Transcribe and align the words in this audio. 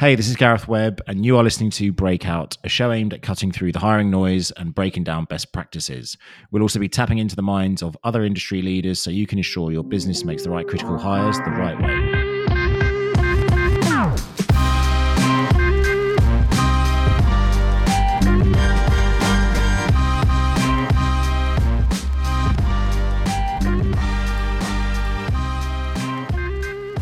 Hey, 0.00 0.14
this 0.14 0.30
is 0.30 0.36
Gareth 0.36 0.66
Webb, 0.66 1.02
and 1.06 1.26
you 1.26 1.36
are 1.36 1.44
listening 1.44 1.68
to 1.72 1.92
Breakout, 1.92 2.56
a 2.64 2.70
show 2.70 2.90
aimed 2.90 3.12
at 3.12 3.20
cutting 3.20 3.52
through 3.52 3.72
the 3.72 3.80
hiring 3.80 4.08
noise 4.08 4.50
and 4.52 4.74
breaking 4.74 5.04
down 5.04 5.26
best 5.26 5.52
practices. 5.52 6.16
We'll 6.50 6.62
also 6.62 6.78
be 6.78 6.88
tapping 6.88 7.18
into 7.18 7.36
the 7.36 7.42
minds 7.42 7.82
of 7.82 7.98
other 8.02 8.24
industry 8.24 8.62
leaders 8.62 9.02
so 9.02 9.10
you 9.10 9.26
can 9.26 9.36
ensure 9.36 9.70
your 9.70 9.84
business 9.84 10.24
makes 10.24 10.42
the 10.42 10.48
right 10.48 10.66
critical 10.66 10.96
hires 10.96 11.36
the 11.36 11.50
right 11.50 11.78
way. 11.78 12.00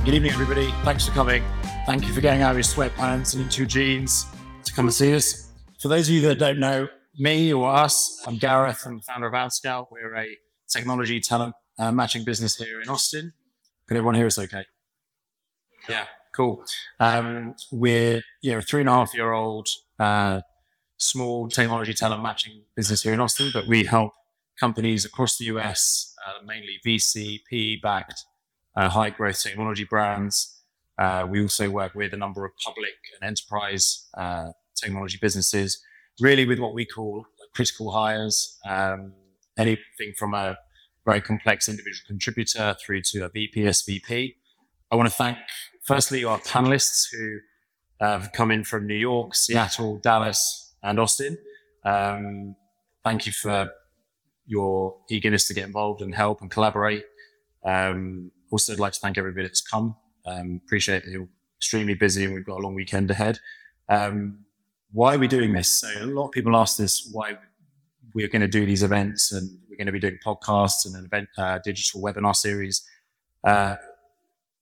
Good 0.04 0.14
evening, 0.14 0.32
everybody. 0.32 0.72
Thanks 0.82 1.06
for 1.06 1.12
coming. 1.12 1.44
Thank 1.88 2.06
you 2.06 2.12
for 2.12 2.20
getting 2.20 2.42
out 2.42 2.50
of 2.50 2.58
your 2.58 2.64
sweatpants 2.64 3.32
and 3.32 3.42
into 3.42 3.62
your 3.62 3.66
jeans 3.66 4.26
to 4.62 4.74
come 4.74 4.84
and 4.84 4.94
see 4.94 5.14
us. 5.14 5.52
For 5.80 5.88
those 5.88 6.06
of 6.06 6.14
you 6.14 6.20
that 6.28 6.38
don't 6.38 6.58
know 6.58 6.86
me 7.16 7.50
or 7.50 7.66
us, 7.66 8.22
I'm 8.26 8.36
Gareth. 8.36 8.82
I'm 8.84 8.96
the 8.96 9.02
founder 9.02 9.26
of 9.26 9.32
OutScout. 9.32 9.86
We're 9.90 10.14
a 10.14 10.36
technology 10.68 11.18
talent 11.18 11.54
uh, 11.78 11.90
matching 11.90 12.24
business 12.24 12.56
here 12.56 12.82
in 12.82 12.90
Austin. 12.90 13.32
Can 13.86 13.96
everyone 13.96 14.16
hear 14.16 14.26
us 14.26 14.38
okay? 14.38 14.66
Yeah, 15.88 16.04
cool. 16.36 16.62
Um, 17.00 17.54
we're 17.72 18.20
know, 18.42 18.58
a 18.58 18.60
three 18.60 18.80
and 18.80 18.90
a 18.90 18.92
half 18.92 19.14
year 19.14 19.32
old 19.32 19.66
uh, 19.98 20.42
small 20.98 21.48
technology 21.48 21.94
talent 21.94 22.22
matching 22.22 22.64
business 22.76 23.02
here 23.02 23.14
in 23.14 23.20
Austin, 23.20 23.48
but 23.50 23.66
we 23.66 23.84
help 23.84 24.12
companies 24.60 25.06
across 25.06 25.38
the 25.38 25.46
US, 25.46 26.14
uh, 26.26 26.44
mainly 26.44 26.80
VC, 26.86 27.38
PE 27.50 27.76
backed, 27.76 28.26
uh, 28.76 28.90
high 28.90 29.08
growth 29.08 29.42
technology 29.42 29.84
brands 29.84 30.56
we 31.30 31.40
also 31.42 31.70
work 31.70 31.94
with 31.94 32.12
a 32.12 32.16
number 32.16 32.44
of 32.44 32.52
public 32.64 32.94
and 33.20 33.28
enterprise 33.28 34.08
uh, 34.16 34.48
technology 34.76 35.18
businesses, 35.20 35.80
really 36.20 36.46
with 36.46 36.58
what 36.58 36.74
we 36.74 36.84
call 36.84 37.24
critical 37.54 37.90
hires, 37.92 38.58
um, 38.68 39.12
anything 39.56 40.12
from 40.16 40.34
a 40.34 40.56
very 41.04 41.20
complex 41.20 41.68
individual 41.68 42.06
contributor 42.06 42.76
through 42.84 43.02
to 43.02 43.24
a 43.24 43.28
VP, 43.28 43.62
SVP. 43.62 44.34
I 44.90 44.96
want 44.96 45.08
to 45.08 45.14
thank, 45.14 45.38
firstly, 45.84 46.24
our 46.24 46.38
panelists 46.40 47.06
who 47.12 47.38
have 48.00 48.32
come 48.32 48.50
in 48.50 48.64
from 48.64 48.86
New 48.86 48.94
York, 48.94 49.34
Seattle, 49.34 49.98
Dallas, 49.98 50.74
and 50.82 51.00
Austin. 51.00 51.36
Um, 51.84 52.56
thank 53.04 53.26
you 53.26 53.32
for 53.32 53.70
your 54.46 54.96
eagerness 55.10 55.46
to 55.48 55.54
get 55.54 55.64
involved 55.64 56.00
and 56.00 56.14
help 56.14 56.40
and 56.40 56.50
collaborate. 56.50 57.04
Um, 57.64 58.30
also, 58.50 58.72
I'd 58.72 58.78
like 58.78 58.92
to 58.94 59.00
thank 59.00 59.18
everybody 59.18 59.46
that's 59.46 59.60
come 59.60 59.96
um, 60.28 60.60
appreciate 60.64 61.04
you're 61.06 61.28
extremely 61.58 61.94
busy 61.94 62.24
and 62.24 62.34
we've 62.34 62.46
got 62.46 62.58
a 62.58 62.62
long 62.62 62.74
weekend 62.74 63.10
ahead. 63.10 63.38
Um, 63.88 64.44
why 64.92 65.14
are 65.14 65.18
we 65.18 65.28
doing 65.28 65.52
this? 65.52 65.68
So 65.68 65.88
a 66.00 66.06
lot 66.06 66.26
of 66.26 66.32
people 66.32 66.56
ask 66.56 66.76
this 66.76 67.08
why 67.12 67.36
we're 68.14 68.28
going 68.28 68.42
to 68.42 68.48
do 68.48 68.64
these 68.64 68.82
events 68.82 69.32
and 69.32 69.50
we're 69.68 69.76
going 69.76 69.86
to 69.86 69.92
be 69.92 70.00
doing 70.00 70.18
podcasts 70.24 70.86
and 70.86 70.96
an 70.96 71.04
event, 71.04 71.28
uh, 71.36 71.58
digital 71.64 72.00
webinar 72.00 72.34
series. 72.34 72.88
Uh, 73.44 73.76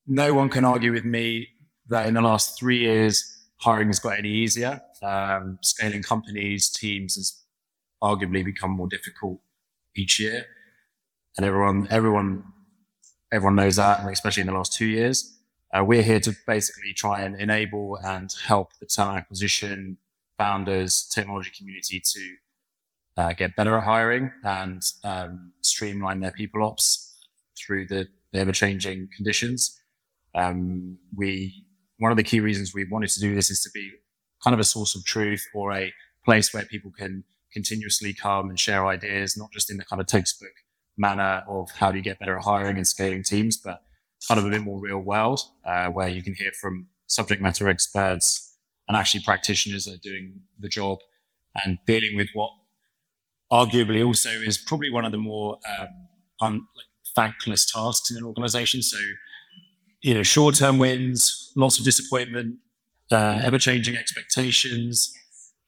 no 0.07 0.35
one 0.35 0.49
can 0.49 0.65
argue 0.65 0.93
with 0.93 1.05
me 1.05 1.49
that 1.89 2.07
in 2.07 2.15
the 2.15 2.21
last 2.21 2.59
three 2.59 2.79
years, 2.79 3.45
hiring 3.59 3.89
has 3.89 3.99
got 3.99 4.19
any 4.19 4.31
easier. 4.31 4.81
Um, 5.03 5.59
scaling 5.63 6.03
companies, 6.03 6.69
teams 6.69 7.17
has 7.17 7.43
arguably 8.03 8.45
become 8.45 8.71
more 8.71 8.89
difficult 8.89 9.41
each 9.97 10.19
year. 10.21 10.47
And 11.37 11.47
everyone, 11.47 11.87
everyone, 11.91 12.45
everyone 13.33 13.57
knows 13.57 13.77
that, 13.77 14.05
especially 14.11 14.43
in 14.43 14.47
the 14.49 14.55
last 14.55 14.73
two 14.73 14.87
years. 14.87 15.36
Uh, 15.75 15.85
we're 15.85 16.03
here 16.03 16.21
to 16.21 16.35
basically 16.47 16.93
try 16.93 17.23
and 17.23 17.41
enable 17.41 17.99
and 18.05 18.35
help 18.45 18.71
the 18.81 18.87
talent 18.87 19.19
acquisition 19.19 19.99
founders, 20.39 21.09
technology 21.13 21.51
community 21.57 22.01
to 22.01 22.37
uh, 23.17 23.33
get 23.33 23.57
better 23.57 23.77
at 23.77 23.85
hiring 23.85 24.31
and 24.45 24.83
um, 25.05 25.53
streamline 25.63 26.21
their 26.21 26.31
people 26.31 26.63
ops 26.63 27.17
through 27.59 27.87
the, 27.87 28.07
ever 28.35 28.53
changing 28.53 29.09
conditions. 29.17 29.81
Um, 30.35 30.99
we 31.17 31.65
one 31.99 32.11
of 32.13 32.19
the 32.19 32.23
key 32.23 32.41
reasons 32.41 32.75
we 32.75 32.85
wanted 32.85 33.09
to 33.09 33.21
do 33.21 33.35
this 33.35 33.51
is 33.51 33.63
to 33.63 33.71
be 33.73 33.91
kind 34.45 34.53
of 34.53 34.61
a 34.61 34.65
source 34.65 34.95
of 34.95 35.03
truth 35.07 35.47
or 35.55 35.73
a 35.73 35.91
place 36.27 36.53
where 36.53 36.65
people 36.65 36.93
can 36.99 37.25
continuously 37.51 38.13
come 38.13 38.51
and 38.51 38.61
share 38.61 38.87
ideas, 38.87 39.35
not 39.39 39.51
just 39.51 39.71
in 39.71 39.79
the 39.79 39.85
kind 39.87 40.01
of 40.03 40.07
textbook 40.07 40.53
manner 40.99 41.43
of 41.49 41.71
how 41.71 41.91
do 41.91 41.97
you 41.97 42.05
get 42.05 42.19
better 42.19 42.37
at 42.37 42.45
hiring 42.45 42.77
and 42.77 42.87
scaling 42.87 43.23
teams, 43.23 43.57
but 43.57 43.81
kind 44.29 44.39
of 44.39 44.47
a 44.47 44.51
bit 44.51 44.63
more 44.63 44.81
real 44.81 44.99
world, 44.99 45.41
uh, 45.65 45.89
where 45.89 46.09
you 46.09 46.23
can 46.23 46.35
hear 46.35 46.53
from 46.61 46.89
subject 47.07 47.41
matter 47.41 47.69
experts 47.69 48.57
and 48.89 48.97
actually 48.97 49.23
practitioners 49.25 49.85
that 49.85 49.95
are 49.95 50.03
doing 50.03 50.41
the 50.59 50.69
job 50.69 50.99
and 51.65 51.79
dealing 51.87 52.17
with 52.17 52.29
what 52.35 52.51
arguably 53.53 54.05
also 54.05 54.31
is 54.31 54.59
probably 54.59 54.91
one 54.91 55.05
of 55.05 55.13
the 55.13 55.19
more 55.19 55.59
um, 55.79 55.89
un- 56.41 56.67
thankless 57.15 57.71
tasks 57.71 58.11
in 58.11 58.17
an 58.17 58.25
organization. 58.25 58.83
So, 58.83 58.99
you 60.03 60.15
know, 60.15 60.23
short 60.23 60.57
term 60.57 60.79
wins, 60.79 61.53
lots 61.57 61.79
of 61.79 61.85
disappointment, 61.85 62.57
uh, 63.11 63.41
ever 63.43 63.59
changing 63.59 63.97
expectations. 63.97 65.13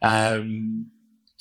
Um, 0.02 0.90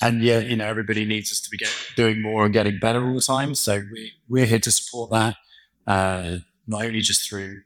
and 0.00 0.22
yeah, 0.22 0.38
you 0.38 0.56
know, 0.56 0.66
everybody 0.66 1.04
needs 1.04 1.32
us 1.32 1.40
to 1.40 1.50
be 1.50 1.58
get, 1.58 1.74
doing 1.96 2.22
more 2.22 2.44
and 2.44 2.52
getting 2.52 2.78
better 2.78 3.06
all 3.06 3.14
the 3.14 3.20
time. 3.20 3.54
So 3.54 3.82
we, 3.92 4.12
we're 4.28 4.46
here 4.46 4.60
to 4.60 4.70
support 4.70 5.10
that. 5.10 5.36
Uh, 5.86 6.38
not 6.68 6.84
only 6.84 7.00
just 7.00 7.28
through 7.28 7.62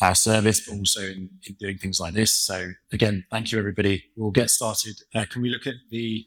our 0.00 0.14
service, 0.14 0.60
but 0.60 0.76
also 0.76 1.00
in, 1.00 1.30
in 1.46 1.54
doing 1.58 1.78
things 1.78 1.98
like 2.00 2.14
this. 2.14 2.32
So 2.32 2.72
again, 2.92 3.24
thank 3.30 3.50
you, 3.50 3.58
everybody. 3.58 4.04
We'll 4.16 4.30
get 4.30 4.50
started. 4.50 4.96
Uh, 5.14 5.24
can 5.30 5.40
we 5.40 5.48
look 5.48 5.66
at 5.66 5.74
the 5.90 6.26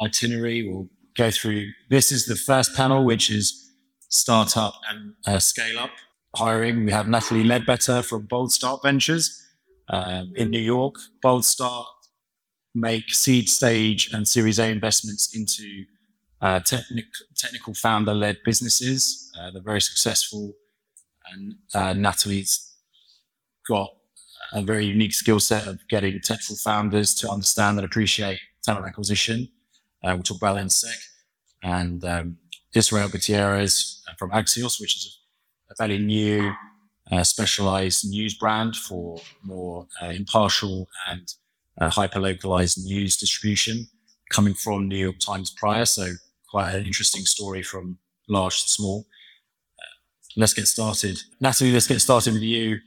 itinerary? 0.00 0.68
We'll 0.68 0.88
go 1.16 1.30
through. 1.30 1.70
This 1.88 2.12
is 2.12 2.26
the 2.26 2.36
first 2.36 2.74
panel, 2.76 3.04
which 3.04 3.30
is 3.30 3.72
startup 4.08 4.74
and 4.88 5.14
uh, 5.26 5.38
scale 5.38 5.78
up 5.78 5.90
hiring. 6.36 6.84
We 6.84 6.92
have 6.92 7.08
Natalie 7.08 7.44
Ledbetter 7.44 8.02
from 8.02 8.26
Boldstart 8.28 8.82
Ventures 8.82 9.42
um, 9.88 10.32
in 10.36 10.50
New 10.50 10.60
York. 10.60 10.94
Boldstart 11.24 11.86
make 12.74 13.12
seed 13.12 13.48
stage 13.48 14.10
and 14.12 14.28
Series 14.28 14.58
A 14.58 14.70
investments 14.70 15.34
into 15.34 15.84
uh, 16.40 16.60
technic- 16.60 17.04
technical 17.36 17.74
founder 17.74 18.14
led 18.14 18.38
businesses. 18.44 19.30
Uh, 19.38 19.50
they're 19.50 19.62
very 19.62 19.80
successful 19.80 20.54
and 21.32 21.54
uh, 21.74 21.92
Natalie's 21.92 22.74
got 23.68 23.90
a 24.52 24.62
very 24.62 24.84
unique 24.84 25.14
skill 25.14 25.40
set 25.40 25.66
of 25.66 25.78
getting 25.88 26.20
technical 26.20 26.56
founders 26.56 27.14
to 27.14 27.30
understand 27.30 27.78
and 27.78 27.84
appreciate 27.84 28.40
talent 28.64 28.86
acquisition. 28.86 29.48
Uh, 30.02 30.12
we'll 30.14 30.22
talk 30.22 30.38
about 30.38 30.54
that 30.54 30.62
in 30.62 30.70
sec. 30.70 30.96
And 31.62 32.04
um, 32.04 32.38
Israel 32.74 33.08
Gutierrez 33.08 34.02
from 34.18 34.30
Axios, 34.30 34.80
which 34.80 34.96
is 34.96 35.18
a, 35.70 35.74
fairly 35.74 35.98
new, 35.98 36.52
uh, 37.12 37.22
specialized 37.22 38.08
news 38.08 38.34
brand 38.34 38.76
for 38.76 39.20
more 39.42 39.86
uh, 40.02 40.06
impartial 40.06 40.88
and 41.08 41.34
uh, 41.80 41.90
hyper 41.90 42.20
localized 42.20 42.84
news 42.84 43.16
distribution, 43.16 43.86
coming 44.30 44.54
from 44.54 44.88
New 44.88 44.96
York 44.98 45.18
Times 45.18 45.50
prior. 45.50 45.84
So, 45.84 46.14
quite 46.50 46.74
an 46.74 46.86
interesting 46.86 47.24
story 47.24 47.62
from 47.62 47.98
large 48.28 48.62
to 48.62 48.68
small 48.68 49.06
let's 50.36 50.54
get 50.54 50.66
started. 50.66 51.20
Natalie, 51.40 51.72
let's 51.72 51.86
get 51.86 52.00
started 52.00 52.34
with 52.34 52.42
you. 52.42 52.78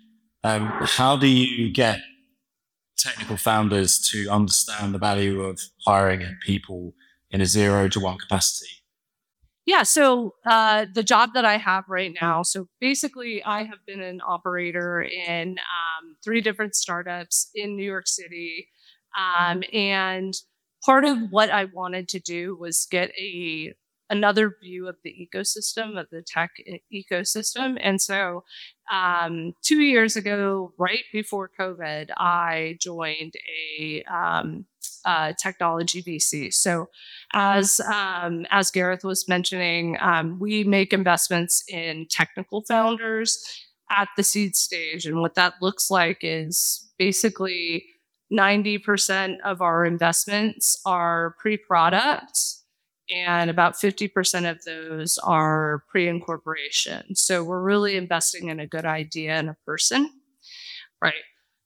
Um, 0.44 0.72
how 0.82 1.16
do 1.16 1.28
you 1.28 1.72
get 1.72 2.00
technical 2.98 3.38
founders 3.38 4.00
to 4.12 4.30
understand 4.30 4.94
the 4.94 5.00
value 5.00 5.42
of 5.42 5.60
hiring 5.86 6.38
people 6.46 6.94
in 7.32 7.42
a 7.42 7.46
zero 7.46 7.88
to 7.90 8.00
one 8.00 8.18
capacity? 8.18 8.84
Yeah, 9.66 9.84
so 9.84 10.36
uh, 10.46 10.88
the 10.94 11.04
job 11.04 11.30
that 11.36 11.46
I 11.46 11.56
have 11.56 11.86
right 11.88 12.14
now, 12.22 12.44
so 12.44 12.68
basically, 12.82 13.42
I 13.44 13.64
have 13.64 13.80
been 13.88 14.02
an 14.02 14.20
operator 14.28 15.02
in 15.02 15.52
um, 15.52 16.18
three 16.24 16.42
different 16.42 16.76
startups 16.76 17.50
in 17.56 17.78
New 17.78 17.86
York 17.86 18.08
City. 18.08 18.68
Um, 19.18 19.64
and 19.72 20.34
part 20.84 21.06
of 21.06 21.18
what 21.30 21.50
I 21.50 21.66
wanted 21.66 22.10
to 22.10 22.20
do 22.20 22.58
was 22.60 22.88
get 22.92 23.12
a 23.18 23.74
another 24.14 24.56
view 24.62 24.88
of 24.88 24.96
the 25.04 25.14
ecosystem 25.14 26.00
of 26.00 26.08
the 26.12 26.22
tech 26.22 26.52
ecosystem. 26.94 27.78
And 27.82 28.02
so 28.02 28.44
um, 28.92 29.54
two 29.62 29.82
years 29.82 30.18
ago 30.18 30.74
right 30.78 31.06
before 31.14 31.50
covid 31.58 32.10
i 32.18 32.78
joined 32.82 33.34
a 33.80 34.04
um, 34.04 34.66
technology 35.42 36.04
vc 36.04 36.54
so 36.54 36.88
as 37.32 37.80
um, 37.80 38.46
as 38.52 38.72
gareth 38.72 39.06
was 39.06 39.30
mentioning 39.30 39.96
um, 40.02 40.38
we 40.38 40.66
make 40.66 40.92
investments 40.92 41.64
in 41.70 42.06
technical 42.10 42.62
founders 42.68 43.42
at 43.96 44.10
the 44.18 44.24
seed 44.24 44.56
stage. 44.56 45.06
And 45.06 45.22
what 45.22 45.36
that 45.36 45.56
looks 45.62 45.90
like 45.90 46.20
is 46.22 46.92
basically 46.98 47.86
90% 48.32 49.38
of 49.44 49.62
our 49.62 49.86
investments 49.86 50.80
are 50.86 51.36
pre-product 51.40 52.38
and 53.14 53.50
about 53.50 53.76
50% 53.76 54.50
of 54.50 54.64
those 54.64 55.18
are 55.20 55.84
pre 55.90 56.08
incorporation. 56.08 57.16
So 57.16 57.44
we're 57.44 57.62
really 57.62 57.96
investing 57.96 58.50
in 58.50 58.60
a 58.60 58.68
good 58.68 58.86
idea 58.86 59.34
and 59.34 59.50
a 59.50 59.58
person. 59.66 60.10
Right. 61.02 61.14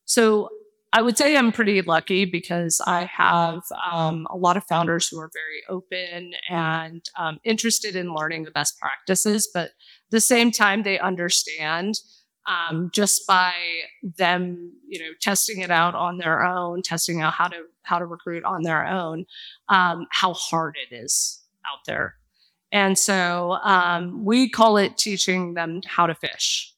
So 0.05 0.49
I 0.93 1.01
would 1.01 1.17
say 1.17 1.35
I'm 1.35 1.51
pretty 1.51 1.81
lucky 1.81 2.25
because 2.25 2.81
I 2.85 3.05
have 3.05 3.61
um, 3.91 4.25
a 4.29 4.37
lot 4.37 4.57
of 4.57 4.63
founders 4.65 5.07
who 5.07 5.19
are 5.19 5.29
very 5.33 5.61
open 5.69 6.33
and 6.49 7.03
um, 7.17 7.39
interested 7.43 7.95
in 7.95 8.13
learning 8.13 8.45
the 8.45 8.51
best 8.51 8.79
practices, 8.79 9.49
but 9.53 9.65
at 9.65 9.71
the 10.11 10.21
same 10.21 10.51
time, 10.51 10.83
they 10.83 10.97
understand 10.97 11.99
um, 12.47 12.89
just 12.93 13.27
by 13.27 13.53
them, 14.01 14.71
you 14.87 14.99
know, 14.99 15.11
testing 15.19 15.59
it 15.59 15.69
out 15.69 15.93
on 15.93 16.17
their 16.17 16.43
own, 16.43 16.81
testing 16.81 17.21
out 17.21 17.33
how 17.33 17.47
to 17.49 17.63
how 17.87 17.99
to 17.99 18.05
recruit 18.05 18.43
on 18.43 18.63
their 18.63 18.85
own, 18.85 19.25
um, 19.69 20.07
how 20.11 20.33
hard 20.33 20.75
it 20.89 20.95
is 20.95 21.41
out 21.65 21.79
there. 21.85 22.15
And 22.71 22.97
so 22.97 23.57
um, 23.63 24.25
we 24.25 24.49
call 24.49 24.77
it 24.77 24.97
teaching 24.97 25.53
them 25.53 25.81
how 25.85 26.07
to 26.07 26.15
fish. 26.15 26.73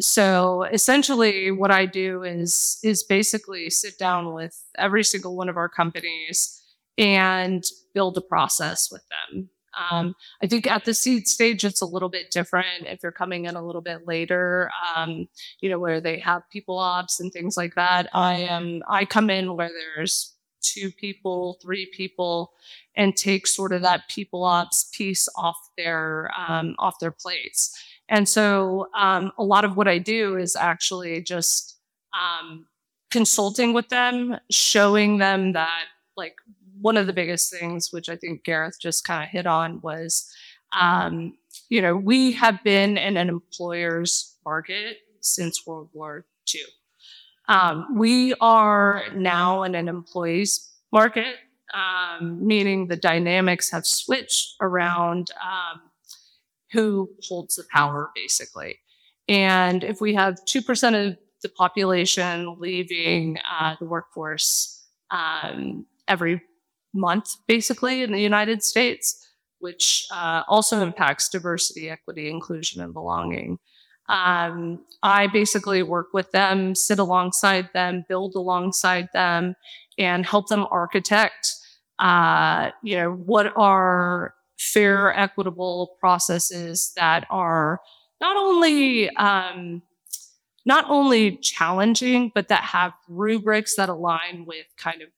So 0.00 0.64
essentially, 0.64 1.50
what 1.50 1.70
I 1.70 1.86
do 1.86 2.22
is 2.24 2.78
is 2.82 3.04
basically 3.04 3.70
sit 3.70 3.98
down 3.98 4.34
with 4.34 4.60
every 4.76 5.04
single 5.04 5.36
one 5.36 5.48
of 5.48 5.56
our 5.56 5.68
companies 5.68 6.60
and 6.98 7.64
build 7.94 8.16
a 8.16 8.20
process 8.20 8.90
with 8.90 9.02
them. 9.08 9.50
Um, 9.90 10.14
I 10.42 10.46
think 10.46 10.66
at 10.68 10.84
the 10.84 10.94
seed 10.94 11.26
stage, 11.26 11.64
it's 11.64 11.80
a 11.80 11.86
little 11.86 12.08
bit 12.08 12.30
different. 12.30 12.86
If 12.86 13.02
you're 13.02 13.12
coming 13.12 13.46
in 13.46 13.56
a 13.56 13.64
little 13.64 13.80
bit 13.80 14.06
later, 14.06 14.70
um, 14.94 15.28
you 15.60 15.68
know, 15.68 15.78
where 15.78 16.00
they 16.00 16.18
have 16.20 16.48
people 16.50 16.78
ops 16.78 17.20
and 17.20 17.32
things 17.32 17.56
like 17.56 17.74
that. 17.74 18.08
I 18.12 18.34
am, 18.34 18.82
I 18.88 19.04
come 19.04 19.30
in 19.30 19.56
where 19.56 19.70
there's 19.70 20.33
two 20.64 20.90
people, 20.90 21.58
three 21.62 21.86
people, 21.86 22.52
and 22.96 23.16
take 23.16 23.46
sort 23.46 23.72
of 23.72 23.82
that 23.82 24.08
people 24.08 24.44
ops 24.44 24.90
piece 24.92 25.28
off 25.36 25.58
their 25.76 26.30
um, 26.36 26.74
off 26.78 26.98
their 27.00 27.10
plates. 27.10 27.78
And 28.08 28.28
so 28.28 28.88
um, 28.96 29.32
a 29.38 29.44
lot 29.44 29.64
of 29.64 29.76
what 29.76 29.88
I 29.88 29.98
do 29.98 30.36
is 30.36 30.56
actually 30.56 31.22
just 31.22 31.78
um, 32.12 32.66
consulting 33.10 33.72
with 33.72 33.88
them, 33.88 34.36
showing 34.50 35.18
them 35.18 35.52
that 35.52 35.84
like 36.16 36.36
one 36.80 36.96
of 36.96 37.06
the 37.06 37.12
biggest 37.12 37.50
things, 37.50 37.92
which 37.92 38.08
I 38.08 38.16
think 38.16 38.44
Gareth 38.44 38.78
just 38.80 39.06
kind 39.06 39.22
of 39.22 39.30
hit 39.30 39.46
on, 39.46 39.80
was 39.80 40.30
um, 40.78 41.34
you 41.68 41.80
know, 41.80 41.96
we 41.96 42.32
have 42.32 42.62
been 42.64 42.98
in 42.98 43.16
an 43.16 43.28
employer's 43.28 44.36
market 44.44 44.98
since 45.20 45.66
World 45.66 45.88
War 45.92 46.26
II. 46.52 46.62
Um, 47.48 47.96
we 47.96 48.34
are 48.40 49.04
now 49.14 49.64
in 49.64 49.74
an 49.74 49.88
employee's 49.88 50.72
market, 50.92 51.36
um, 51.74 52.46
meaning 52.46 52.86
the 52.86 52.96
dynamics 52.96 53.70
have 53.70 53.86
switched 53.86 54.54
around 54.60 55.30
um, 55.42 55.80
who 56.72 57.10
holds 57.28 57.56
the 57.56 57.64
power, 57.72 58.10
basically. 58.14 58.78
And 59.28 59.84
if 59.84 60.00
we 60.00 60.14
have 60.14 60.36
2% 60.46 61.08
of 61.08 61.16
the 61.42 61.48
population 61.50 62.56
leaving 62.58 63.38
uh, 63.50 63.76
the 63.78 63.86
workforce 63.86 64.86
um, 65.10 65.86
every 66.08 66.42
month, 66.94 67.36
basically, 67.46 68.02
in 68.02 68.12
the 68.12 68.20
United 68.20 68.62
States, 68.62 69.28
which 69.58 70.06
uh, 70.12 70.42
also 70.48 70.82
impacts 70.82 71.28
diversity, 71.28 71.90
equity, 71.90 72.28
inclusion, 72.28 72.82
and 72.82 72.92
belonging. 72.92 73.58
Um, 74.08 74.84
I 75.02 75.26
basically 75.28 75.82
work 75.82 76.08
with 76.12 76.30
them, 76.32 76.74
sit 76.74 76.98
alongside 76.98 77.70
them, 77.72 78.04
build 78.08 78.34
alongside 78.34 79.08
them, 79.12 79.56
and 79.98 80.26
help 80.26 80.48
them 80.48 80.66
architect. 80.70 81.54
Uh, 81.98 82.70
you 82.82 82.96
know, 82.96 83.12
what 83.12 83.52
are 83.56 84.34
fair, 84.58 85.16
equitable 85.16 85.96
processes 86.00 86.92
that 86.96 87.26
are 87.30 87.80
not 88.20 88.36
only 88.36 89.10
um, 89.16 89.82
not 90.66 90.86
only 90.88 91.36
challenging, 91.36 92.32
but 92.34 92.48
that 92.48 92.62
have 92.62 92.92
rubrics 93.08 93.76
that 93.76 93.88
align 93.88 94.44
with 94.46 94.66
kind 94.76 95.02
of 95.02 95.08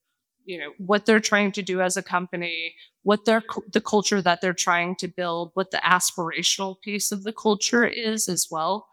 you 0.45 0.57
know 0.57 0.71
what 0.77 1.05
they're 1.05 1.19
trying 1.19 1.51
to 1.51 1.61
do 1.61 1.81
as 1.81 1.97
a 1.97 2.03
company 2.03 2.73
what 3.07 3.23
their 3.23 3.41
the 3.71 3.79
culture 3.79 4.21
that 4.21 4.41
they're 4.41 4.51
trying 4.51 4.93
to 4.93 5.07
build 5.07 5.51
what 5.53 5.71
the 5.71 5.77
aspirational 5.77 6.75
piece 6.81 7.09
of 7.09 7.23
the 7.23 7.31
culture 7.31 7.85
is 7.87 8.27
as 8.27 8.49
well. 8.51 8.85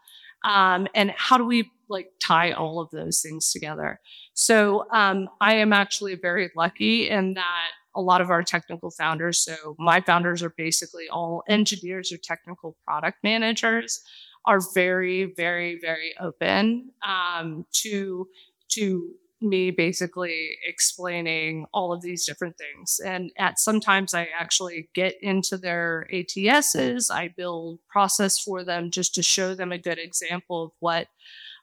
Um, 0.45 0.87
and 0.95 1.11
how 1.17 1.37
do 1.37 1.43
we 1.43 1.69
like 1.89 2.11
tie 2.21 2.53
all 2.53 2.79
of 2.79 2.89
those 2.91 3.19
things 3.19 3.51
together? 3.51 3.99
So 4.33 4.85
um, 4.93 5.27
i 5.41 5.55
am 5.55 5.73
actually 5.73 6.15
very 6.15 6.49
lucky 6.55 7.09
in 7.09 7.33
that 7.33 7.71
a 7.93 8.01
lot 8.01 8.21
of 8.21 8.29
our 8.29 8.41
technical 8.41 8.89
founders 8.89 9.37
so 9.37 9.75
my 9.79 9.99
founders 9.99 10.41
are 10.41 10.53
basically 10.57 11.07
all 11.09 11.43
engineers 11.49 12.11
or 12.13 12.17
technical 12.17 12.77
product 12.85 13.17
managers 13.21 14.01
are 14.45 14.61
very 14.73 15.33
very 15.35 15.77
very 15.81 16.13
open 16.21 16.89
um, 17.05 17.65
to 17.71 18.27
to 18.69 19.13
me 19.45 19.71
basically 19.71 20.57
explaining 20.67 21.65
all 21.73 21.93
of 21.93 22.01
these 22.01 22.25
different 22.25 22.57
things. 22.57 22.99
And 23.03 23.31
at 23.37 23.59
sometimes 23.59 24.13
I 24.13 24.27
actually 24.37 24.89
get 24.93 25.15
into 25.21 25.57
their 25.57 26.07
ATSs, 26.11 27.11
I 27.11 27.29
build 27.29 27.79
process 27.89 28.39
for 28.39 28.63
them 28.63 28.91
just 28.91 29.15
to 29.15 29.23
show 29.23 29.55
them 29.55 29.71
a 29.71 29.77
good 29.77 29.99
example 29.99 30.63
of 30.63 30.71
what 30.79 31.07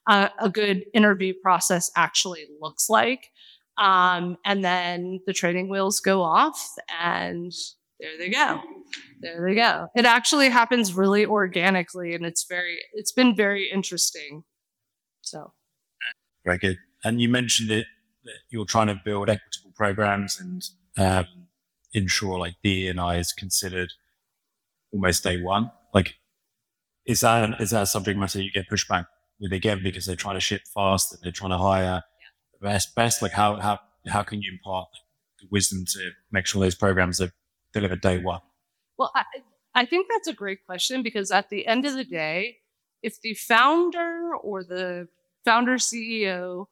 uh, 0.06 0.28
a 0.40 0.48
good 0.48 0.84
interview 0.94 1.34
process 1.42 1.90
actually 1.96 2.46
looks 2.60 2.88
like. 2.88 3.30
Um, 3.78 4.36
and 4.44 4.64
then 4.64 5.20
the 5.26 5.32
training 5.32 5.68
wheels 5.68 6.00
go 6.00 6.22
off 6.22 6.74
and 7.00 7.52
there 7.98 8.18
they 8.18 8.28
go. 8.28 8.60
There 9.20 9.46
they 9.46 9.54
go. 9.54 9.88
It 9.94 10.04
actually 10.04 10.50
happens 10.50 10.92
really 10.92 11.24
organically 11.24 12.14
and 12.14 12.26
it's 12.26 12.44
very, 12.44 12.78
it's 12.92 13.12
been 13.12 13.34
very 13.34 13.70
interesting. 13.70 14.44
So. 15.22 15.52
Very 16.44 16.58
good. 16.58 16.78
And 17.04 17.20
you 17.20 17.28
mentioned 17.28 17.70
it 17.70 17.86
that 18.24 18.34
you're 18.50 18.64
trying 18.64 18.86
to 18.86 19.00
build 19.04 19.28
equitable 19.28 19.72
programs 19.74 20.40
and 20.40 20.62
um, 20.98 21.26
ensure 21.92 22.38
like 22.38 22.54
DEI 22.62 23.18
is 23.18 23.32
considered 23.32 23.92
almost 24.92 25.24
day 25.24 25.40
one. 25.40 25.70
Like, 25.92 26.14
is 27.06 27.20
that 27.20 27.60
is 27.60 27.70
that 27.70 27.82
a 27.82 27.86
subject 27.86 28.18
matter 28.18 28.40
you 28.40 28.52
get 28.52 28.70
pushback 28.70 29.06
with 29.40 29.52
again 29.52 29.80
because 29.82 30.06
they're 30.06 30.16
trying 30.16 30.36
to 30.36 30.40
ship 30.40 30.62
fast 30.72 31.12
and 31.12 31.20
they're 31.22 31.32
trying 31.32 31.50
to 31.50 31.58
hire 31.58 32.02
the 32.52 32.66
best 32.66 32.94
best? 32.94 33.22
Like, 33.22 33.32
how 33.32 33.56
how 33.56 33.80
how 34.06 34.22
can 34.22 34.40
you 34.40 34.52
impart 34.52 34.88
the 35.40 35.48
wisdom 35.50 35.84
to 35.86 36.10
make 36.30 36.46
sure 36.46 36.60
those 36.60 36.74
programs 36.74 37.20
are 37.20 37.32
delivered 37.72 38.00
day 38.00 38.18
one? 38.18 38.40
Well, 38.98 39.10
I, 39.14 39.24
I 39.74 39.86
think 39.86 40.06
that's 40.08 40.28
a 40.28 40.32
great 40.32 40.64
question 40.64 41.02
because 41.02 41.30
at 41.30 41.50
the 41.50 41.66
end 41.66 41.86
of 41.86 41.94
the 41.94 42.04
day, 42.04 42.58
if 43.02 43.20
the 43.20 43.34
founder 43.34 44.34
or 44.40 44.62
the 44.62 45.08
founder 45.44 45.76
CEO 45.76 46.66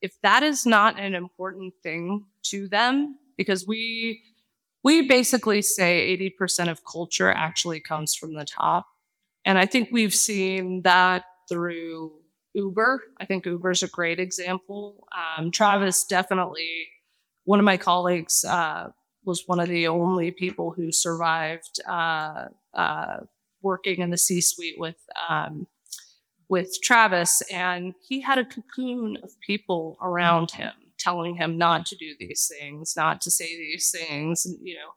if 0.00 0.20
that 0.22 0.42
is 0.42 0.66
not 0.66 0.98
an 0.98 1.14
important 1.14 1.74
thing 1.82 2.24
to 2.44 2.68
them, 2.68 3.18
because 3.36 3.66
we 3.66 4.22
we 4.84 5.08
basically 5.08 5.60
say 5.60 6.16
80% 6.40 6.70
of 6.70 6.84
culture 6.84 7.30
actually 7.30 7.80
comes 7.80 8.14
from 8.14 8.34
the 8.34 8.44
top. 8.44 8.86
And 9.44 9.58
I 9.58 9.66
think 9.66 9.88
we've 9.90 10.14
seen 10.14 10.82
that 10.82 11.24
through 11.48 12.12
Uber. 12.54 13.02
I 13.20 13.24
think 13.24 13.44
Uber 13.44 13.70
is 13.70 13.82
a 13.82 13.88
great 13.88 14.20
example. 14.20 15.06
Um, 15.16 15.50
Travis 15.50 16.04
definitely, 16.04 16.88
one 17.44 17.58
of 17.58 17.64
my 17.64 17.76
colleagues 17.76 18.44
uh, 18.44 18.88
was 19.24 19.44
one 19.46 19.60
of 19.60 19.68
the 19.68 19.88
only 19.88 20.30
people 20.30 20.70
who 20.70 20.92
survived 20.92 21.80
uh, 21.88 22.46
uh, 22.74 23.18
working 23.62 24.00
in 24.00 24.10
the 24.10 24.18
C 24.18 24.40
suite 24.40 24.78
with 24.78 24.96
um, 25.28 25.66
with 26.48 26.78
Travis, 26.82 27.42
and 27.52 27.94
he 28.06 28.20
had 28.20 28.38
a 28.38 28.44
cocoon 28.44 29.18
of 29.22 29.38
people 29.40 29.98
around 30.00 30.50
him 30.50 30.72
telling 30.98 31.36
him 31.36 31.56
not 31.56 31.86
to 31.86 31.96
do 31.96 32.14
these 32.18 32.50
things, 32.58 32.94
not 32.96 33.20
to 33.20 33.30
say 33.30 33.46
these 33.56 33.90
things, 33.90 34.46
you 34.60 34.74
know, 34.74 34.90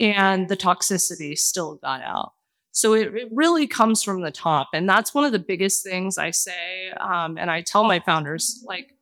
and 0.00 0.48
the 0.48 0.56
toxicity 0.56 1.38
still 1.38 1.76
got 1.76 2.02
out. 2.02 2.32
So 2.72 2.92
it, 2.92 3.14
it 3.14 3.28
really 3.32 3.66
comes 3.66 4.02
from 4.02 4.22
the 4.22 4.30
top. 4.30 4.70
And 4.74 4.88
that's 4.88 5.14
one 5.14 5.24
of 5.24 5.32
the 5.32 5.38
biggest 5.38 5.82
things 5.82 6.18
I 6.18 6.30
say. 6.30 6.90
Um, 7.00 7.38
and 7.38 7.50
I 7.50 7.62
tell 7.62 7.84
my 7.84 8.00
founders, 8.00 8.62
like, 8.66 8.92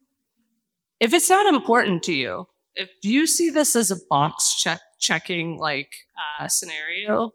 if 1.00 1.12
it's 1.12 1.28
not 1.28 1.52
important 1.52 2.02
to 2.04 2.12
you, 2.12 2.46
if 2.76 2.90
you 3.02 3.26
see 3.26 3.50
this 3.50 3.74
as 3.74 3.90
a 3.90 3.96
box 4.08 4.54
check 4.54 4.80
checking 5.00 5.58
like 5.58 5.92
uh, 6.38 6.46
scenario, 6.46 7.32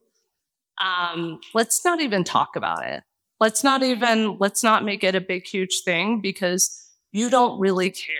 um, 0.81 1.39
let's 1.53 1.83
not 1.83 1.99
even 1.99 2.23
talk 2.23 2.55
about 2.55 2.85
it 2.85 3.03
let's 3.39 3.63
not 3.63 3.83
even 3.83 4.37
let's 4.39 4.63
not 4.63 4.83
make 4.83 5.03
it 5.03 5.15
a 5.15 5.21
big 5.21 5.45
huge 5.45 5.81
thing 5.83 6.21
because 6.21 6.89
you 7.11 7.29
don't 7.29 7.59
really 7.59 7.89
care. 7.89 8.15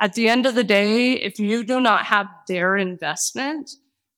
At 0.00 0.14
the 0.14 0.28
end 0.28 0.46
of 0.46 0.54
the 0.54 0.64
day 0.64 1.12
if 1.12 1.38
you 1.38 1.64
do 1.64 1.80
not 1.80 2.04
have 2.06 2.26
their 2.48 2.76
investment 2.76 3.70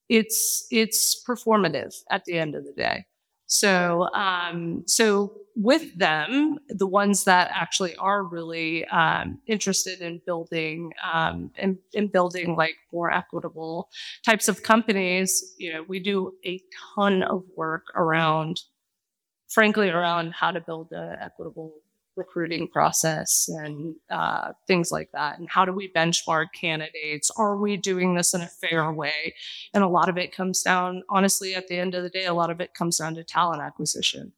it's 0.08 0.66
it's 0.70 1.22
performative 1.24 1.94
at 2.10 2.24
the 2.24 2.38
end 2.38 2.54
of 2.54 2.64
the 2.64 2.72
day. 2.72 3.06
So 3.46 4.08
um 4.14 4.84
so 4.86 5.32
with 5.56 5.98
them 5.98 6.58
the 6.68 6.86
ones 6.86 7.24
that 7.24 7.50
actually 7.52 7.96
are 7.96 8.22
really 8.22 8.84
um, 8.88 9.38
interested 9.46 10.00
in 10.02 10.20
building 10.26 10.92
um, 11.12 11.50
in, 11.56 11.78
in 11.94 12.08
building 12.08 12.54
like 12.54 12.74
more 12.92 13.10
equitable 13.10 13.88
types 14.24 14.48
of 14.48 14.62
companies 14.62 15.54
you 15.56 15.72
know 15.72 15.82
we 15.88 15.98
do 15.98 16.32
a 16.44 16.60
ton 16.94 17.22
of 17.22 17.42
work 17.56 17.84
around 17.94 18.60
frankly 19.48 19.88
around 19.88 20.32
how 20.32 20.50
to 20.50 20.60
build 20.60 20.92
an 20.92 21.16
equitable 21.20 21.74
recruiting 22.16 22.66
process 22.66 23.48
and 23.48 23.94
uh, 24.10 24.52
things 24.66 24.90
like 24.90 25.10
that. 25.12 25.38
And 25.38 25.48
how 25.48 25.64
do 25.64 25.72
we 25.72 25.92
benchmark 25.92 26.46
candidates? 26.58 27.30
Are 27.36 27.56
we 27.56 27.76
doing 27.76 28.14
this 28.14 28.34
in 28.34 28.40
a 28.40 28.46
fair 28.46 28.90
way? 28.90 29.34
And 29.74 29.84
a 29.84 29.88
lot 29.88 30.08
of 30.08 30.16
it 30.16 30.34
comes 30.34 30.62
down, 30.62 31.02
honestly, 31.08 31.54
at 31.54 31.68
the 31.68 31.78
end 31.78 31.94
of 31.94 32.02
the 32.02 32.08
day, 32.08 32.24
a 32.24 32.34
lot 32.34 32.50
of 32.50 32.60
it 32.60 32.74
comes 32.74 32.98
down 32.98 33.14
to 33.16 33.24
talent 33.24 33.62
acquisition. 33.62 34.32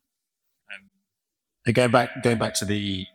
Um, 0.73 1.73
going 1.73 1.91
back, 1.93 2.23
going 2.23 2.39
back 2.39 2.55
to 2.55 2.65
the 2.65 3.07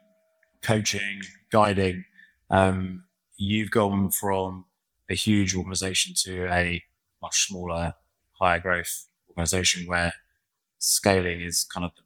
coaching, 0.61 1.21
guiding, 1.51 2.05
um, 2.49 3.03
you've 3.35 3.71
gone 3.71 4.11
from 4.11 4.65
a 5.09 5.15
huge 5.15 5.55
organization 5.55 6.13
to 6.15 6.47
a 6.47 6.81
much 7.21 7.47
smaller, 7.47 7.95
higher 8.31 8.59
growth 8.59 9.07
organization 9.29 9.87
where 9.87 10.13
scaling 10.83 11.41
is 11.41 11.63
kind 11.63 11.85
of 11.85 11.91
the 11.95 12.03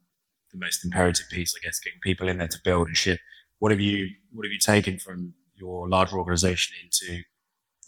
the 0.52 0.58
most 0.58 0.84
imperative 0.84 1.26
piece, 1.30 1.54
I 1.56 1.64
guess, 1.64 1.78
getting 1.78 2.00
people 2.00 2.28
in 2.28 2.38
there 2.38 2.48
to 2.48 2.58
build 2.64 2.88
and 2.88 2.96
ship. 2.96 3.20
What 3.58 3.70
have 3.72 3.80
you 3.80 4.08
what 4.32 4.44
have 4.44 4.52
you 4.52 4.58
taken 4.58 4.98
from 4.98 5.34
your 5.54 5.88
larger 5.88 6.18
organization 6.18 6.76
into 6.82 7.22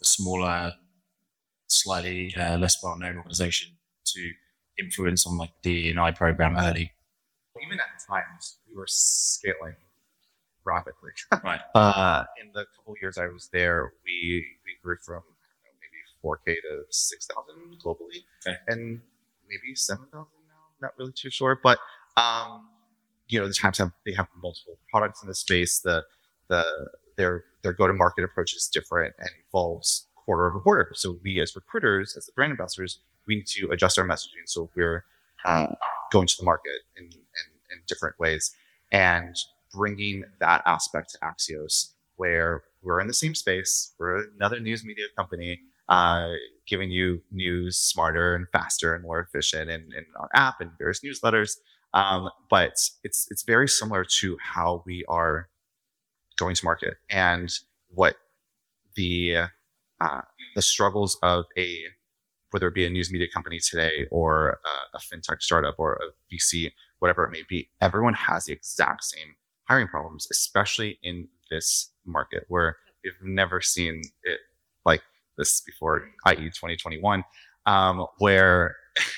a 0.01 0.05
smaller, 0.05 0.73
slightly 1.67 2.33
uh, 2.37 2.57
less 2.57 2.77
well 2.83 2.97
known 2.97 3.17
organization 3.17 3.77
to 4.05 4.31
influence 4.79 5.25
on 5.25 5.37
like 5.37 5.51
D 5.61 5.89
and 5.89 5.99
I 5.99 6.11
program 6.11 6.57
early? 6.57 6.91
Even 7.63 7.79
at 7.79 8.03
times, 8.07 8.57
we 8.67 8.75
were 8.75 8.87
scaling 8.87 9.75
rapidly. 10.65 11.11
right. 11.43 11.61
Uh, 11.75 12.23
in 12.41 12.51
the 12.53 12.65
couple 12.75 12.95
years 13.01 13.17
I 13.17 13.27
was 13.27 13.49
there, 13.53 13.93
we 14.05 14.45
we 14.65 14.71
grew 14.83 14.97
from 15.05 15.21
know, 15.23 15.71
maybe 15.79 15.99
4K 16.23 16.55
to 16.61 16.83
6,000 16.89 17.77
globally, 17.83 18.23
okay. 18.45 18.57
and 18.67 19.01
maybe 19.47 19.75
7,000 19.75 20.09
now. 20.13 20.40
Not 20.81 20.91
really 20.97 21.13
too 21.13 21.29
sure, 21.29 21.59
but 21.61 21.79
um, 22.17 22.67
you 23.27 23.39
know, 23.39 23.47
the 23.47 23.53
times 23.53 23.77
have 23.77 23.91
they 24.05 24.13
have 24.13 24.27
multiple 24.41 24.77
products 24.89 25.21
in 25.21 25.27
the 25.27 25.35
space. 25.35 25.79
The 25.79 26.03
the 26.47 26.65
their 27.17 27.45
their 27.63 27.73
go 27.73 27.87
to 27.87 27.93
market 27.93 28.23
approach 28.23 28.55
is 28.55 28.67
different 28.67 29.13
and 29.19 29.29
evolves 29.47 30.07
quarter 30.15 30.49
over 30.49 30.59
quarter. 30.59 30.91
So 30.93 31.17
we 31.23 31.39
as 31.39 31.55
recruiters, 31.55 32.15
as 32.17 32.25
the 32.25 32.31
brand 32.33 32.51
ambassadors, 32.51 32.99
we 33.27 33.35
need 33.35 33.47
to 33.47 33.69
adjust 33.71 33.97
our 33.99 34.05
messaging. 34.05 34.45
So 34.45 34.69
we're 34.75 35.05
uh, 35.45 35.67
going 36.11 36.27
to 36.27 36.35
the 36.37 36.45
market 36.45 36.81
in, 36.97 37.05
in, 37.05 37.11
in 37.71 37.81
different 37.87 38.19
ways 38.19 38.51
and 38.91 39.35
bringing 39.73 40.23
that 40.39 40.61
aspect 40.65 41.11
to 41.11 41.17
Axios, 41.19 41.93
where 42.17 42.63
we're 42.83 42.99
in 42.99 43.07
the 43.07 43.13
same 43.13 43.35
space, 43.35 43.93
we're 43.97 44.25
another 44.35 44.59
news 44.59 44.83
media 44.83 45.05
company, 45.15 45.59
uh, 45.89 46.31
giving 46.71 46.89
you 46.89 47.21
news 47.31 47.77
smarter 47.77 48.33
and 48.33 48.47
faster 48.53 48.95
and 48.95 49.03
more 49.03 49.19
efficient 49.19 49.69
in, 49.69 49.81
in 49.95 50.05
our 50.17 50.29
app 50.33 50.61
and 50.61 50.71
various 50.79 51.01
newsletters. 51.01 51.57
Um, 51.93 52.29
but 52.49 52.71
it's 53.03 53.27
it's 53.29 53.43
very 53.43 53.67
similar 53.67 54.05
to 54.05 54.37
how 54.41 54.81
we 54.85 55.03
are 55.09 55.49
going 56.37 56.55
to 56.55 56.65
market 56.65 56.95
and 57.09 57.53
what 57.89 58.15
the 58.95 59.43
uh, 59.99 60.21
the 60.55 60.61
struggles 60.61 61.17
of 61.21 61.45
a 61.57 61.83
whether 62.51 62.67
it 62.67 62.73
be 62.73 62.85
a 62.85 62.89
news 62.89 63.11
media 63.11 63.27
company 63.33 63.59
today 63.59 64.07
or 64.09 64.59
a, 64.65 64.97
a 64.97 64.99
fintech 64.99 65.41
startup 65.41 65.75
or 65.77 65.93
a 65.95 66.35
VC, 66.35 66.71
whatever 66.99 67.25
it 67.25 67.31
may 67.31 67.43
be, 67.47 67.69
everyone 67.81 68.13
has 68.13 68.45
the 68.45 68.53
exact 68.53 69.03
same 69.03 69.35
hiring 69.67 69.87
problems, 69.87 70.27
especially 70.31 70.99
in 71.03 71.27
this 71.49 71.91
market 72.05 72.45
where 72.47 72.77
we've 73.03 73.13
never 73.23 73.61
seen 73.61 74.01
it 74.23 74.39
like 74.85 75.01
this 75.41 75.61
before, 75.61 76.03
i.e., 76.25 76.35
2021, 76.35 77.23
um, 77.65 78.05
where 78.19 78.75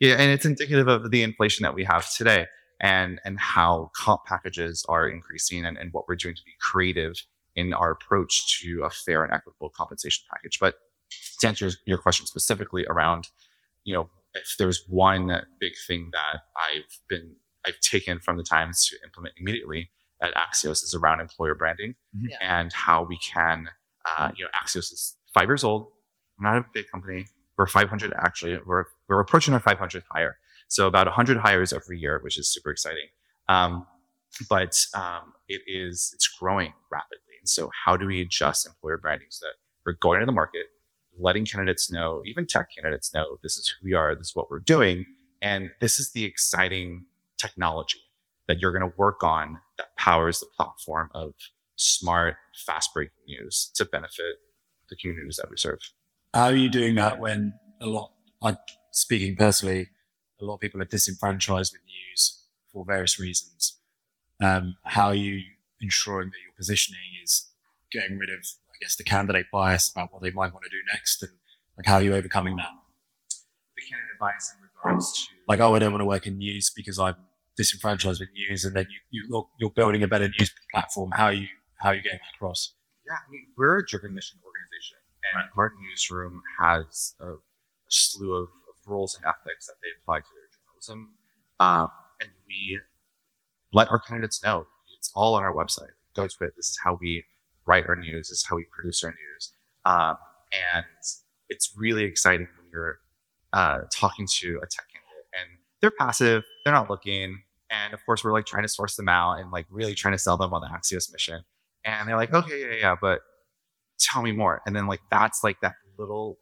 yeah, 0.00 0.14
and 0.14 0.30
it's 0.30 0.44
indicative 0.44 0.88
of 0.88 1.10
the 1.10 1.22
inflation 1.22 1.62
that 1.62 1.74
we 1.74 1.84
have 1.84 2.10
today 2.12 2.46
and 2.80 3.20
and 3.24 3.38
how 3.38 3.90
comp 3.96 4.24
packages 4.26 4.84
are 4.88 5.08
increasing 5.08 5.64
and, 5.64 5.78
and 5.78 5.92
what 5.92 6.08
we're 6.08 6.16
doing 6.16 6.34
to 6.34 6.42
be 6.44 6.52
creative 6.60 7.14
in 7.54 7.72
our 7.72 7.90
approach 7.92 8.60
to 8.60 8.82
a 8.82 8.90
fair 8.90 9.22
and 9.24 9.32
equitable 9.32 9.70
compensation 9.70 10.24
package. 10.30 10.58
But 10.58 10.76
to 11.40 11.48
answer 11.48 11.70
your 11.86 11.98
question 11.98 12.26
specifically 12.26 12.86
around, 12.88 13.28
you 13.84 13.94
know, 13.94 14.08
if 14.34 14.56
there's 14.58 14.84
one 14.88 15.42
big 15.60 15.72
thing 15.86 16.10
that 16.12 16.40
I've 16.56 16.98
been 17.08 17.36
I've 17.66 17.78
taken 17.80 18.18
from 18.18 18.36
the 18.36 18.42
times 18.42 18.86
to 18.88 18.96
implement 19.04 19.34
immediately 19.38 19.90
at 20.20 20.34
Axios 20.34 20.82
is 20.82 20.94
around 20.94 21.20
employer 21.20 21.54
branding 21.54 21.94
mm-hmm. 22.16 22.28
and 22.40 22.72
how 22.72 23.04
we 23.04 23.18
can, 23.18 23.68
uh, 24.04 24.30
you 24.36 24.44
know, 24.44 24.50
Axios 24.50 24.92
is 24.92 25.16
five 25.34 25.48
years 25.48 25.64
old. 25.64 25.88
We're 26.38 26.52
not 26.52 26.58
a 26.58 26.66
big 26.72 26.86
company. 26.90 27.26
We're 27.56 27.66
500 27.66 28.12
actually. 28.16 28.58
We're 28.64 28.84
we're 29.08 29.20
approaching 29.20 29.54
our 29.54 29.60
500th 29.60 30.04
hire, 30.10 30.38
so 30.68 30.86
about 30.86 31.06
100 31.06 31.36
hires 31.38 31.72
every 31.72 31.98
year, 31.98 32.20
which 32.22 32.38
is 32.38 32.48
super 32.48 32.70
exciting. 32.70 33.06
Um, 33.48 33.86
but 34.48 34.86
um, 34.94 35.34
it 35.48 35.60
is 35.66 36.12
it's 36.14 36.28
growing 36.28 36.72
rapidly, 36.90 37.34
and 37.40 37.48
so 37.48 37.70
how 37.84 37.96
do 37.96 38.06
we 38.06 38.22
adjust 38.22 38.66
employer 38.66 38.98
branding 38.98 39.28
so 39.30 39.46
that 39.46 39.54
we're 39.84 39.98
going 40.00 40.20
to 40.20 40.26
the 40.26 40.32
market, 40.32 40.66
letting 41.18 41.44
candidates 41.44 41.90
know, 41.90 42.22
even 42.24 42.46
tech 42.46 42.68
candidates 42.74 43.12
know, 43.12 43.38
this 43.42 43.56
is 43.56 43.68
who 43.68 43.84
we 43.84 43.94
are, 43.94 44.14
this 44.14 44.28
is 44.28 44.36
what 44.36 44.50
we're 44.50 44.60
doing, 44.60 45.04
and 45.42 45.70
this 45.80 45.98
is 45.98 46.12
the 46.12 46.24
exciting 46.24 47.04
technology 47.36 48.00
that 48.48 48.60
you're 48.60 48.72
going 48.72 48.88
to 48.88 48.96
work 48.96 49.22
on 49.22 49.58
that 49.76 49.94
powers 49.96 50.40
the 50.40 50.46
platform 50.56 51.10
of 51.14 51.34
smart, 51.76 52.36
fast 52.66 52.94
breaking 52.94 53.12
news 53.26 53.70
to 53.74 53.84
benefit 53.84 54.36
the 54.92 54.96
communities 54.96 55.36
that 55.36 55.50
we 55.50 55.56
serve. 55.56 55.78
How 56.34 56.44
are 56.44 56.54
you 56.54 56.68
doing 56.68 56.94
that 56.96 57.18
when 57.18 57.54
a 57.80 57.86
lot, 57.86 58.12
I'm 58.42 58.56
speaking 58.90 59.36
personally, 59.36 59.88
a 60.40 60.44
lot 60.44 60.54
of 60.54 60.60
people 60.60 60.80
are 60.82 60.86
disenfranchised 60.86 61.72
with 61.72 61.82
news 61.86 62.46
for 62.72 62.84
various 62.84 63.18
reasons? 63.18 63.78
Um, 64.42 64.76
how 64.84 65.08
are 65.08 65.14
you 65.14 65.42
ensuring 65.80 66.30
that 66.30 66.38
your 66.44 66.52
positioning 66.56 67.00
is 67.22 67.48
getting 67.90 68.18
rid 68.18 68.30
of, 68.30 68.40
I 68.70 68.76
guess, 68.80 68.96
the 68.96 69.04
candidate 69.04 69.46
bias 69.52 69.90
about 69.90 70.12
what 70.12 70.22
they 70.22 70.30
might 70.30 70.52
want 70.52 70.64
to 70.64 70.70
do 70.70 70.82
next, 70.92 71.22
and 71.22 71.32
like 71.76 71.86
how 71.86 71.96
are 71.96 72.02
you 72.02 72.14
overcoming 72.14 72.56
that? 72.56 72.70
The 73.76 73.82
candidate 73.82 74.18
bias 74.20 74.54
in 74.56 74.68
regards 74.68 75.12
to, 75.12 75.28
like, 75.48 75.60
oh, 75.60 75.74
I 75.74 75.78
don't 75.78 75.92
want 75.92 76.00
to 76.00 76.06
work 76.06 76.26
in 76.26 76.38
news 76.38 76.72
because 76.74 76.98
I'm 76.98 77.16
disenfranchised 77.56 78.20
with 78.20 78.30
news, 78.32 78.64
and 78.64 78.74
then 78.74 78.86
you, 79.10 79.46
you 79.58 79.66
are 79.66 79.70
building 79.70 80.02
a 80.02 80.08
better 80.08 80.28
news 80.28 80.52
platform. 80.72 81.12
How 81.14 81.26
are 81.26 81.32
you 81.32 81.48
how 81.76 81.90
are 81.90 81.94
you 81.94 82.02
getting 82.02 82.18
that 82.18 82.36
across? 82.36 82.74
Yeah, 83.12 83.18
I 83.18 83.30
mean, 83.30 83.46
we're 83.58 83.78
a 83.78 83.86
driven 83.86 84.14
mission 84.14 84.38
organization, 84.42 84.96
and 85.34 85.50
our 85.58 85.72
newsroom 85.78 86.40
has 86.58 87.14
a, 87.20 87.32
a 87.32 87.38
slew 87.88 88.32
of, 88.32 88.44
of, 88.44 88.90
rules 88.90 89.16
and 89.16 89.26
ethics 89.26 89.66
that 89.66 89.74
they 89.82 89.88
apply 90.00 90.20
to 90.20 90.26
their 90.34 90.48
journalism. 90.56 91.10
Um, 91.60 91.88
and 92.22 92.30
we 92.48 92.80
let 93.74 93.90
our 93.90 94.00
candidates 94.00 94.42
know 94.42 94.66
it's 94.96 95.12
all 95.14 95.34
on 95.34 95.42
our 95.42 95.52
website. 95.52 95.92
Go 96.16 96.26
to 96.26 96.44
it. 96.44 96.54
This 96.56 96.70
is 96.70 96.78
how 96.82 96.98
we 97.00 97.22
write 97.66 97.86
our 97.86 97.96
news. 97.96 98.30
This 98.30 98.38
is 98.38 98.46
how 98.48 98.56
we 98.56 98.64
produce 98.72 99.04
our 99.04 99.10
news. 99.10 99.52
Um, 99.84 100.16
and 100.74 100.86
it's 101.50 101.74
really 101.76 102.04
exciting 102.04 102.48
when 102.56 102.66
you're 102.72 102.98
uh, 103.52 103.80
talking 103.92 104.26
to 104.40 104.56
a 104.56 104.66
tech 104.66 104.86
candidate 104.88 105.26
and 105.38 105.58
they're 105.82 105.92
passive, 105.92 106.44
they're 106.64 106.72
not 106.72 106.88
looking. 106.88 107.42
And 107.68 107.92
of 107.92 108.04
course, 108.06 108.24
we're 108.24 108.32
like 108.32 108.46
trying 108.46 108.62
to 108.62 108.68
source 108.68 108.96
them 108.96 109.08
out 109.08 109.38
and 109.38 109.50
like 109.50 109.66
really 109.70 109.94
trying 109.94 110.14
to 110.14 110.18
sell 110.18 110.38
them 110.38 110.54
on 110.54 110.62
the 110.62 110.68
Axios 110.68 111.12
mission. 111.12 111.44
And 111.84 112.08
they're 112.08 112.16
like, 112.16 112.32
okay, 112.32 112.60
yeah, 112.60 112.76
yeah, 112.78 112.96
but 113.00 113.20
tell 113.98 114.22
me 114.22 114.32
more. 114.32 114.62
And 114.66 114.74
then 114.74 114.86
like 114.86 115.00
that's 115.10 115.42
like 115.42 115.60
that 115.60 115.74
little 115.98 116.38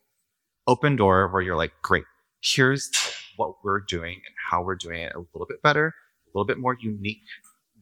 open 0.67 0.97
door 0.97 1.29
where 1.29 1.43
you're 1.43 1.57
like, 1.57 1.73
great, 1.83 2.05
here's 2.41 2.91
what 3.37 3.55
we're 3.65 3.81
doing 3.81 4.15
and 4.15 4.35
how 4.51 4.63
we're 4.63 4.77
doing 4.77 5.01
it 5.01 5.13
a 5.15 5.19
little 5.33 5.47
bit 5.47 5.63
better, 5.63 5.95
a 6.27 6.29
little 6.35 6.47
bit 6.47 6.59
more 6.59 6.77
unique 6.81 7.23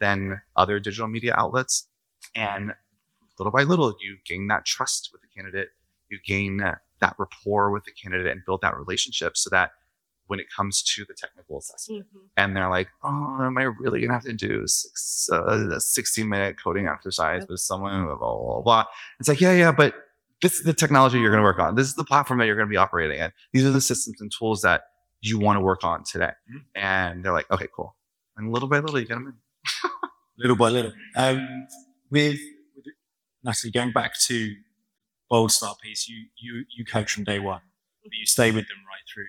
than 0.00 0.40
other 0.56 0.78
digital 0.78 1.08
media 1.08 1.34
outlets. 1.36 1.88
And 2.34 2.72
little 3.38 3.52
by 3.52 3.64
little, 3.64 3.94
you 4.00 4.16
gain 4.24 4.46
that 4.48 4.64
trust 4.64 5.10
with 5.12 5.22
the 5.22 5.28
candidate, 5.34 5.68
you 6.08 6.18
gain 6.24 6.58
that 6.58 7.14
rapport 7.18 7.70
with 7.70 7.84
the 7.84 7.92
candidate 7.92 8.30
and 8.30 8.44
build 8.44 8.60
that 8.62 8.76
relationship 8.76 9.36
so 9.36 9.50
that 9.50 9.70
when 10.28 10.38
it 10.38 10.46
comes 10.54 10.82
to 10.82 11.04
the 11.04 11.14
technical 11.14 11.58
assessment. 11.58 12.06
Mm-hmm. 12.06 12.26
And 12.36 12.56
they're 12.56 12.70
like, 12.70 12.88
oh, 13.02 13.38
am 13.40 13.58
I 13.58 13.62
really 13.62 14.00
going 14.00 14.10
to 14.10 14.14
have 14.14 14.24
to 14.24 14.32
do 14.32 14.66
six, 14.66 15.28
uh, 15.32 15.70
a 15.70 15.80
60 15.80 16.22
minute 16.22 16.56
coding 16.62 16.86
exercise 16.86 17.46
with 17.48 17.60
someone, 17.60 18.04
blah, 18.04 18.14
blah, 18.14 18.36
blah, 18.36 18.60
blah. 18.60 18.84
It's 19.18 19.28
like, 19.28 19.40
yeah, 19.40 19.52
yeah, 19.52 19.72
but 19.72 19.94
this 20.40 20.54
is 20.54 20.64
the 20.64 20.74
technology 20.74 21.18
you're 21.18 21.30
going 21.30 21.40
to 21.40 21.44
work 21.44 21.58
on. 21.58 21.74
This 21.74 21.88
is 21.88 21.94
the 21.94 22.04
platform 22.04 22.38
that 22.38 22.46
you're 22.46 22.56
going 22.56 22.68
to 22.68 22.70
be 22.70 22.76
operating 22.76 23.18
in. 23.18 23.32
These 23.52 23.64
are 23.64 23.70
the 23.70 23.80
systems 23.80 24.20
and 24.20 24.30
tools 24.30 24.62
that 24.62 24.82
you 25.20 25.38
want 25.38 25.56
to 25.56 25.60
work 25.60 25.82
on 25.82 26.04
today. 26.04 26.32
Mm-hmm. 26.48 26.58
And 26.74 27.24
they're 27.24 27.32
like, 27.32 27.50
okay, 27.50 27.66
cool. 27.74 27.96
And 28.36 28.52
little 28.52 28.68
by 28.68 28.78
little, 28.78 29.00
you 29.00 29.06
get 29.06 29.14
them 29.14 29.26
in. 29.26 29.90
little 30.38 30.56
by 30.56 30.68
little. 30.68 30.92
Um, 31.16 31.66
with, 32.10 32.38
with 32.76 32.94
Natalie, 33.42 33.72
going 33.72 33.92
back 33.92 34.12
to 34.26 34.54
Boldstart 35.32 35.80
piece, 35.80 36.06
you, 36.08 36.26
you, 36.36 36.64
you 36.76 36.84
coach 36.84 37.12
from 37.12 37.24
day 37.24 37.38
one, 37.38 37.62
but 38.04 38.12
you 38.12 38.26
stay 38.26 38.50
with 38.50 38.68
them 38.68 38.78
right 38.86 39.02
through 39.12 39.24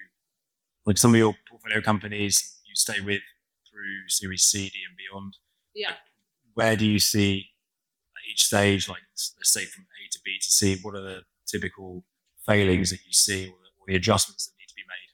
like 0.89 0.97
some 0.97 1.13
of 1.13 1.19
your 1.19 1.35
portfolio 1.47 1.81
companies 1.81 2.59
you 2.65 2.73
stay 2.73 2.99
with 2.99 3.21
through 3.69 4.07
Series 4.07 4.43
C, 4.43 4.69
D, 4.69 4.73
and 4.89 4.97
beyond. 4.97 5.37
Yeah. 5.75 5.91
Where 6.55 6.75
do 6.75 6.83
you 6.83 6.97
see 6.97 7.51
at 8.17 8.31
each 8.31 8.41
stage, 8.41 8.89
like 8.89 9.03
let's 9.11 9.35
say 9.43 9.65
from 9.65 9.83
A 9.83 10.09
to 10.09 10.19
B 10.25 10.39
to 10.41 10.51
C, 10.51 10.79
what 10.81 10.95
are 10.95 11.01
the 11.01 11.21
typical 11.45 12.03
failings 12.47 12.89
that 12.89 13.01
you 13.05 13.13
see 13.13 13.43
or 13.43 13.57
the, 13.61 13.69
or 13.79 13.85
the 13.87 13.95
adjustments 13.97 14.47
that 14.47 14.53
need 14.59 14.67
to 14.67 14.73
be 14.73 14.81
made? 14.81 15.11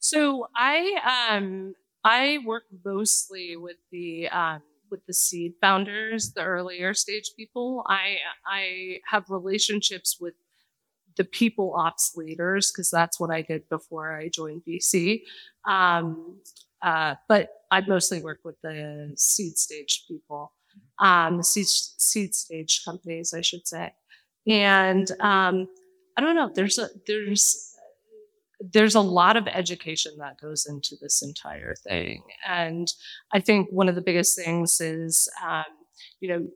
So 0.00 0.48
I 0.56 1.28
um 1.30 1.76
I 2.02 2.38
work 2.44 2.64
mostly 2.84 3.56
with 3.56 3.76
the 3.92 4.28
um, 4.30 4.62
with 4.90 5.06
the 5.06 5.14
seed 5.14 5.54
founders, 5.60 6.32
the 6.32 6.42
earlier 6.42 6.92
stage 6.92 7.30
people. 7.36 7.84
I 7.86 8.16
I 8.44 8.98
have 9.12 9.30
relationships 9.30 10.16
with 10.20 10.34
the 11.18 11.24
people 11.24 11.74
ops 11.76 12.12
leaders 12.16 12.72
because 12.72 12.88
that's 12.88 13.20
what 13.20 13.30
I 13.30 13.42
did 13.42 13.68
before 13.68 14.16
I 14.16 14.30
joined 14.30 14.62
VC. 14.66 15.22
Um, 15.66 16.38
uh, 16.80 17.16
but 17.28 17.50
I 17.70 17.82
mostly 17.82 18.22
work 18.22 18.38
with 18.44 18.56
the 18.62 19.12
seed 19.16 19.58
stage 19.58 20.04
people, 20.08 20.52
um, 20.98 21.42
seed, 21.42 21.66
seed 21.66 22.34
stage 22.34 22.82
companies, 22.84 23.34
I 23.34 23.42
should 23.42 23.66
say. 23.66 23.92
And 24.46 25.10
um, 25.20 25.68
I 26.16 26.20
don't 26.20 26.36
know. 26.36 26.50
There's 26.54 26.78
a 26.78 26.88
there's 27.06 27.74
there's 28.60 28.94
a 28.94 29.00
lot 29.00 29.36
of 29.36 29.46
education 29.46 30.12
that 30.18 30.40
goes 30.40 30.66
into 30.66 30.96
this 31.00 31.22
entire 31.22 31.74
thing, 31.86 32.22
and 32.46 32.90
I 33.32 33.40
think 33.40 33.68
one 33.70 33.88
of 33.88 33.94
the 33.94 34.00
biggest 34.00 34.36
things 34.36 34.80
is, 34.80 35.28
um, 35.46 35.64
you 36.20 36.28
know, 36.28 36.48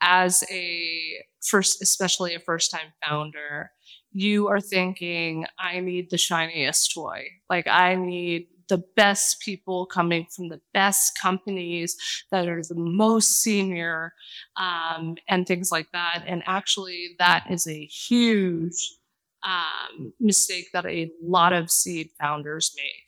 as 0.00 0.44
a 0.50 1.24
first, 1.44 1.82
especially 1.82 2.34
a 2.34 2.40
first 2.40 2.70
time 2.70 2.92
founder, 3.06 3.70
you 4.14 4.48
are 4.48 4.60
thinking, 4.60 5.46
I 5.58 5.80
need 5.80 6.10
the 6.10 6.18
shiniest 6.18 6.94
toy. 6.94 7.26
Like 7.50 7.66
I 7.66 7.96
need 7.96 8.48
the 8.68 8.82
best 8.96 9.40
people 9.40 9.86
coming 9.86 10.26
from 10.34 10.48
the 10.48 10.60
best 10.72 11.18
companies 11.20 11.96
that 12.30 12.48
are 12.48 12.62
the 12.62 12.76
most 12.76 13.40
senior 13.42 14.14
um, 14.56 15.16
and 15.28 15.46
things 15.46 15.70
like 15.72 15.88
that. 15.92 16.24
And 16.26 16.42
actually, 16.46 17.16
that 17.18 17.44
is 17.50 17.66
a 17.66 17.84
huge 17.86 18.96
um, 19.44 20.14
mistake 20.20 20.68
that 20.72 20.86
a 20.86 21.10
lot 21.22 21.52
of 21.52 21.70
seed 21.70 22.10
founders 22.18 22.72
make. 22.76 23.04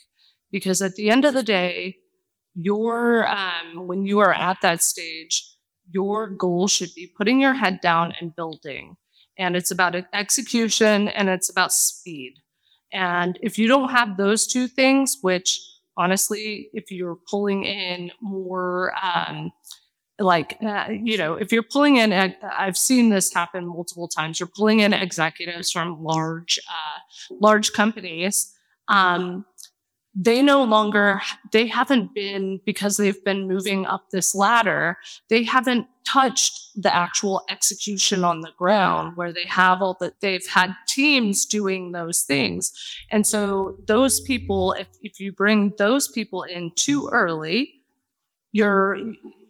Because 0.50 0.82
at 0.82 0.96
the 0.96 1.10
end 1.10 1.24
of 1.24 1.34
the 1.34 1.42
day, 1.42 1.96
your 2.54 3.26
um, 3.28 3.86
when 3.86 4.06
you 4.06 4.18
are 4.20 4.34
at 4.34 4.58
that 4.62 4.82
stage, 4.82 5.56
your 5.90 6.28
goal 6.28 6.68
should 6.68 6.94
be 6.94 7.12
putting 7.16 7.40
your 7.40 7.54
head 7.54 7.80
down 7.80 8.12
and 8.20 8.34
building. 8.34 8.96
And 9.38 9.56
it's 9.56 9.70
about 9.70 9.94
execution 10.12 11.08
and 11.08 11.28
it's 11.28 11.50
about 11.50 11.72
speed. 11.72 12.34
And 12.92 13.38
if 13.42 13.58
you 13.58 13.68
don't 13.68 13.90
have 13.90 14.16
those 14.16 14.46
two 14.46 14.68
things, 14.68 15.18
which 15.20 15.60
honestly, 15.96 16.70
if 16.72 16.90
you're 16.90 17.18
pulling 17.28 17.64
in 17.64 18.10
more, 18.20 18.92
um, 19.02 19.52
like, 20.18 20.56
uh, 20.62 20.86
you 20.90 21.18
know, 21.18 21.34
if 21.34 21.52
you're 21.52 21.62
pulling 21.62 21.96
in, 21.96 22.12
I've 22.12 22.78
seen 22.78 23.10
this 23.10 23.32
happen 23.32 23.66
multiple 23.66 24.08
times. 24.08 24.40
You're 24.40 24.48
pulling 24.54 24.80
in 24.80 24.94
executives 24.94 25.70
from 25.70 26.02
large, 26.02 26.58
uh, 26.68 27.34
large 27.40 27.72
companies. 27.72 28.52
Um, 28.88 29.44
they 30.18 30.40
no 30.40 30.64
longer 30.64 31.20
they 31.52 31.66
haven't 31.66 32.14
been 32.14 32.58
because 32.64 32.96
they've 32.96 33.22
been 33.22 33.46
moving 33.46 33.84
up 33.84 34.08
this 34.10 34.34
ladder 34.34 34.96
they 35.28 35.42
haven't 35.42 35.86
touched 36.06 36.70
the 36.80 36.94
actual 36.94 37.42
execution 37.50 38.24
on 38.24 38.40
the 38.40 38.52
ground 38.56 39.16
where 39.16 39.32
they 39.32 39.44
have 39.44 39.82
all 39.82 39.96
that 40.00 40.20
they've 40.20 40.46
had 40.46 40.72
teams 40.86 41.44
doing 41.44 41.90
those 41.90 42.22
things. 42.22 42.72
And 43.10 43.26
so 43.26 43.76
those 43.86 44.20
people 44.20 44.72
if, 44.72 44.86
if 45.02 45.20
you 45.20 45.32
bring 45.32 45.74
those 45.78 46.08
people 46.08 46.44
in 46.44 46.70
too 46.76 47.08
early 47.12 47.72
you're 48.52 48.98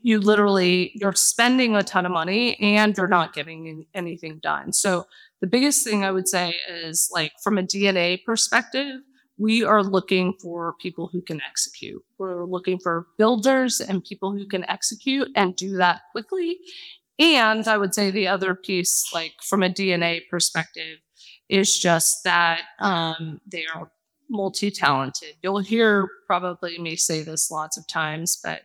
you 0.03 0.19
literally 0.19 0.93
you're 0.95 1.13
spending 1.13 1.77
a 1.77 1.83
ton 1.83 2.07
of 2.07 2.13
money 2.13 2.59
and 2.59 2.97
you're 2.97 3.07
not 3.07 3.35
getting 3.35 3.87
anything 3.95 4.39
done. 4.43 4.73
So 4.73 5.07
the 5.41 5.47
biggest 5.47 5.85
thing 5.85 6.03
i 6.05 6.11
would 6.11 6.27
say 6.27 6.57
is 6.67 7.11
like 7.13 7.33
from 7.43 7.59
a 7.59 7.63
dna 7.63 8.25
perspective 8.25 9.01
we 9.39 9.65
are 9.65 9.83
looking 9.83 10.35
for 10.41 10.75
people 10.81 11.09
who 11.13 11.21
can 11.21 11.41
execute. 11.47 12.03
We're 12.19 12.45
looking 12.45 12.79
for 12.79 13.07
builders 13.19 13.81
and 13.81 14.05
people 14.05 14.33
who 14.33 14.47
can 14.47 14.69
execute 14.69 15.29
and 15.37 15.55
do 15.55 15.77
that 15.77 16.03
quickly. 16.13 16.59
And 17.19 17.67
I 17.67 17.79
would 17.79 17.95
say 17.95 18.11
the 18.11 18.29
other 18.29 18.55
piece, 18.55 19.11
like 19.13 19.35
from 19.43 19.63
a 19.63 19.69
DNA 19.69 20.23
perspective, 20.31 20.99
is 21.49 21.79
just 21.79 22.25
that 22.25 22.63
um, 22.81 23.41
they 23.47 23.65
are 23.75 23.91
multi 24.29 24.71
talented. 24.71 25.37
You'll 25.43 25.61
hear 25.61 26.09
probably 26.27 26.79
me 26.79 26.97
say 26.97 27.23
this 27.23 27.51
lots 27.51 27.77
of 27.77 27.87
times, 27.87 28.39
but 28.43 28.63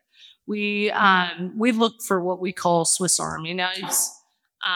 we 0.47 0.91
um, 0.91 1.53
we 1.57 1.71
look 1.71 2.01
for 2.05 2.21
what 2.21 2.41
we 2.41 2.51
call 2.51 2.85
Swiss 2.85 3.19
Army 3.19 3.53
knives. 3.53 4.11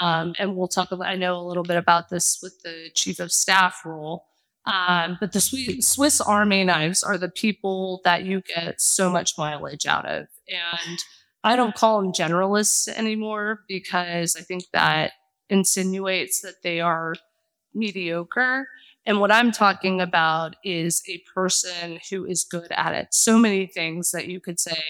Um, 0.01 0.34
and 0.39 0.55
we'll 0.55 0.67
talk 0.67 0.91
about, 0.91 1.08
I 1.08 1.15
know 1.15 1.38
a 1.38 1.45
little 1.45 1.63
bit 1.63 1.77
about 1.77 2.10
this 2.10 2.39
with 2.41 2.60
the 2.63 2.89
chief 2.95 3.19
of 3.19 3.31
staff 3.31 3.81
role. 3.86 4.25
Um, 4.65 5.17
but 5.19 5.32
the 5.32 5.41
Swiss 5.41 6.21
Army 6.21 6.63
knives 6.63 7.04
are 7.04 7.17
the 7.17 7.30
people 7.30 8.01
that 8.04 8.23
you 8.23 8.41
get 8.41 8.82
so 8.82 9.10
much 9.10 9.38
mileage 9.38 9.86
out 9.86 10.06
of. 10.06 10.28
And 10.49 10.99
I 11.43 11.56
don't 11.56 11.75
call 11.75 12.01
them 12.01 12.12
generalists 12.12 12.88
anymore 12.88 13.60
because 13.67 14.36
I 14.36 14.41
think 14.41 14.63
that 14.73 15.12
insinuates 15.49 16.41
that 16.41 16.63
they 16.63 16.82
are 16.82 17.13
mediocre. 17.75 18.67
And 19.06 19.19
what 19.19 19.32
I'm 19.32 19.51
talking 19.51 20.01
about 20.01 20.56
is 20.63 21.04
a 21.08 21.21
person 21.32 21.99
who 22.10 22.25
is 22.25 22.43
good 22.43 22.71
at 22.71 22.93
it. 22.93 23.10
So 23.12 23.38
many 23.38 23.67
things 23.67 24.10
that 24.12 24.28
you 24.28 24.39
could 24.39 24.60
say, 24.60 24.82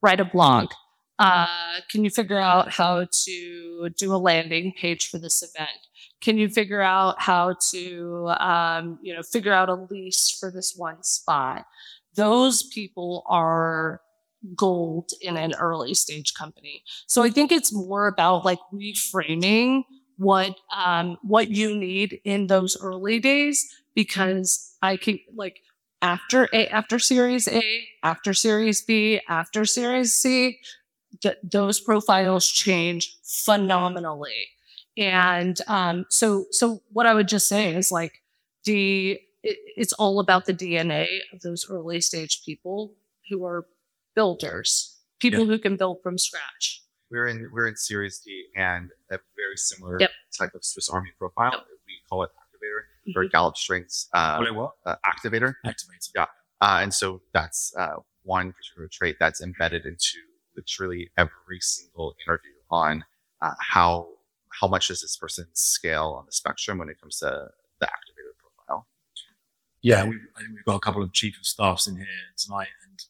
write 0.00 0.20
a 0.20 0.24
blog. 0.24 0.70
Uh, 1.18 1.46
can 1.90 2.04
you 2.04 2.10
figure 2.10 2.38
out 2.38 2.70
how 2.70 3.06
to 3.24 3.88
do 3.98 4.14
a 4.14 4.18
landing 4.18 4.72
page 4.78 5.08
for 5.08 5.18
this 5.18 5.42
event? 5.42 5.88
Can 6.26 6.38
you 6.38 6.48
figure 6.48 6.82
out 6.82 7.22
how 7.22 7.54
to 7.70 8.32
um, 8.40 8.98
you 9.00 9.14
know 9.14 9.22
figure 9.22 9.52
out 9.52 9.68
a 9.68 9.74
lease 9.74 10.36
for 10.40 10.50
this 10.50 10.74
one 10.76 11.00
spot? 11.04 11.64
Those 12.16 12.64
people 12.64 13.22
are 13.28 14.00
gold 14.56 15.12
in 15.20 15.36
an 15.36 15.54
early 15.54 15.94
stage 15.94 16.34
company. 16.34 16.82
So 17.06 17.22
i 17.22 17.30
think 17.30 17.52
it's 17.52 17.72
more 17.72 18.08
about 18.08 18.44
like 18.44 18.58
reframing 18.72 19.84
what 20.18 20.56
um, 20.74 21.16
what 21.22 21.50
you 21.50 21.76
need 21.76 22.20
in 22.24 22.48
those 22.48 22.76
early 22.80 23.20
days 23.20 23.64
because 23.94 24.76
i 24.82 24.96
can 24.96 25.20
like 25.34 25.60
after 26.02 26.48
a 26.52 26.66
after 26.68 26.98
series 26.98 27.46
a 27.48 27.62
after 28.02 28.34
series 28.34 28.82
b 28.82 29.20
after 29.28 29.64
series 29.64 30.14
c 30.14 30.58
th- 31.22 31.38
those 31.42 31.80
profiles 31.80 32.46
change 32.48 33.16
phenomenally 33.24 34.48
and 34.96 35.58
um, 35.66 36.06
so, 36.08 36.46
so 36.50 36.82
what 36.92 37.06
I 37.06 37.14
would 37.14 37.28
just 37.28 37.48
say 37.48 37.74
is 37.74 37.92
like 37.92 38.22
the 38.64 39.20
it, 39.42 39.58
it's 39.76 39.92
all 39.94 40.20
about 40.20 40.46
the 40.46 40.54
DNA 40.54 41.06
of 41.32 41.40
those 41.40 41.66
early 41.70 42.00
stage 42.00 42.42
people 42.44 42.94
who 43.30 43.44
are 43.44 43.66
builders, 44.14 44.98
people 45.20 45.40
yeah. 45.40 45.46
who 45.46 45.58
can 45.58 45.76
build 45.76 46.02
from 46.02 46.18
scratch. 46.18 46.82
We're 47.10 47.28
in 47.28 47.48
we're 47.52 47.68
in 47.68 47.76
Series 47.76 48.18
D 48.18 48.46
and 48.56 48.90
a 49.10 49.18
very 49.36 49.56
similar 49.56 49.98
yep. 50.00 50.10
type 50.36 50.54
of 50.54 50.64
Swiss 50.64 50.88
Army 50.88 51.10
profile. 51.18 51.52
Yep. 51.52 51.64
We 51.86 51.94
call 52.10 52.24
it 52.24 52.30
activator 52.30 53.12
for 53.12 53.24
mm-hmm. 53.24 53.30
Gallup 53.30 53.56
Strengths. 53.56 54.08
Uh, 54.12 54.44
what? 54.52 54.72
Uh, 54.84 54.96
activator. 55.06 55.54
Activator. 55.64 56.10
Yeah. 56.14 56.26
Uh, 56.60 56.80
and 56.82 56.92
so 56.92 57.20
that's 57.32 57.72
uh, 57.78 57.96
one 58.24 58.52
particular 58.52 58.88
trait 58.90 59.16
that's 59.20 59.40
embedded 59.40 59.84
into 59.84 60.18
literally 60.56 61.10
every 61.16 61.60
single 61.60 62.16
interview 62.26 62.50
on 62.70 63.04
uh, 63.42 63.52
how 63.60 64.08
how 64.60 64.66
much 64.68 64.88
does 64.88 65.00
this 65.00 65.16
person 65.16 65.46
scale 65.52 66.16
on 66.18 66.26
the 66.26 66.32
spectrum 66.32 66.78
when 66.78 66.88
it 66.88 67.00
comes 67.00 67.18
to 67.18 67.48
the 67.80 67.86
activator 67.86 68.32
profile? 68.38 68.86
Yeah, 69.82 70.04
we, 70.04 70.16
I 70.36 70.40
think 70.40 70.54
we've 70.54 70.64
got 70.64 70.76
a 70.76 70.80
couple 70.80 71.02
of 71.02 71.12
chief 71.12 71.38
of 71.38 71.46
staffs 71.46 71.86
in 71.86 71.96
here 71.96 72.06
tonight, 72.36 72.68
and 72.84 73.04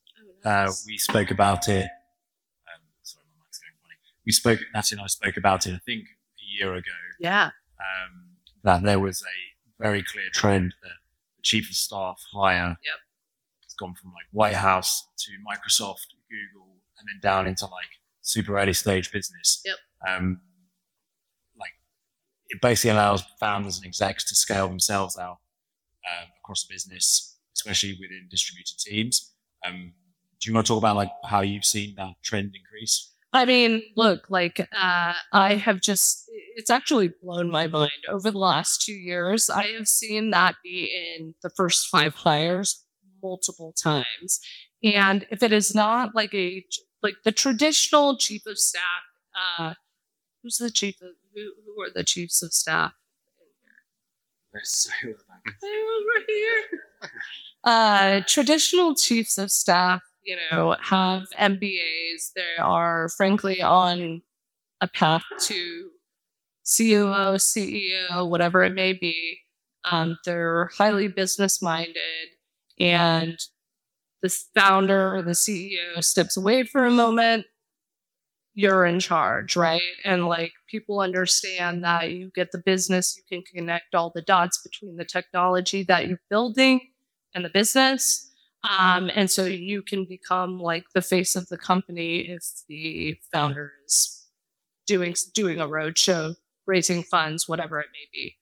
oh, 0.44 0.50
uh, 0.50 0.72
we 0.86 0.98
spoke 0.98 1.30
about 1.30 1.68
it. 1.68 1.84
Um, 1.84 2.82
sorry, 3.02 3.24
my 3.38 3.44
mic's 3.44 3.58
going 3.58 3.72
funny. 3.80 3.94
We 4.24 4.32
spoke, 4.32 4.60
Natty 4.74 4.94
and 4.96 5.02
I 5.02 5.06
spoke 5.06 5.36
about 5.36 5.66
it, 5.66 5.74
I 5.74 5.80
think, 5.86 6.04
a 6.04 6.58
year 6.58 6.74
ago. 6.74 6.90
Yeah. 7.20 7.50
Um, 7.78 8.36
that 8.64 8.82
there 8.82 8.98
was 8.98 9.22
a 9.22 9.82
very 9.82 10.02
clear 10.02 10.28
trend 10.32 10.74
that 10.82 10.88
the 11.36 11.42
chief 11.42 11.70
of 11.70 11.76
staff 11.76 12.20
hire 12.32 12.76
yep. 12.84 12.96
has 13.62 13.74
gone 13.74 13.94
from 13.94 14.10
like 14.12 14.26
White 14.32 14.54
House 14.54 15.06
to 15.18 15.30
Microsoft, 15.48 16.06
Google, 16.28 16.76
and 16.98 17.06
then 17.08 17.20
down 17.22 17.46
into 17.46 17.66
like 17.66 18.00
super 18.22 18.58
early 18.58 18.72
stage 18.72 19.12
business. 19.12 19.62
Yep. 19.64 19.76
Um, 20.08 20.40
it 22.48 22.60
basically 22.62 22.90
allows 22.90 23.24
founders 23.40 23.76
and 23.78 23.86
execs 23.86 24.24
to 24.28 24.34
scale 24.34 24.68
themselves 24.68 25.18
out 25.18 25.38
um, 26.06 26.28
across 26.42 26.64
the 26.64 26.72
business, 26.72 27.38
especially 27.56 27.96
within 28.00 28.26
distributed 28.30 28.78
teams. 28.78 29.34
Um, 29.66 29.92
do 30.40 30.50
you 30.50 30.54
want 30.54 30.66
to 30.66 30.72
talk 30.72 30.78
about 30.78 30.96
like 30.96 31.10
how 31.24 31.40
you've 31.40 31.64
seen 31.64 31.94
that 31.96 32.14
trend 32.22 32.54
increase? 32.54 33.12
I 33.32 33.44
mean, 33.44 33.82
look, 33.96 34.30
like 34.30 34.60
uh, 34.60 35.14
I 35.32 35.54
have 35.56 35.80
just, 35.80 36.24
it's 36.54 36.70
actually 36.70 37.10
blown 37.22 37.50
my 37.50 37.66
mind 37.66 37.90
over 38.08 38.30
the 38.30 38.38
last 38.38 38.82
two 38.82 38.94
years. 38.94 39.50
I 39.50 39.66
have 39.76 39.88
seen 39.88 40.30
that 40.30 40.54
be 40.62 40.90
in 41.18 41.34
the 41.42 41.50
first 41.50 41.88
five 41.88 42.14
hires 42.14 42.84
multiple 43.22 43.74
times. 43.82 44.40
And 44.82 45.26
if 45.30 45.42
it 45.42 45.52
is 45.52 45.74
not 45.74 46.14
like 46.14 46.32
a, 46.32 46.64
like 47.02 47.16
the 47.24 47.32
traditional 47.32 48.16
chief 48.16 48.46
of 48.46 48.58
staff, 48.58 48.82
uh, 49.58 49.74
who's 50.42 50.56
the 50.58 50.70
chief 50.70 50.96
of, 51.02 51.08
who, 51.36 51.52
who 51.64 51.82
are 51.82 51.90
the 51.94 52.02
chiefs 52.02 52.42
of 52.42 52.52
staff? 52.52 52.92
They're 55.62 55.70
over 55.70 56.24
here. 56.26 56.62
Uh, 57.64 58.20
traditional 58.28 58.94
chiefs 58.94 59.38
of 59.38 59.50
staff, 59.50 60.00
you 60.22 60.36
know, 60.52 60.76
have 60.80 61.24
MBAs. 61.36 62.32
They 62.36 62.62
are 62.62 63.08
frankly 63.16 63.60
on 63.60 64.22
a 64.80 64.86
path 64.86 65.24
to 65.40 65.90
COO, 66.64 67.34
CEO, 67.38 68.28
whatever 68.28 68.62
it 68.62 68.72
may 68.72 68.92
be. 68.92 69.40
Um, 69.84 70.16
they're 70.24 70.70
highly 70.78 71.08
business 71.08 71.60
minded, 71.60 71.96
and 72.78 73.36
the 74.22 74.32
founder 74.54 75.16
or 75.16 75.22
the 75.22 75.32
CEO 75.32 76.04
steps 76.04 76.36
away 76.36 76.62
for 76.62 76.84
a 76.84 76.90
moment. 76.92 77.46
You're 78.58 78.86
in 78.86 79.00
charge, 79.00 79.54
right? 79.54 79.82
And 80.02 80.26
like 80.26 80.52
people 80.66 81.00
understand 81.00 81.84
that 81.84 82.10
you 82.10 82.32
get 82.34 82.52
the 82.52 82.62
business, 82.64 83.14
you 83.14 83.22
can 83.28 83.44
connect 83.54 83.94
all 83.94 84.10
the 84.14 84.22
dots 84.22 84.62
between 84.62 84.96
the 84.96 85.04
technology 85.04 85.82
that 85.82 86.08
you're 86.08 86.22
building 86.30 86.80
and 87.34 87.44
the 87.44 87.50
business. 87.50 88.32
Um, 88.68 89.10
and 89.14 89.30
so 89.30 89.44
you 89.44 89.82
can 89.82 90.06
become 90.06 90.58
like 90.58 90.84
the 90.94 91.02
face 91.02 91.36
of 91.36 91.48
the 91.48 91.58
company 91.58 92.20
if 92.20 92.42
the 92.66 93.18
founder 93.30 93.72
is 93.84 94.26
doing 94.86 95.14
doing 95.34 95.60
a 95.60 95.68
roadshow, 95.68 96.34
raising 96.66 97.02
funds, 97.02 97.46
whatever 97.46 97.78
it 97.78 97.88
may 97.92 98.08
be. 98.10 98.36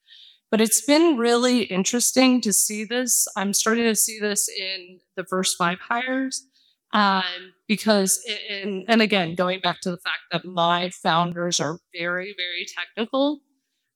But 0.49 0.61
it's 0.61 0.81
been 0.81 1.17
really 1.17 1.63
interesting 1.63 2.41
to 2.43 2.53
see 2.53 2.85
this. 2.85 3.27
I'm 3.37 3.53
starting 3.53 3.85
to 3.87 3.97
see 3.97 4.21
this 4.21 4.49
in 4.49 5.01
the 5.17 5.25
first 5.25 5.59
five 5.59 5.81
hires. 5.81 6.47
Um, 6.95 7.53
because, 7.67 8.25
in, 8.49 8.85
and 8.87 9.03
again, 9.03 9.35
going 9.35 9.61
back 9.61 9.81
to 9.81 9.91
the 9.91 9.99
fact 9.99 10.23
that 10.31 10.45
my 10.45 10.91
founders 10.91 11.59
are 11.59 11.79
very, 11.93 12.35
very 12.39 12.67
technical, 12.67 13.41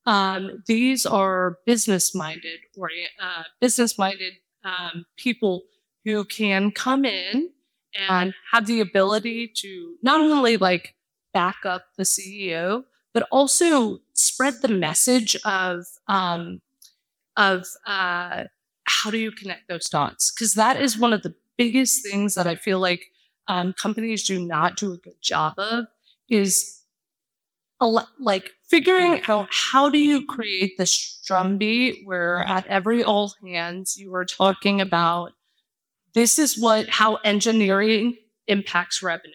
um, 0.05 0.65
these 0.67 1.07
are 1.07 1.59
business 1.65 2.15
minded 2.15 2.59
or 2.77 2.91
uh, 3.23 3.45
business 3.61 3.97
minded 3.99 4.33
um, 4.65 5.05
people 5.17 5.63
who 6.05 6.25
can 6.25 6.73
come 6.73 7.05
in 7.05 7.51
and 7.97 8.35
have 8.53 8.67
the 8.67 8.81
ability 8.81 9.53
to 9.55 9.97
not 10.03 10.21
only 10.21 10.57
like 10.57 10.95
back 11.33 11.59
up 11.65 11.85
the 11.97 12.05
CEO, 12.05 12.83
but 13.15 13.29
also 13.31 13.99
spread 14.13 14.55
the 14.61 14.69
message 14.69 15.37
of 15.45 15.85
um, 16.09 16.61
of 17.37 17.65
uh, 17.87 18.45
how 18.85 19.11
do 19.11 19.19
you 19.19 19.31
connect 19.31 19.69
those 19.69 19.89
dots? 19.89 20.33
Because 20.33 20.55
that 20.55 20.81
is 20.81 20.99
one 20.99 21.13
of 21.13 21.23
the 21.23 21.35
biggest 21.59 22.03
things 22.03 22.35
that 22.35 22.47
I 22.47 22.55
feel 22.55 22.81
like 22.81 23.05
um, 23.49 23.75
companies 23.75 24.25
do 24.25 24.45
not 24.45 24.77
do 24.77 24.93
a 24.93 24.97
good 24.97 25.21
job 25.21 25.55
of 25.59 25.87
is 26.29 26.83
like 28.19 28.51
figuring 28.67 29.23
out 29.29 29.49
how 29.51 29.89
do 29.89 29.99
you 29.99 30.27
create 30.27 30.77
this 30.79 31.21
drumbeat 31.27 32.03
where 32.05 32.39
at 32.39 32.67
every 32.67 33.05
all 33.05 33.35
hands 33.45 33.97
you 33.97 34.15
are 34.15 34.25
talking 34.25 34.81
about 34.81 35.33
this 36.15 36.39
is 36.39 36.59
what 36.59 36.89
how 36.89 37.17
engineering 37.17 38.17
impacts 38.47 39.03
revenue. 39.03 39.33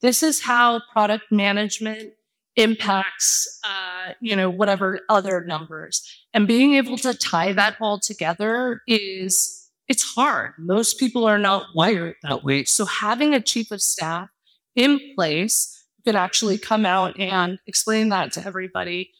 This 0.00 0.22
is 0.22 0.42
how 0.42 0.80
product 0.92 1.24
management 1.30 2.12
impacts 2.56 3.60
uh, 3.64 4.12
you 4.20 4.36
know 4.36 4.48
whatever 4.48 5.00
other 5.08 5.44
numbers. 5.44 6.02
And 6.32 6.46
being 6.46 6.74
able 6.74 6.96
to 6.98 7.14
tie 7.14 7.52
that 7.52 7.76
all 7.80 7.98
together 7.98 8.80
is 8.86 9.63
it's 9.88 10.02
hard. 10.02 10.52
Most 10.58 10.98
people 10.98 11.24
are 11.24 11.38
not 11.38 11.66
wired 11.74 12.16
that 12.22 12.44
way. 12.44 12.64
So 12.64 12.84
having 12.84 13.34
a 13.34 13.40
chief 13.40 13.70
of 13.70 13.82
staff 13.82 14.28
in 14.74 15.00
place 15.14 15.84
who 15.96 16.10
can 16.10 16.16
actually 16.16 16.58
come 16.58 16.86
out 16.86 17.18
and 17.18 17.58
explain 17.66 18.08
that 18.10 18.32
to 18.32 18.44
everybody 18.44 19.10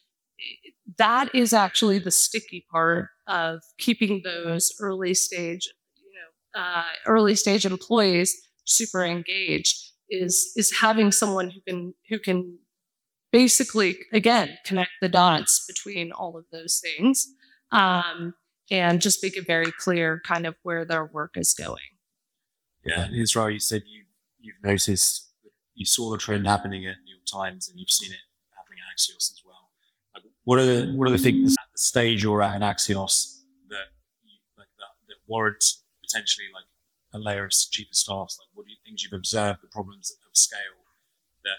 that 0.99 1.35
is 1.35 1.53
actually 1.53 1.99
the 1.99 2.11
sticky 2.11 2.67
part 2.71 3.09
of 3.27 3.61
keeping 3.79 4.21
those 4.23 4.71
early 4.81 5.15
stage 5.15 5.73
you 5.97 6.11
know 6.13 6.61
uh, 6.61 6.85
early 7.07 7.35
stage 7.35 7.65
employees 7.65 8.37
super 8.65 9.05
engaged 9.05 9.93
is 10.11 10.53
is 10.57 10.73
having 10.73 11.11
someone 11.13 11.51
who 11.51 11.61
can 11.67 11.95
who 12.09 12.19
can 12.19 12.59
basically 13.33 13.99
again 14.13 14.57
connect 14.65 14.91
the 15.01 15.09
dots 15.09 15.65
between 15.67 16.13
all 16.13 16.37
of 16.37 16.45
those 16.53 16.81
things. 16.83 17.27
Um, 17.73 18.35
and 18.71 19.01
just 19.01 19.23
make 19.23 19.37
it 19.37 19.47
very 19.47 19.73
clear 19.73 20.21
kind 20.25 20.47
of 20.47 20.55
where 20.63 20.85
their 20.85 21.05
work 21.05 21.37
is 21.37 21.55
going 21.55 21.93
yeah 22.85 23.09
israel 23.13 23.51
you 23.51 23.61
said 23.61 23.83
you 23.87 24.05
you've 24.41 24.63
noticed 24.63 25.31
you 25.75 25.85
saw 25.85 26.11
the 26.11 26.19
trend 26.19 26.47
happening 26.47 26.87
at 26.87 26.97
new 27.05 27.15
york 27.15 27.27
times 27.31 27.69
and 27.69 27.79
you've 27.79 27.91
seen 27.91 28.13
it 28.13 28.19
happening 28.57 28.79
at 28.79 28.97
axios 28.97 29.33
as 29.33 29.41
well 29.45 29.71
like, 30.15 30.25
what 30.45 30.59
are 30.59 30.67
the 30.67 30.93
what 30.93 31.09
are 31.09 31.13
the 31.13 31.19
things 31.19 31.53
at 31.53 31.67
the 31.73 31.79
stage 31.79 32.23
you're 32.23 32.43
at 32.43 32.57
in 32.57 32.63
axios 32.63 33.41
that 33.69 33.89
you, 34.23 34.39
like 34.57 34.69
that, 34.79 34.95
that 35.09 35.17
warrant 35.27 35.65
potentially 36.03 36.47
like 36.53 36.65
a 37.15 37.19
layer 37.19 37.45
of 37.45 37.53
chief 37.53 37.89
of 37.89 37.97
staff? 37.97 38.35
Like, 38.39 38.49
what 38.53 38.67
are 38.67 38.71
you, 38.71 38.77
things 38.85 39.03
you've 39.03 39.13
observed, 39.13 39.61
the 39.63 39.69
problems 39.69 40.11
of 40.11 40.37
scale 40.37 40.59
that 41.45 41.59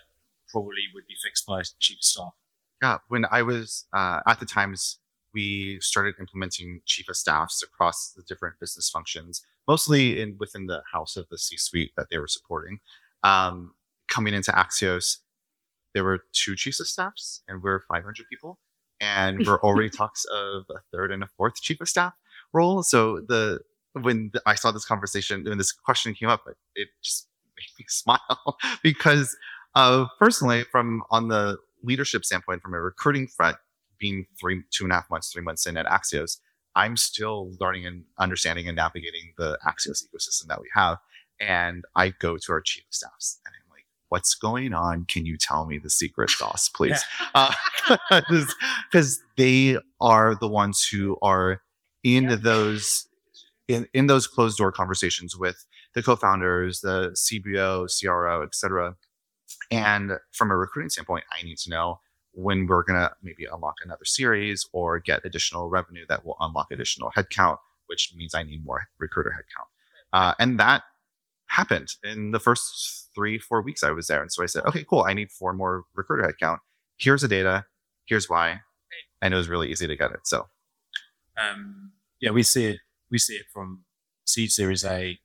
probably 0.50 0.84
would 0.94 1.08
be 1.08 1.16
fixed 1.24 1.46
by 1.48 1.64
chief 1.80 1.98
of 1.98 2.04
staff? 2.04 2.34
Yeah, 2.82 2.98
when 3.08 3.26
I 3.32 3.42
was 3.42 3.86
uh, 3.94 4.20
at 4.28 4.40
the 4.40 4.46
times, 4.46 5.00
we 5.36 5.80
started 5.82 6.16
implementing 6.20 6.82
chief 6.86 7.10
of 7.10 7.18
staffs 7.18 7.62
across 7.62 8.12
the 8.12 8.24
different 8.24 8.60
business 8.60 8.90
functions, 8.90 9.44
mostly 9.68 10.20
in 10.20 10.38
within 10.40 10.66
the 10.66 10.82
house 10.92 11.18
of 11.18 11.28
the 11.30 11.38
C-suite 11.38 11.92
that 11.98 12.08
they 12.10 12.18
were 12.18 12.28
supporting. 12.28 12.80
Um, 13.22 13.76
coming 14.08 14.34
into 14.34 14.52
Axios, 14.52 15.18
there 15.94 16.04
were 16.04 16.24
two 16.32 16.56
chiefs 16.56 16.80
of 16.80 16.88
staffs, 16.88 17.44
and 17.48 17.62
we're 17.62 17.82
500 17.82 18.26
people, 18.30 18.60
and 19.00 19.46
we're 19.46 19.62
already 19.62 19.90
talks 20.02 20.26
of 20.26 20.64
a 20.70 20.80
third 20.92 21.12
and 21.12 21.22
a 21.22 21.28
fourth 21.38 21.62
chief 21.62 21.82
of 21.82 21.90
staff 21.90 22.14
role. 22.54 22.82
So 22.82 23.20
the 23.20 23.60
when 24.02 24.32
I 24.46 24.56
saw 24.56 24.72
this 24.72 24.86
conversation, 24.86 25.44
when 25.44 25.58
this 25.58 25.72
question 25.72 26.14
came 26.14 26.30
up, 26.30 26.44
it, 26.48 26.58
it 26.76 26.88
just 27.04 27.28
made 27.58 27.84
me 27.84 27.86
smile 27.88 28.58
because, 28.84 29.36
uh, 29.76 30.06
personally, 30.20 30.64
from 30.64 31.04
on 31.12 31.28
the 31.28 31.58
leadership 31.84 32.26
standpoint, 32.26 32.62
from 32.62 32.74
a 32.74 32.82
recruiting 32.82 33.28
front, 33.28 33.58
being 34.00 34.26
three, 34.40 34.64
two 34.72 34.86
and 34.86 34.92
a 34.92 34.96
half 34.96 35.10
months, 35.10 35.32
three 35.32 35.42
months 35.42 35.66
in 35.66 35.78
at 35.78 35.86
Axios, 35.86 36.40
I'm 36.76 36.98
still 36.98 37.52
learning 37.60 37.86
and 37.86 38.04
understanding 38.20 38.68
and 38.68 38.76
navigating 38.76 39.34
the 39.38 39.58
Axios 39.66 40.04
ecosystem 40.04 40.48
that 40.48 40.62
we 40.62 40.68
have. 40.74 40.98
And 41.40 41.84
I 41.96 42.10
go 42.10 42.38
to 42.38 42.52
our 42.52 42.62
chief 42.62 42.84
of 42.84 42.94
staffs 42.94 43.40
and 43.46 43.54
I'm 43.54 43.72
like, 43.72 43.86
what's 44.10 44.36
going 44.36 44.74
on? 44.74 45.06
Can 45.06 45.26
you 45.26 45.38
tell 45.38 45.66
me 45.66 45.78
the 45.78 45.90
secret 45.90 46.30
sauce, 46.30 46.70
please? 46.70 47.04
Because 47.34 48.00
uh, 48.94 49.22
they 49.38 49.78
are 50.02 50.36
the 50.36 50.48
ones 50.48 50.86
who 50.86 51.18
are 51.22 51.62
in 52.04 52.40
those 52.42 53.08
in, 53.68 53.88
in 53.94 54.06
those 54.08 54.28
closed 54.28 54.58
door 54.58 54.72
conversations 54.72 55.36
with 55.36 55.66
the 55.96 56.04
co-founders, 56.04 56.82
the 56.82 57.16
CBO, 57.16 57.88
CRO, 58.00 58.44
et 58.44 58.54
cetera. 58.54 58.96
And 59.72 60.12
from 60.32 60.52
a 60.52 60.58
recruiting 60.58 60.90
standpoint, 60.90 61.24
I 61.32 61.44
need 61.44 61.58
to 61.60 61.70
know 61.70 62.00
when 62.36 62.68
we're 62.68 62.84
going 62.84 63.00
to 63.00 63.12
maybe 63.24 63.46
unlock 63.52 63.76
another 63.84 64.06
series 64.06 64.68
or 64.74 65.00
get 65.00 65.22
additional 65.24 65.70
revenue 65.70 66.06
that 66.10 66.26
will 66.26 66.38
unlock 66.40 66.68
additional 66.72 67.12
headcount, 67.12 67.58
which 67.88 68.14
means 68.16 68.36
I 68.36 68.44
need 68.44 68.66
more 68.66 68.88
recruiter 69.00 69.32
headcount. 69.32 69.68
Uh, 70.14 70.34
and 70.40 70.60
that 70.60 70.84
happened 71.48 71.90
in 72.04 72.32
the 72.32 72.40
first 72.40 73.10
three, 73.16 73.40
four 73.40 73.62
weeks 73.62 73.84
I 73.84 73.92
was 73.92 74.08
there. 74.08 74.22
And 74.22 74.32
so 74.32 74.44
I 74.44 74.48
said, 74.48 74.66
okay, 74.66 74.84
cool. 74.84 75.04
I 75.08 75.14
need 75.14 75.32
four 75.32 75.54
more 75.54 75.84
recruiter 75.96 76.24
headcount. 76.24 76.60
Here's 76.98 77.22
the 77.22 77.28
data. 77.28 77.66
Here's 78.06 78.30
why. 78.30 78.62
And 79.22 79.34
it 79.34 79.38
was 79.38 79.50
really 79.50 79.72
easy 79.72 79.88
to 79.88 79.96
get 79.96 80.12
it. 80.12 80.22
So, 80.24 80.48
um, 81.38 81.92
yeah, 82.20 82.32
we 82.32 82.44
see 82.44 82.66
it 82.66 82.80
we 83.10 83.18
see 83.18 83.36
it 83.36 83.46
from 83.54 83.84
seed 84.26 84.52
series 84.52 84.84
A 84.84 85.20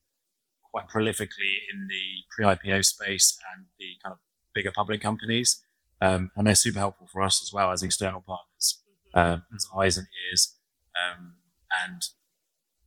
quite 0.70 0.88
prolifically 0.88 1.56
in 1.72 1.88
the 1.88 2.22
pre-IPO 2.30 2.84
space 2.84 3.38
and 3.52 3.66
the 3.78 3.96
kind 4.02 4.12
of 4.12 4.18
bigger 4.54 4.70
public 4.72 5.00
companies. 5.00 5.62
Um, 6.00 6.30
and 6.36 6.46
they're 6.46 6.54
super 6.54 6.78
helpful 6.78 7.06
for 7.12 7.22
us 7.22 7.42
as 7.42 7.52
well 7.52 7.70
as 7.72 7.82
external 7.82 8.22
partners, 8.22 8.82
uh, 9.14 9.38
as 9.54 9.66
eyes 9.76 9.98
and 9.98 10.06
ears. 10.30 10.56
Um, 10.96 11.34
and 11.84 12.02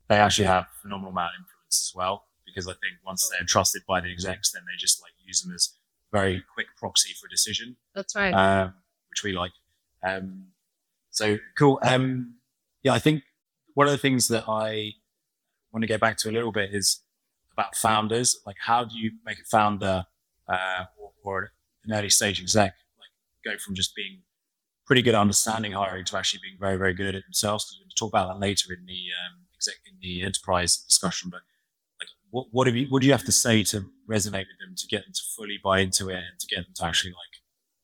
they 0.08 0.16
actually 0.16 0.48
have 0.48 0.66
phenomenal 0.82 1.12
amount 1.12 1.32
of 1.36 1.42
influence 1.42 1.90
as 1.90 1.96
well, 1.96 2.26
because 2.46 2.68
I 2.68 2.72
think 2.72 2.96
once 3.06 3.30
they're 3.30 3.46
trusted 3.46 3.84
by 3.88 4.02
the 4.02 4.12
execs, 4.12 4.52
then 4.52 4.64
they 4.66 4.78
just 4.78 5.02
like 5.02 5.12
use 5.24 5.42
them 5.42 5.54
as 5.54 5.76
very 6.12 6.44
quick 6.54 6.68
proxy 6.78 7.14
for 7.14 7.28
a 7.28 7.30
decision. 7.30 7.78
That's 7.94 8.16
right. 8.16 8.34
Um, 8.34 8.74
which 9.10 9.24
we 9.24 9.32
like. 9.32 9.52
Um, 10.04 10.48
so 11.10 11.38
cool. 11.58 11.80
Um, 11.84 12.36
yeah, 12.82 12.94
I 12.94 13.00
think 13.00 13.24
one 13.74 13.88
of 13.88 13.92
the 13.92 13.98
things 13.98 14.28
that 14.28 14.46
I 14.48 14.94
want 15.72 15.82
to 15.82 15.88
go 15.88 15.98
back 15.98 16.18
to 16.18 16.30
a 16.30 16.32
little 16.32 16.52
bit 16.52 16.74
is 16.74 17.02
about 17.52 17.76
founders. 17.76 18.40
Like, 18.46 18.58
how 18.60 18.84
do 18.84 18.98
you 18.98 19.12
make 19.26 19.40
a 19.40 19.46
founder 19.46 20.06
uh, 20.48 20.86
or, 20.98 21.12
or, 21.24 21.52
an 21.86 21.92
early 21.92 22.10
stage 22.10 22.40
exec 22.40 22.74
go 23.44 23.58
from 23.58 23.76
just 23.76 23.96
being 23.96 24.22
pretty 24.86 25.02
good 25.02 25.16
at 25.16 25.22
understanding 25.22 25.72
hiring 25.72 26.06
to 26.06 26.18
actually 26.18 26.42
being 26.44 26.58
very, 26.60 26.78
very 26.78 26.94
good 26.94 27.08
at 27.08 27.16
it 27.16 27.24
themselves? 27.26 27.66
Because 27.66 27.80
we'll 27.80 28.10
talk 28.10 28.14
about 28.14 28.34
that 28.34 28.40
later 28.46 28.74
in 28.74 28.86
the 28.86 29.06
um, 29.26 29.46
exec 29.56 29.76
in 29.86 29.98
the 30.02 30.24
enterprise 30.24 30.78
discussion. 30.78 31.30
But 31.30 31.42
like, 32.00 32.10
what 32.32 32.48
what, 32.52 32.74
you, 32.74 32.88
what 32.90 33.02
do 33.02 33.08
you 33.08 33.14
have 33.14 33.26
to 33.26 33.32
say 33.32 33.64
to 33.64 33.86
resonate 34.10 34.48
with 34.48 34.60
them 34.60 34.76
to 34.76 34.88
get 34.88 35.04
them 35.04 35.14
to 35.14 35.22
fully 35.36 35.60
buy 35.64 35.80
into 35.80 36.10
it 36.10 36.18
and 36.18 36.40
to 36.40 36.48
get 36.48 36.66
them 36.66 36.74
to 36.76 36.86
actually 36.86 37.12
like 37.12 37.42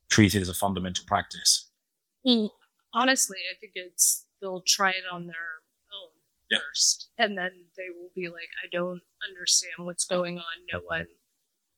treat 0.10 0.36
it 0.36 0.41
as 0.41 0.50
a 0.50 0.54
fundamental 0.54 1.06
practice? 1.08 1.69
Well, 2.24 2.54
honestly, 2.93 3.38
I 3.52 3.56
think 3.60 3.74
it's 3.76 4.26
they'll 4.41 4.62
try 4.62 4.91
it 4.91 5.04
on 5.12 5.28
their 5.28 5.36
Yeah. 6.52 6.58
first, 6.60 7.12
and 7.17 7.38
then 7.38 7.65
they 7.78 7.89
will 7.95 8.10
be 8.15 8.28
like, 8.28 8.50
"I 8.63 8.67
don't 8.72 9.04
understand 9.28 9.86
what's 9.86 10.04
going 10.04 10.39
on. 10.39 10.65
No 10.74 10.80
one 10.80 11.08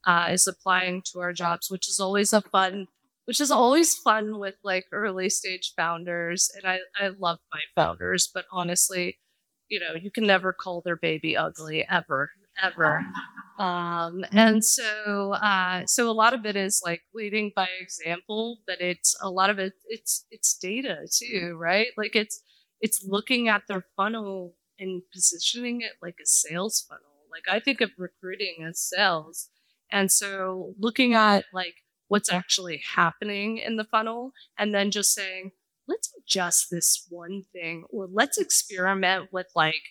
uh, 0.05 0.29
is 0.31 0.47
applying 0.47 1.01
to 1.11 1.19
our 1.19 1.33
jobs," 1.33 1.69
which 1.69 1.89
is 1.89 1.99
always 1.99 2.31
a 2.31 2.41
fun, 2.41 2.87
which 3.31 3.39
is 3.39 3.49
always 3.49 3.95
fun 3.95 4.39
with 4.39 4.55
like 4.61 4.87
early 4.91 5.29
stage 5.29 5.71
founders, 5.77 6.51
and 6.53 6.65
I 6.65 6.79
I 6.99 7.11
love 7.17 7.39
my 7.53 7.61
founders, 7.75 8.29
but 8.33 8.43
honestly, 8.51 9.19
you 9.69 9.79
know, 9.79 9.95
you 9.95 10.11
can 10.11 10.27
never 10.27 10.51
call 10.51 10.81
their 10.83 10.97
baby 10.97 11.37
ugly 11.37 11.85
ever 11.89 12.31
ever. 12.61 13.05
Um, 13.57 14.25
and 14.33 14.65
so, 14.65 15.31
uh, 15.31 15.85
so 15.85 16.09
a 16.09 16.11
lot 16.11 16.33
of 16.33 16.45
it 16.45 16.57
is 16.57 16.81
like 16.83 17.03
leading 17.13 17.53
by 17.55 17.69
example, 17.79 18.57
but 18.67 18.81
it's 18.81 19.15
a 19.21 19.29
lot 19.29 19.49
of 19.49 19.59
it, 19.59 19.73
it's, 19.87 20.25
it's 20.29 20.57
data 20.57 21.07
too, 21.09 21.55
right? 21.57 21.87
Like 21.95 22.17
it's, 22.17 22.43
it's 22.81 23.05
looking 23.07 23.47
at 23.47 23.63
their 23.69 23.85
funnel 23.95 24.55
and 24.77 25.03
positioning 25.13 25.79
it 25.81 25.93
like 26.01 26.15
a 26.21 26.25
sales 26.25 26.85
funnel. 26.89 27.03
Like 27.31 27.43
I 27.49 27.61
think 27.61 27.79
of 27.79 27.91
recruiting 27.97 28.65
as 28.67 28.79
sales. 28.79 29.49
And 29.89 30.11
so 30.11 30.73
looking 30.79 31.13
at 31.13 31.45
like 31.53 31.75
what's 32.11 32.29
actually 32.29 32.83
happening 32.93 33.57
in 33.57 33.77
the 33.77 33.85
funnel 33.85 34.33
and 34.59 34.75
then 34.75 34.91
just 34.91 35.13
saying, 35.13 35.49
let's 35.87 36.11
adjust 36.19 36.67
this 36.69 37.07
one 37.09 37.43
thing 37.53 37.85
or 37.89 38.05
let's 38.11 38.37
experiment 38.37 39.29
with 39.31 39.47
like, 39.55 39.81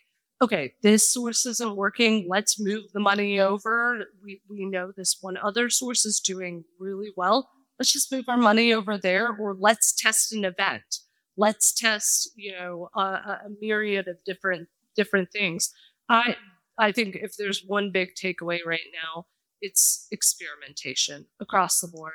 okay, 0.42 0.74
this 0.82 1.10
source 1.10 1.46
isn't 1.46 1.76
working. 1.76 2.26
Let's 2.28 2.60
move 2.60 2.92
the 2.92 3.00
money 3.00 3.40
over. 3.40 4.04
We, 4.22 4.42
we 4.50 4.66
know 4.66 4.92
this 4.94 5.16
one 5.22 5.38
other 5.38 5.70
source 5.70 6.04
is 6.04 6.20
doing 6.20 6.64
really 6.78 7.08
well. 7.16 7.48
Let's 7.78 7.90
just 7.90 8.12
move 8.12 8.26
our 8.28 8.36
money 8.36 8.70
over 8.74 8.98
there, 8.98 9.34
or 9.34 9.56
let's 9.58 9.94
test 9.94 10.34
an 10.34 10.44
event. 10.44 10.98
Let's 11.38 11.72
test, 11.72 12.32
you 12.36 12.52
know, 12.52 12.90
a, 12.94 13.00
a 13.00 13.40
myriad 13.62 14.08
of 14.08 14.18
different 14.26 14.68
different 14.94 15.32
things. 15.32 15.72
I 16.06 16.36
I 16.78 16.92
think 16.92 17.16
if 17.16 17.38
there's 17.38 17.64
one 17.66 17.90
big 17.90 18.10
takeaway 18.14 18.58
right 18.66 18.90
now, 18.92 19.24
it's 19.60 20.06
experimentation 20.10 21.26
across 21.40 21.80
the 21.80 21.88
board. 21.88 22.12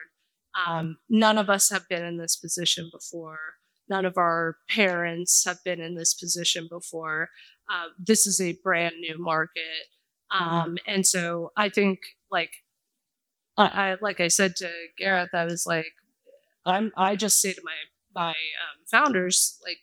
Um, 0.66 0.98
none 1.10 1.38
of 1.38 1.50
us 1.50 1.70
have 1.70 1.88
been 1.90 2.04
in 2.04 2.18
this 2.18 2.36
position 2.36 2.90
before. 2.92 3.40
None 3.90 4.06
of 4.06 4.18
our 4.18 4.58
parents 4.70 5.44
have 5.46 5.64
been 5.64 5.80
in 5.80 5.96
this 5.96 6.14
position 6.14 6.68
before. 6.70 7.30
Uh, 7.70 7.88
this 8.00 8.26
is 8.26 8.40
a 8.40 8.58
brand 8.64 8.96
new 9.00 9.18
market. 9.18 9.90
Um, 10.32 10.78
and 10.88 11.06
so 11.06 11.52
I 11.56 11.70
think 11.70 12.00
like 12.32 12.52
I, 13.58 13.66
I 13.66 13.98
like 14.02 14.20
I 14.20 14.28
said 14.28 14.56
to 14.58 14.70
Gareth, 14.98 15.30
I 15.34 15.46
was 15.46 15.66
like, 15.66 15.94
I'm 16.66 16.92
I 16.98 17.16
just 17.16 17.42
say 17.42 17.54
to 17.54 17.62
my 17.64 17.74
my 18.14 18.30
um, 18.30 18.86
founders 18.90 19.60
like 19.64 19.78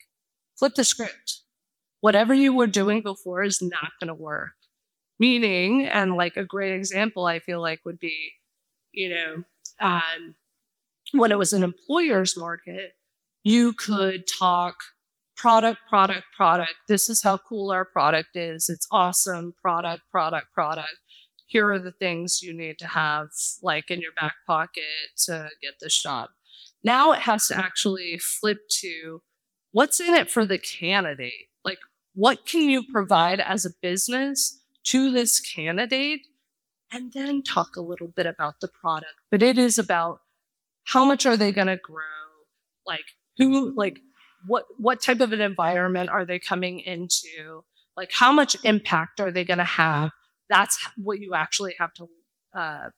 flip 0.58 0.74
the 0.74 0.84
script. 0.84 1.42
Whatever 2.00 2.34
you 2.34 2.52
were 2.52 2.66
doing 2.66 3.02
before 3.02 3.44
is 3.44 3.62
not 3.62 3.92
going 4.00 4.08
to 4.08 4.14
work. 4.14 4.54
Meaning, 5.22 5.86
and 5.86 6.16
like 6.16 6.36
a 6.36 6.44
great 6.44 6.74
example, 6.74 7.26
I 7.26 7.38
feel 7.38 7.60
like 7.60 7.84
would 7.84 8.00
be, 8.00 8.32
you 8.90 9.08
know, 9.08 9.44
um, 9.78 10.34
when 11.12 11.30
it 11.30 11.38
was 11.38 11.52
an 11.52 11.62
employer's 11.62 12.36
market, 12.36 12.94
you 13.44 13.72
could 13.72 14.24
talk 14.26 14.74
product, 15.36 15.78
product, 15.88 16.24
product. 16.36 16.74
This 16.88 17.08
is 17.08 17.22
how 17.22 17.38
cool 17.38 17.70
our 17.70 17.84
product 17.84 18.30
is. 18.34 18.68
It's 18.68 18.88
awesome. 18.90 19.54
Product, 19.62 20.02
product, 20.10 20.46
product. 20.52 20.96
Here 21.46 21.70
are 21.70 21.78
the 21.78 21.92
things 21.92 22.40
you 22.42 22.52
need 22.52 22.78
to 22.80 22.88
have 22.88 23.28
like 23.62 23.92
in 23.92 24.00
your 24.00 24.12
back 24.20 24.34
pocket 24.44 24.82
to 25.26 25.50
get 25.62 25.74
this 25.80 26.02
job. 26.02 26.30
Now 26.82 27.12
it 27.12 27.20
has 27.20 27.46
to 27.46 27.56
actually 27.56 28.18
flip 28.18 28.58
to 28.80 29.22
what's 29.72 30.00
in 30.00 30.14
it 30.14 30.30
for 30.30 30.44
the 30.44 30.58
candidate? 30.58 31.48
Like, 31.64 31.78
what 32.14 32.46
can 32.46 32.62
you 32.62 32.82
provide 32.90 33.40
as 33.40 33.64
a 33.64 33.70
business 33.80 34.61
to 34.84 35.10
this 35.10 35.40
candidate? 35.40 36.26
And 36.90 37.12
then 37.12 37.42
talk 37.42 37.76
a 37.76 37.80
little 37.80 38.08
bit 38.08 38.26
about 38.26 38.60
the 38.60 38.68
product. 38.68 39.14
But 39.30 39.42
it 39.42 39.56
is 39.56 39.78
about 39.78 40.20
how 40.84 41.04
much 41.04 41.24
are 41.24 41.36
they 41.36 41.50
going 41.50 41.68
to 41.68 41.78
grow? 41.78 42.02
Like, 42.86 43.04
who, 43.38 43.74
like, 43.74 43.98
what 44.46 44.64
what 44.78 45.00
type 45.00 45.20
of 45.20 45.32
an 45.32 45.40
environment 45.40 46.10
are 46.10 46.24
they 46.24 46.38
coming 46.38 46.80
into 46.80 47.64
like 47.96 48.10
how 48.12 48.32
much 48.32 48.56
impact 48.64 49.20
are 49.20 49.30
they 49.30 49.44
going 49.44 49.58
to 49.58 49.64
have 49.64 50.10
that's 50.48 50.78
what 50.96 51.20
you 51.20 51.34
actually 51.34 51.74
have 51.78 51.92
to 51.94 52.08
uh, 52.54 52.88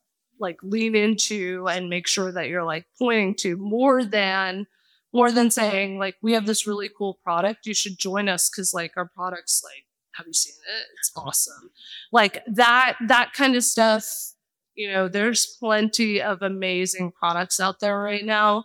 like 0.40 0.56
lean 0.62 0.96
into 0.96 1.66
and 1.68 1.88
make 1.88 2.06
sure 2.06 2.32
that 2.32 2.48
you're 2.48 2.64
like 2.64 2.86
pointing 2.98 3.34
to 3.34 3.56
more 3.56 4.04
than 4.04 4.66
more 5.12 5.30
than 5.30 5.50
saying 5.50 5.98
like 5.98 6.16
we 6.22 6.32
have 6.32 6.46
this 6.46 6.66
really 6.66 6.90
cool 6.96 7.18
product 7.22 7.66
you 7.66 7.74
should 7.74 7.98
join 7.98 8.28
us 8.28 8.50
because 8.50 8.74
like 8.74 8.92
our 8.96 9.08
products 9.14 9.62
like 9.64 9.84
have 10.16 10.26
you 10.26 10.32
seen 10.32 10.54
it 10.68 10.86
it's 10.98 11.12
awesome 11.16 11.70
like 12.12 12.42
that 12.46 12.96
that 13.06 13.32
kind 13.32 13.56
of 13.56 13.64
stuff 13.64 14.32
you 14.74 14.90
know 14.90 15.08
there's 15.08 15.56
plenty 15.58 16.20
of 16.20 16.42
amazing 16.42 17.12
products 17.12 17.60
out 17.60 17.80
there 17.80 17.98
right 17.98 18.24
now 18.24 18.64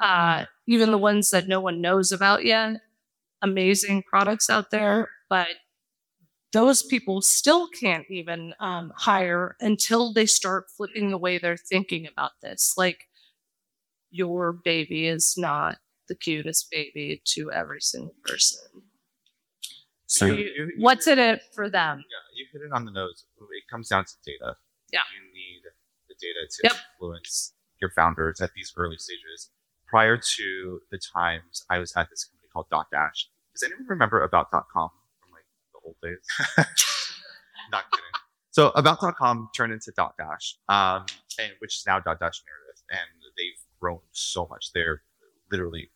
uh, 0.00 0.46
even 0.66 0.90
the 0.90 0.98
ones 0.98 1.30
that 1.30 1.46
no 1.46 1.60
one 1.60 1.80
knows 1.80 2.10
about 2.10 2.44
yet. 2.44 2.80
Amazing 3.42 4.02
products 4.02 4.50
out 4.50 4.70
there, 4.70 5.10
but 5.28 5.48
those 6.52 6.82
people 6.82 7.22
still 7.22 7.68
can't 7.68 8.06
even 8.10 8.54
um, 8.60 8.92
hire 8.96 9.56
until 9.60 10.12
they 10.12 10.26
start 10.26 10.70
flipping 10.76 11.10
the 11.10 11.18
way 11.18 11.38
they're 11.38 11.56
thinking 11.56 12.06
about 12.06 12.32
this. 12.42 12.74
Like, 12.76 13.06
your 14.10 14.52
baby 14.52 15.06
is 15.06 15.34
not 15.36 15.78
the 16.08 16.14
cutest 16.16 16.70
baby 16.70 17.22
to 17.24 17.52
every 17.52 17.80
single 17.80 18.14
person. 18.24 18.82
So, 20.10 20.26
You- 20.26 20.34
you, 20.34 20.42
you- 20.44 20.66
you 20.76 20.82
what's 20.82 21.04
hit- 21.04 21.18
in 21.18 21.34
it 21.34 21.42
for 21.54 21.70
them? 21.70 21.98
Yeah, 21.98 22.16
you 22.34 22.46
hit 22.52 22.62
it 22.62 22.72
on 22.72 22.84
the 22.84 22.90
nose. 22.90 23.24
It 23.38 23.64
comes 23.70 23.88
down 23.88 24.04
to 24.04 24.12
data. 24.26 24.56
Yeah. 24.92 25.00
You 25.14 25.32
need 25.32 25.62
the 26.08 26.14
data 26.20 26.48
to 26.50 26.60
Yep. 26.64 26.72
influence 26.94 27.54
your 27.80 27.90
founders 27.90 28.40
at 28.40 28.52
these 28.54 28.72
early 28.76 28.98
stages. 28.98 29.50
Prior 29.86 30.16
to 30.16 30.80
the 30.90 30.98
times 30.98 31.64
I 31.70 31.78
was 31.78 31.92
at 31.96 32.10
this 32.10 32.24
company 32.24 32.48
called 32.52 32.68
Dotdash. 32.70 33.26
Does 33.54 33.62
anyone 33.64 33.86
remember 33.86 34.22
about.com 34.22 34.90
from 35.20 35.30
like 35.32 35.44
the 35.72 35.78
old 35.84 35.96
days? 36.02 36.26
Not 37.70 37.84
kidding. 37.92 38.04
So 38.50 38.70
about.com 38.70 39.50
turned 39.54 39.72
into 39.72 39.92
Dotdash, 39.92 40.54
um, 40.68 41.06
and 41.38 41.52
which 41.60 41.76
is 41.76 41.84
now 41.86 42.00
Dotdash 42.00 42.42
Meredith, 42.44 42.82
and 42.90 43.08
they've 43.38 43.54
grown 43.80 44.00
so 44.10 44.46
much. 44.50 44.72
They're 44.72 45.02
literally 45.52 45.90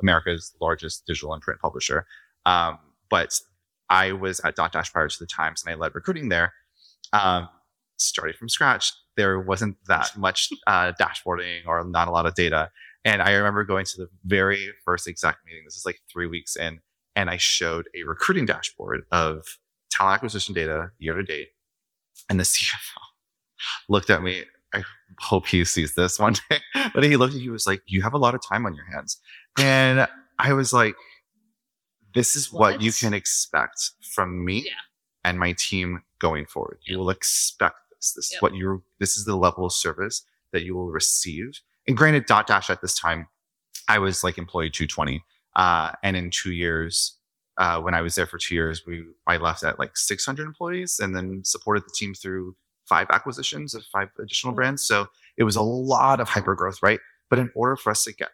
America's 0.00 0.54
largest 0.60 1.04
digital 1.06 1.32
and 1.34 1.42
print 1.42 1.60
publisher. 1.60 2.06
Um, 2.44 2.78
but 3.10 3.40
I 3.90 4.12
was 4.12 4.40
at 4.40 4.56
Dotdash 4.56 4.92
prior 4.92 5.08
to 5.08 5.18
the 5.18 5.26
Times, 5.26 5.62
and 5.64 5.74
I 5.74 5.76
led 5.76 5.94
recruiting 5.94 6.28
there. 6.28 6.52
Um, 7.12 7.48
started 7.98 8.36
from 8.36 8.48
scratch. 8.48 8.92
There 9.16 9.40
wasn't 9.40 9.76
that 9.86 10.10
much 10.16 10.50
uh, 10.66 10.92
dashboarding 11.00 11.66
or 11.66 11.84
not 11.84 12.08
a 12.08 12.10
lot 12.10 12.26
of 12.26 12.34
data. 12.34 12.70
And 13.04 13.22
I 13.22 13.32
remember 13.32 13.64
going 13.64 13.86
to 13.86 13.96
the 13.96 14.08
very 14.24 14.68
first 14.84 15.06
exec 15.06 15.38
meeting. 15.46 15.62
This 15.64 15.76
is 15.76 15.86
like 15.86 16.00
three 16.12 16.26
weeks 16.26 16.56
in, 16.56 16.80
and 17.14 17.30
I 17.30 17.36
showed 17.36 17.86
a 17.94 18.02
recruiting 18.02 18.46
dashboard 18.46 19.02
of 19.12 19.44
talent 19.90 20.16
acquisition 20.16 20.54
data 20.54 20.90
year 20.98 21.14
to 21.14 21.22
date. 21.22 21.48
And 22.28 22.40
the 22.40 22.44
CFO 22.44 23.00
looked 23.88 24.10
at 24.10 24.22
me. 24.22 24.44
I 24.74 24.82
hope 25.20 25.46
he 25.46 25.64
sees 25.64 25.94
this 25.94 26.18
one 26.18 26.34
day. 26.50 26.58
But 26.94 27.04
he 27.04 27.16
looked 27.16 27.32
at 27.32 27.38
me. 27.38 27.42
he 27.42 27.48
was 27.48 27.66
like, 27.66 27.82
You 27.86 28.02
have 28.02 28.14
a 28.14 28.18
lot 28.18 28.34
of 28.34 28.40
time 28.46 28.66
on 28.66 28.74
your 28.74 28.84
hands. 28.86 29.18
And 29.58 30.06
I 30.38 30.52
was 30.52 30.72
like, 30.72 30.94
This 32.16 32.34
is 32.34 32.52
what, 32.52 32.80
you 32.80 32.92
can 32.92 33.14
expect 33.14 33.90
from 34.14 34.44
me 34.44 34.64
Yeah. 34.66 34.72
and 35.24 35.38
my 35.38 35.52
team 35.58 36.02
going 36.18 36.46
forward. 36.46 36.78
You 36.84 36.98
will 36.98 37.10
expect 37.10 37.76
this. 37.90 38.12
This 38.14 38.32
is 38.32 38.42
what 38.42 38.54
you're 38.54 38.82
this 38.98 39.16
is 39.16 39.24
the 39.24 39.36
level 39.36 39.66
of 39.66 39.72
service 39.72 40.22
that 40.52 40.64
you 40.64 40.74
will 40.74 40.90
receive. 40.90 41.60
And 41.86 41.96
granted, 41.96 42.26
Dotdash 42.26 42.70
at 42.70 42.80
this 42.80 42.98
time, 42.98 43.28
I 43.88 43.98
was 43.98 44.24
like 44.24 44.38
employee 44.38 44.70
220. 44.70 45.22
Uh, 45.54 45.92
and 46.02 46.16
in 46.16 46.30
two 46.30 46.52
years, 46.52 47.18
uh, 47.58 47.80
when 47.80 47.94
I 47.94 48.00
was 48.02 48.14
there 48.14 48.26
for 48.26 48.38
two 48.38 48.54
years, 48.54 48.84
we 48.86 49.04
I 49.26 49.36
left 49.36 49.62
at 49.62 49.78
like 49.78 49.96
600 49.96 50.44
employees 50.46 50.98
and 51.00 51.14
then 51.14 51.44
supported 51.44 51.84
the 51.84 51.92
team 51.94 52.14
through 52.14 52.56
five 52.86 53.08
acquisitions 53.10 53.74
of 53.74 53.84
five 53.86 54.08
additional 54.18 54.52
Mhm. 54.52 54.56
brands. 54.56 54.84
So 54.84 55.08
it 55.36 55.44
was 55.44 55.56
a 55.56 55.62
lot 55.62 56.20
of 56.20 56.28
hyper 56.28 56.54
growth, 56.54 56.82
right? 56.82 57.00
But 57.30 57.38
in 57.38 57.50
order 57.54 57.76
for 57.76 57.90
us 57.90 58.04
to 58.04 58.12
get 58.12 58.30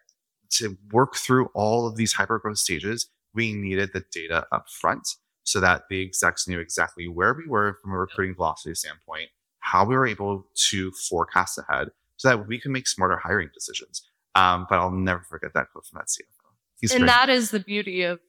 to 0.50 0.76
work 0.92 1.16
through 1.16 1.46
all 1.54 1.86
of 1.86 1.96
these 1.96 2.12
hyper 2.12 2.38
growth 2.38 2.58
stages, 2.58 3.08
we 3.34 3.52
needed 3.52 3.90
the 3.92 4.04
data 4.12 4.46
up 4.52 4.68
front 4.68 5.08
so 5.44 5.60
that 5.60 5.84
the 5.90 6.02
execs 6.02 6.46
knew 6.46 6.60
exactly 6.60 7.08
where 7.08 7.34
we 7.34 7.46
were 7.46 7.78
from 7.82 7.92
a 7.92 7.98
recruiting 7.98 8.34
velocity 8.34 8.74
standpoint, 8.74 9.28
how 9.60 9.84
we 9.84 9.94
were 9.94 10.06
able 10.06 10.46
to 10.54 10.92
forecast 10.92 11.58
ahead 11.58 11.88
so 12.16 12.28
that 12.28 12.46
we 12.46 12.60
can 12.60 12.72
make 12.72 12.86
smarter 12.86 13.16
hiring 13.16 13.50
decisions. 13.52 14.02
Um, 14.34 14.66
but 14.68 14.78
I'll 14.78 14.90
never 14.90 15.24
forget 15.28 15.52
that 15.54 15.66
quote 15.72 15.86
from 15.86 15.98
that 15.98 16.06
CFO. 16.06 16.54
He's 16.80 16.92
and 16.92 17.00
great. 17.00 17.08
that 17.08 17.28
is 17.28 17.50
the 17.50 17.60
beauty 17.60 18.02
of 18.02 18.20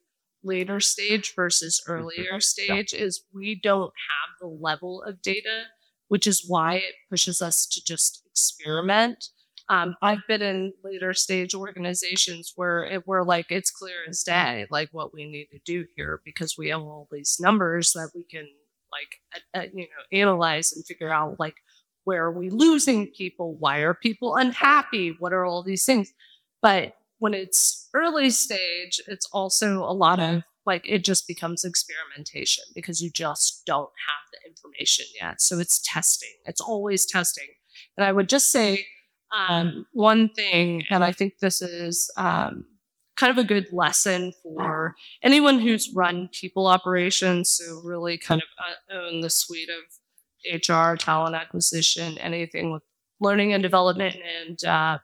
later 0.43 0.79
stage 0.79 1.33
versus 1.35 1.81
earlier 1.87 2.39
stage 2.39 2.93
is 2.93 3.23
we 3.33 3.55
don't 3.55 3.93
have 4.09 4.37
the 4.41 4.47
level 4.47 5.01
of 5.03 5.21
data 5.21 5.63
which 6.13 6.27
is 6.27 6.45
why 6.47 6.75
it 6.75 6.93
pushes 7.09 7.41
us 7.41 7.65
to 7.65 7.83
just 7.83 8.21
experiment 8.27 9.29
Um, 9.73 9.95
I've 10.03 10.21
been 10.27 10.43
in 10.43 10.73
later 10.83 11.15
stage 11.15 11.55
organizations 11.55 12.53
where 12.55 12.83
it, 12.83 13.07
we're 13.07 13.23
like, 13.23 13.47
it's 13.49 13.71
clear 13.71 13.95
as 14.07 14.21
day, 14.21 14.67
like 14.69 14.89
what 14.91 15.15
we 15.15 15.25
need 15.25 15.47
to 15.51 15.59
do 15.65 15.85
here 15.95 16.21
because 16.23 16.55
we 16.55 16.69
have 16.69 16.81
all 16.81 17.07
these 17.11 17.39
numbers 17.39 17.93
that 17.93 18.11
we 18.13 18.23
can 18.23 18.47
like, 18.91 19.41
uh, 19.55 19.67
you 19.73 19.85
know, 19.85 20.19
analyze 20.19 20.73
and 20.73 20.85
figure 20.85 21.11
out 21.11 21.39
like 21.39 21.55
where 22.03 22.23
are 22.25 22.31
we 22.31 22.51
losing 22.51 23.07
people? 23.07 23.55
Why 23.55 23.79
are 23.79 23.95
people 23.95 24.35
unhappy? 24.35 25.15
What 25.17 25.33
are 25.33 25.43
all 25.43 25.63
these 25.63 25.85
things? 25.85 26.13
But 26.61 26.93
when 27.17 27.33
it's 27.33 27.89
early 27.95 28.29
stage, 28.29 29.01
it's 29.07 29.27
also 29.33 29.79
a 29.79 29.93
lot 29.93 30.19
of 30.19 30.43
like 30.67 30.83
it 30.87 31.03
just 31.03 31.27
becomes 31.27 31.63
experimentation 31.63 32.63
because 32.75 33.01
you 33.01 33.09
just 33.09 33.65
don't 33.65 33.89
have 34.07 34.29
the 34.33 34.47
information 34.47 35.07
yet. 35.19 35.41
So 35.41 35.57
it's 35.57 35.81
testing. 35.83 36.35
It's 36.45 36.61
always 36.61 37.07
testing. 37.07 37.47
And 37.97 38.05
I 38.05 38.11
would 38.11 38.29
just 38.29 38.51
say 38.51 38.85
um, 39.35 39.85
one 39.93 40.29
thing, 40.29 40.83
and 40.89 41.03
I 41.03 41.11
think 41.11 41.39
this 41.39 41.61
is 41.61 42.11
um, 42.17 42.65
kind 43.15 43.31
of 43.31 43.37
a 43.37 43.47
good 43.47 43.67
lesson 43.71 44.33
for 44.43 44.95
anyone 45.21 45.59
who's 45.59 45.91
run 45.93 46.29
people 46.31 46.67
operations. 46.67 47.49
So 47.49 47.81
really 47.83 48.17
kind 48.17 48.41
of 48.41 48.47
uh, 48.59 48.99
own 48.99 49.21
the 49.21 49.29
suite 49.29 49.69
of 49.69 50.61
HR, 50.61 50.95
talent 50.95 51.35
acquisition, 51.35 52.17
anything 52.17 52.71
with 52.71 52.83
learning 53.19 53.53
and 53.53 53.63
development 53.63 54.15
and 54.41 54.63
uh, 54.65 54.97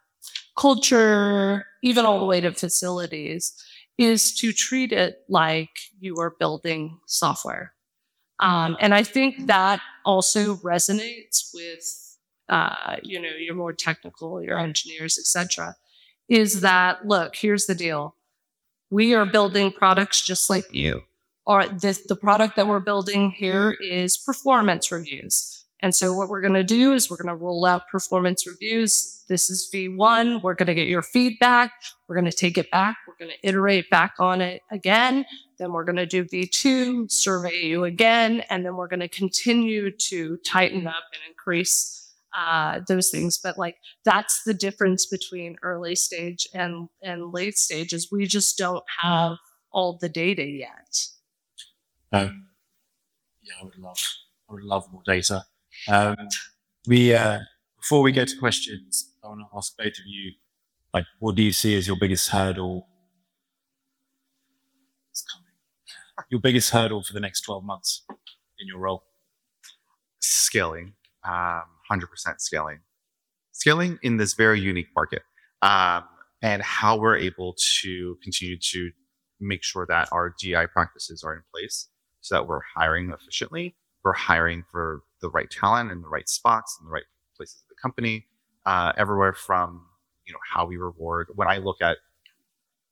culture, 0.58 1.66
even 1.84 2.06
all 2.06 2.20
the 2.20 2.26
way 2.26 2.42
to 2.42 2.52
facilities, 2.52 3.54
is 3.98 4.36
to 4.36 4.52
treat 4.52 4.92
it 4.92 5.20
like 5.30 5.70
you 6.00 6.16
are 6.20 6.36
building 6.40 7.00
software. 7.06 7.74
Um, 8.40 8.78
and 8.80 8.94
I 8.94 9.04
think 9.04 9.48
that 9.48 9.82
also 10.06 10.56
resonates 10.58 11.52
with, 11.54 12.09
uh, 12.50 12.98
you 13.04 13.22
know, 13.22 13.30
your 13.30 13.56
more 13.56 13.74
technical, 13.74 14.44
your 14.44 14.60
engineers, 14.60 15.18
etc. 15.18 15.76
Is 16.28 16.62
that 16.62 17.08
look? 17.08 17.36
Here's 17.36 17.66
the 17.66 17.76
deal: 17.76 18.16
we 18.90 19.14
are 19.14 19.26
building 19.26 19.72
products 19.72 20.22
just 20.22 20.50
like 20.50 20.74
you 20.74 21.04
or 21.50 21.68
this, 21.68 22.04
the 22.04 22.16
product 22.16 22.56
that 22.58 22.68
we're 22.68 22.80
building 22.80 23.32
here 23.32 23.76
is 23.82 24.16
performance 24.16 24.92
reviews. 24.92 25.66
And 25.80 25.96
so 25.96 26.14
what 26.14 26.30
we're 26.30 26.42
going 26.42 26.54
to 26.54 26.64
do 26.64 26.94
is 26.94 27.10
we're 27.10 27.18
going 27.18 27.36
to 27.36 27.44
roll 27.44 27.66
out 27.66 27.88
performance 27.88 28.46
reviews. 28.46 29.24
This 29.28 29.50
is 29.50 29.68
V1. 29.74 30.44
We're 30.44 30.54
going 30.54 30.68
to 30.68 30.76
get 30.76 30.88
your 30.88 31.02
feedback. 31.02 31.72
We're 32.08 32.14
going 32.14 32.30
to 32.30 32.38
take 32.38 32.60
it 32.60 32.70
back. 32.70 32.98
We're 33.08 33.16
going 33.18 33.32
to 33.32 33.48
iterate 33.48 33.90
back 33.90 34.14
on 34.20 34.42
it 34.42 34.62
again. 34.70 35.26
Then 35.58 35.72
we're 35.74 35.86
going 35.86 35.96
to 35.96 36.06
do 36.06 36.24
V2, 36.24 37.10
survey 37.10 37.64
you 37.64 37.84
again, 37.86 38.44
and 38.52 38.64
then 38.64 38.76
we're 38.76 38.88
going 38.88 39.00
to 39.00 39.10
continue 39.10 39.90
to 39.90 40.38
tighten 40.46 40.86
up 40.86 41.04
and 41.14 41.22
increase 41.28 41.99
uh, 42.38 42.82
those 42.88 43.10
things. 43.10 43.38
But 43.38 43.58
like 43.58 43.78
that's 44.06 44.44
the 44.44 44.54
difference 44.54 45.06
between 45.06 45.58
early 45.62 45.96
stage 45.96 46.48
and 46.54 46.90
and 47.02 47.34
late 47.34 47.58
stages. 47.58 48.10
We 48.12 48.26
just 48.26 48.58
don't 48.58 48.84
have 49.02 49.38
all 49.72 49.98
the 50.00 50.10
data 50.10 50.44
yet. 50.44 50.98
Um, 52.12 52.48
yeah, 53.42 53.54
I 53.62 53.66
would 53.66 53.78
love, 53.78 54.00
I 54.50 54.54
would 54.54 54.64
love 54.64 54.92
more 54.92 55.04
data. 55.06 55.44
Um, 55.88 56.16
we 56.88 57.14
uh, 57.14 57.40
before 57.78 58.02
we 58.02 58.12
go 58.12 58.26
to 58.26 58.38
questions, 58.38 59.14
I 59.24 59.28
want 59.28 59.42
to 59.42 59.58
ask 59.58 59.78
both 59.78 59.88
of 59.88 60.06
you, 60.06 60.32
like, 60.94 61.06
what 61.20 61.36
do 61.36 61.44
you 61.44 61.52
see 61.52 61.78
as 61.78 61.88
your 61.88 61.98
biggest 62.00 62.30
hurdle? 62.30 62.88
Your 66.30 66.42
biggest 66.42 66.72
hurdle 66.72 67.02
for 67.02 67.14
the 67.14 67.20
next 67.20 67.42
twelve 67.42 67.64
months 67.64 68.06
in 68.60 68.68
your 68.68 68.80
role? 68.80 69.04
Scaling, 70.20 70.94
um, 71.24 71.64
hundred 71.90 72.08
percent 72.08 72.42
scaling, 72.42 72.80
scaling 73.52 74.00
in 74.04 74.18
this 74.18 74.34
very 74.34 74.60
unique 74.60 74.90
market, 74.96 75.24
um, 75.62 76.04
and 76.42 76.62
how 76.62 76.98
we're 76.98 77.18
able 77.18 77.56
to 77.82 78.18
continue 78.24 78.58
to 78.72 78.92
make 79.40 79.64
sure 79.64 79.86
that 79.88 80.10
our 80.12 80.36
DI 80.42 80.66
practices 80.68 81.24
are 81.24 81.34
in 81.34 81.42
place 81.54 81.88
so 82.22 82.36
that 82.36 82.48
we're 82.48 82.62
hiring 82.76 83.12
efficiently. 83.12 83.76
We're 84.04 84.14
hiring 84.14 84.64
for 84.72 85.02
the 85.22 85.30
right 85.30 85.50
talent 85.50 85.92
in 85.92 86.02
the 86.02 86.08
right 86.08 86.28
spots 86.28 86.78
in 86.80 86.88
the 86.88 86.92
right 86.92 87.04
places 87.36 87.62
of 87.64 87.70
the 87.70 87.82
company, 87.82 88.26
uh, 88.66 88.94
everywhere 88.98 89.34
from 89.34 89.86
you 90.26 90.34
know 90.34 90.40
how 90.48 90.66
we 90.66 90.78
reward. 90.78 91.28
When 91.36 91.48
I 91.48 91.58
look 91.58 91.82
at 91.82 91.98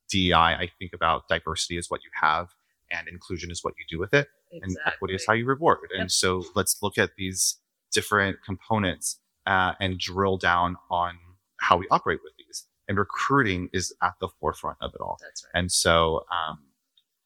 DEI, 0.09 0.33
I 0.33 0.69
think 0.79 0.91
about 0.93 1.27
diversity 1.27 1.77
is 1.77 1.89
what 1.89 2.01
you 2.03 2.09
have, 2.21 2.49
and 2.91 3.07
inclusion 3.07 3.51
is 3.51 3.63
what 3.63 3.73
you 3.77 3.85
do 3.89 3.99
with 3.99 4.13
it, 4.13 4.27
exactly. 4.51 4.75
and 4.83 4.93
equity 4.93 5.15
is 5.15 5.25
how 5.27 5.33
you 5.33 5.45
reward. 5.45 5.79
Yep. 5.91 6.01
And 6.01 6.11
so 6.11 6.43
let's 6.55 6.77
look 6.81 6.97
at 6.97 7.11
these 7.17 7.57
different 7.91 8.37
components 8.45 9.19
uh, 9.45 9.73
and 9.79 9.99
drill 9.99 10.37
down 10.37 10.75
on 10.89 11.17
how 11.59 11.77
we 11.77 11.87
operate 11.89 12.19
with 12.23 12.33
these. 12.37 12.65
And 12.87 12.97
recruiting 12.97 13.69
is 13.73 13.93
at 14.01 14.13
the 14.21 14.29
forefront 14.39 14.77
of 14.81 14.93
it 14.93 15.01
all. 15.01 15.17
That's 15.21 15.45
right. 15.45 15.59
And 15.59 15.71
so 15.71 16.25
um, 16.31 16.59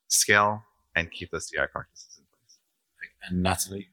scale, 0.07 0.63
and 0.95 1.09
keep 1.11 1.31
those 1.31 1.49
DI 1.49 1.65
practices 1.71 2.17
in 2.19 2.25
place. 2.31 2.57
And 3.29 3.43
Natalie? 3.43 3.89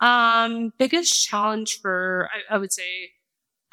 Um, 0.00 0.72
biggest 0.78 1.26
challenge 1.26 1.80
for, 1.80 2.28
I, 2.32 2.54
I 2.54 2.58
would 2.58 2.72
say, 2.72 3.12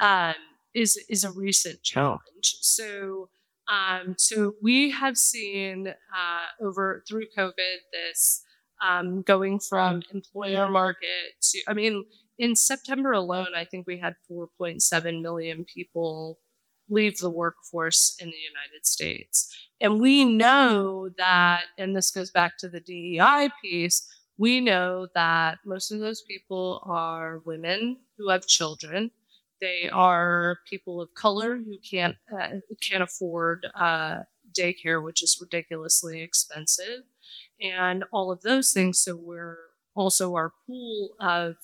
um, 0.00 0.34
is, 0.74 1.02
is 1.08 1.24
a 1.24 1.32
recent 1.32 1.82
challenge. 1.82 2.56
So, 2.60 3.28
um, 3.70 4.14
so 4.18 4.54
we 4.62 4.90
have 4.90 5.16
seen 5.16 5.88
uh, 5.88 6.64
over 6.64 7.02
through 7.08 7.26
COVID 7.36 7.76
this 7.92 8.42
um, 8.82 9.22
going 9.22 9.60
from 9.60 10.02
employer 10.12 10.68
market 10.68 11.40
to, 11.42 11.60
I 11.68 11.74
mean, 11.74 12.04
in 12.38 12.56
September 12.56 13.12
alone, 13.12 13.48
I 13.54 13.64
think 13.64 13.86
we 13.86 13.98
had 13.98 14.16
4.7 14.30 15.22
million 15.22 15.64
people 15.64 16.38
leave 16.88 17.18
the 17.18 17.30
workforce 17.30 18.16
in 18.20 18.28
the 18.28 18.36
United 18.36 18.86
States. 18.86 19.54
And 19.80 20.00
we 20.00 20.24
know 20.24 21.08
that, 21.18 21.64
and 21.78 21.96
this 21.96 22.10
goes 22.10 22.30
back 22.30 22.58
to 22.58 22.68
the 22.68 22.80
DEI 22.80 23.50
piece, 23.62 24.06
we 24.38 24.60
know 24.60 25.06
that 25.14 25.58
most 25.64 25.90
of 25.90 26.00
those 26.00 26.22
people 26.22 26.82
are 26.84 27.42
women 27.44 27.98
who 28.18 28.28
have 28.30 28.46
children. 28.46 29.10
They 29.60 29.88
are 29.92 30.58
people 30.68 31.00
of 31.00 31.14
color 31.14 31.56
who 31.56 31.76
can't 31.78 32.16
uh, 32.36 32.56
can't 32.80 33.02
afford 33.02 33.66
uh, 33.74 34.20
daycare, 34.58 35.02
which 35.02 35.22
is 35.22 35.38
ridiculously 35.40 36.22
expensive, 36.22 37.02
and 37.60 38.04
all 38.12 38.32
of 38.32 38.42
those 38.42 38.72
things. 38.72 38.98
So 38.98 39.14
we're 39.14 39.58
also 39.94 40.34
our 40.34 40.52
pool 40.66 41.10
of 41.20 41.56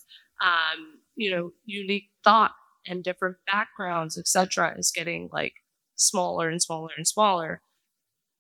um, 0.43 1.01
you 1.17 1.31
know 1.31 1.53
unique 1.65 2.11
thought 2.25 2.53
and 2.87 3.05
different 3.05 3.37
backgrounds, 3.51 4.19
etc., 4.19 4.75
is 4.79 4.91
getting 4.95 5.29
like 5.33 5.55
smaller 5.97 6.49
and 6.49 6.63
smaller 6.63 6.91
and 6.97 7.07
smaller. 7.07 7.61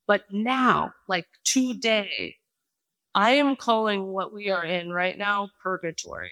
But 0.06 0.24
now, 0.32 0.92
like 1.08 1.26
today, 1.44 2.36
I 3.14 3.32
am 3.32 3.56
calling 3.56 4.06
what 4.06 4.32
we 4.32 4.50
are 4.50 4.64
in 4.64 4.90
right 4.90 5.18
now 5.18 5.50
purgatory 5.62 6.30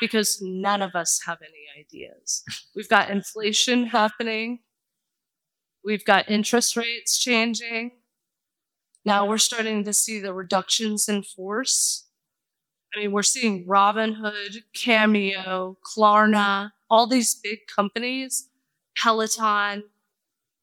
because 0.00 0.40
none 0.42 0.82
of 0.82 0.94
us 0.94 1.20
have 1.26 1.38
any 1.40 1.80
ideas. 1.80 2.42
We've 2.74 2.88
got 2.88 3.10
inflation 3.10 3.86
happening. 3.86 4.60
We've 5.84 6.04
got 6.04 6.30
interest 6.30 6.76
rates 6.76 7.18
changing. 7.18 7.92
Now 9.04 9.26
we're 9.26 9.38
starting 9.38 9.84
to 9.84 9.92
see 9.92 10.18
the 10.18 10.34
reductions 10.34 11.08
in 11.08 11.22
force. 11.22 12.05
I 12.94 13.00
mean, 13.00 13.12
we're 13.12 13.22
seeing 13.22 13.66
Robinhood, 13.66 14.62
Cameo, 14.74 15.76
Klarna, 15.84 16.72
all 16.88 17.06
these 17.06 17.34
big 17.34 17.66
companies, 17.66 18.48
Peloton, 18.96 19.84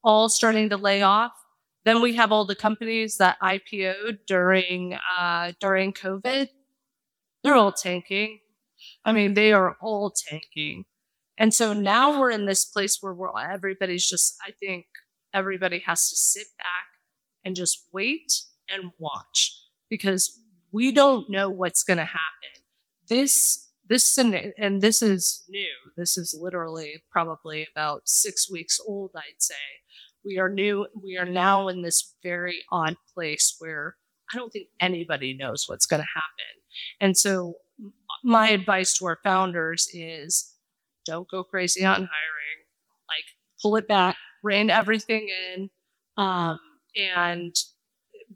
all 0.02 0.28
starting 0.28 0.68
to 0.70 0.76
lay 0.76 1.02
off. 1.02 1.32
Then 1.84 2.00
we 2.00 2.14
have 2.14 2.32
all 2.32 2.44
the 2.44 2.54
companies 2.56 3.18
that 3.18 3.36
IPO'd 3.40 4.20
during 4.26 4.98
uh, 5.18 5.52
during 5.60 5.92
COVID. 5.92 6.48
They're 7.42 7.54
all 7.54 7.72
tanking. 7.72 8.40
I 9.04 9.12
mean, 9.12 9.34
they 9.34 9.52
are 9.52 9.76
all 9.80 10.10
tanking. 10.10 10.86
And 11.36 11.52
so 11.52 11.72
now 11.72 12.18
we're 12.18 12.30
in 12.30 12.46
this 12.46 12.64
place 12.64 12.98
where 13.00 13.12
we're, 13.12 13.38
everybody's 13.38 14.08
just, 14.08 14.36
I 14.46 14.52
think 14.52 14.86
everybody 15.32 15.80
has 15.86 16.08
to 16.08 16.16
sit 16.16 16.46
back 16.58 16.86
and 17.44 17.56
just 17.56 17.88
wait 17.92 18.32
and 18.70 18.92
watch 18.98 19.60
because 19.90 20.40
we 20.74 20.92
don't 20.92 21.30
know 21.30 21.48
what's 21.48 21.84
going 21.84 21.98
to 21.98 22.04
happen. 22.04 22.62
This, 23.08 23.70
this, 23.88 24.18
and 24.18 24.80
this 24.82 25.02
is 25.02 25.44
new. 25.48 25.66
This 25.96 26.18
is 26.18 26.36
literally 26.38 27.02
probably 27.10 27.66
about 27.70 28.02
six 28.06 28.50
weeks 28.50 28.80
old, 28.86 29.12
I'd 29.14 29.40
say 29.40 29.54
we 30.24 30.38
are 30.38 30.48
new 30.48 30.86
we 31.02 31.16
are 31.16 31.26
now 31.26 31.68
in 31.68 31.82
this 31.82 32.14
very 32.22 32.62
odd 32.72 32.96
place 33.12 33.56
where 33.58 33.96
i 34.32 34.36
don't 34.36 34.50
think 34.50 34.68
anybody 34.80 35.36
knows 35.36 35.64
what's 35.66 35.86
going 35.86 36.00
to 36.00 36.08
happen 36.14 36.62
and 37.00 37.16
so 37.16 37.54
my 38.22 38.48
advice 38.48 38.96
to 38.96 39.06
our 39.06 39.18
founders 39.22 39.88
is 39.92 40.54
don't 41.04 41.28
go 41.30 41.44
crazy 41.44 41.84
on 41.84 41.94
hiring 41.94 42.60
like 43.08 43.24
pull 43.60 43.76
it 43.76 43.86
back 43.86 44.16
rein 44.42 44.70
everything 44.70 45.28
in 45.54 45.70
um, 46.16 46.58
and 46.96 47.54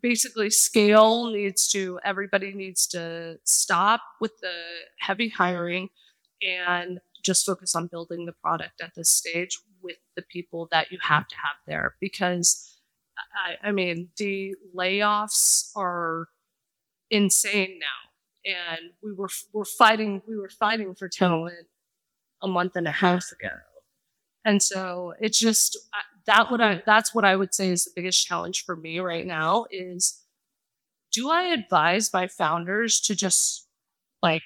basically 0.03 0.51
scale 0.51 1.31
needs 1.31 1.69
to 1.69 1.99
everybody 2.05 2.53
needs 2.53 2.87
to 2.89 3.39
stop 3.45 4.01
with 4.21 4.33
the 4.41 4.53
heavy 4.99 5.29
hiring 5.29 5.89
and 6.43 7.01
just 7.25 7.45
focus 7.45 7.75
on 7.75 7.89
building 7.89 8.27
the 8.27 8.33
product 8.33 8.81
at 8.81 8.93
this 8.97 9.11
stage 9.11 9.59
with 9.83 9.97
the 10.17 10.23
people 10.23 10.69
that 10.71 10.91
you 10.91 10.99
have 11.03 11.27
to 11.29 11.37
have 11.37 11.57
there. 11.67 11.95
Because 12.01 12.77
I, 13.47 13.69
I 13.69 13.73
mean 13.73 14.09
the 14.17 14.55
layoffs 14.77 15.71
are 15.77 16.29
insane 17.11 17.79
now. 17.81 17.87
And 18.45 18.93
we 19.03 19.13
were 19.13 19.29
we're 19.53 19.65
fighting 19.65 20.23
we 20.27 20.37
were 20.37 20.49
fighting 20.49 20.95
for 20.95 21.09
talent 21.09 21.67
a 22.43 22.49
month 22.49 22.77
and 22.77 22.87
a 22.87 22.93
half 22.93 23.27
ago. 23.33 23.55
And 24.45 24.63
so 24.63 25.15
it's 25.21 25.39
just 25.39 25.77
that 26.29 26.51
what 26.51 26.61
I 26.61 26.83
that's 26.87 27.15
what 27.15 27.25
I 27.25 27.35
would 27.35 27.55
say 27.55 27.71
is 27.71 27.85
the 27.85 27.93
biggest 27.97 28.25
challenge 28.27 28.65
for 28.65 28.77
me 28.77 29.01
right 29.01 29.27
now 29.27 29.65
is 29.71 30.23
do 31.11 31.31
I 31.31 31.45
advise 31.45 32.13
my 32.13 32.29
founders 32.29 33.01
to 33.01 33.17
just 33.17 33.67
like 34.23 34.43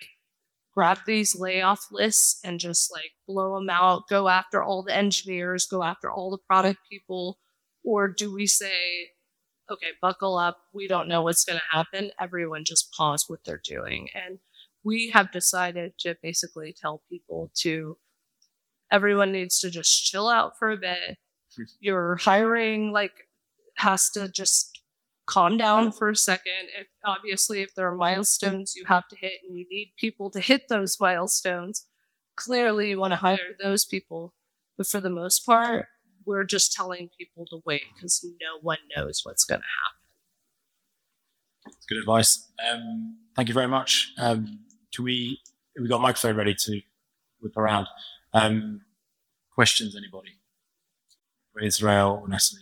grab 0.73 0.99
these 1.07 1.37
layoff 1.39 1.89
lists 1.91 2.39
and 2.45 2.61
just 2.61 2.91
like 2.93 3.13
blow 3.27 3.57
them 3.57 3.69
out, 3.69 4.09
go 4.09 4.29
after 4.29 4.63
all 4.63 4.83
the 4.83 4.97
engineers, 4.97 5.67
go 5.67 5.83
after 5.83 6.11
all 6.11 6.31
the 6.31 6.39
product 6.39 6.79
people? 6.89 7.39
Or 7.85 8.09
do 8.09 8.33
we 8.33 8.47
say, 8.47 8.73
okay, 9.71 9.89
buckle 10.01 10.39
up, 10.39 10.59
we 10.73 10.87
don't 10.87 11.09
know 11.09 11.23
what's 11.23 11.45
going 11.45 11.59
to 11.59 11.77
happen, 11.77 12.13
everyone 12.21 12.65
just 12.65 12.93
pause 12.93 13.25
what 13.27 13.41
they're 13.45 13.61
doing? 13.63 14.09
And 14.15 14.39
we 14.85 15.11
have 15.11 15.33
decided 15.33 15.99
to 16.01 16.17
basically 16.23 16.75
tell 16.81 17.03
people 17.11 17.51
to, 17.57 17.99
everyone 18.91 19.33
needs 19.33 19.59
to 19.61 19.71
just 19.71 20.05
chill 20.05 20.29
out 20.29 20.59
for 20.59 20.71
a 20.71 20.77
bit. 20.77 21.19
Your 21.81 22.17
hiring, 22.17 22.93
like, 22.93 23.29
has 23.77 24.11
to 24.11 24.29
just 24.29 24.81
calm 25.27 25.57
down 25.57 25.93
for 25.93 26.11
a 26.11 26.17
second. 26.17 26.69
If 26.79 26.89
obviously 27.05 27.63
if 27.63 27.75
there 27.75 27.87
are 27.89 27.95
milestones 27.95 28.75
you 28.77 28.85
have 28.87 29.09
to 29.09 29.17
hit 29.17 29.41
and 29.47 29.57
you 29.57 29.67
need 29.71 29.93
people 29.97 30.31
to 30.31 30.41
hit 30.41 30.69
those 30.69 30.99
milestones, 31.01 31.87
clearly 32.37 32.91
you 32.91 32.99
want 32.99 33.13
to 33.13 33.17
hire 33.17 33.57
those 33.63 33.85
people. 33.85 34.35
But 34.77 34.87
for 34.87 35.01
the 35.01 35.11
most 35.11 35.47
part, 35.47 35.87
we're 36.25 36.45
just 36.45 36.73
telling 36.73 37.11
people 37.19 37.47
to 37.47 37.61
wait 37.65 37.83
because 37.95 38.25
no 38.25 38.59
one 38.61 38.79
knows 38.97 39.21
what's 39.25 39.45
going 39.45 39.61
to 39.61 39.67
happen. 39.67 39.99
That's 41.65 41.87
good 41.87 41.99
advice. 41.99 42.49
Um, 42.71 43.17
thank 43.37 43.49
you 43.49 43.55
very 43.55 43.69
much. 43.69 44.13
Um, 44.19 44.61
do 44.93 45.03
we 45.03 45.41
we 45.81 45.89
got 45.89 46.01
microphone 46.01 46.37
ready 46.37 46.55
to 46.55 46.81
whip 47.41 47.57
around? 47.57 47.87
Um, 48.35 48.83
questions, 49.55 49.97
anybody? 49.97 50.31
For 51.53 51.61
Israel 51.61 52.21
or 52.23 52.29
Nestle? 52.29 52.61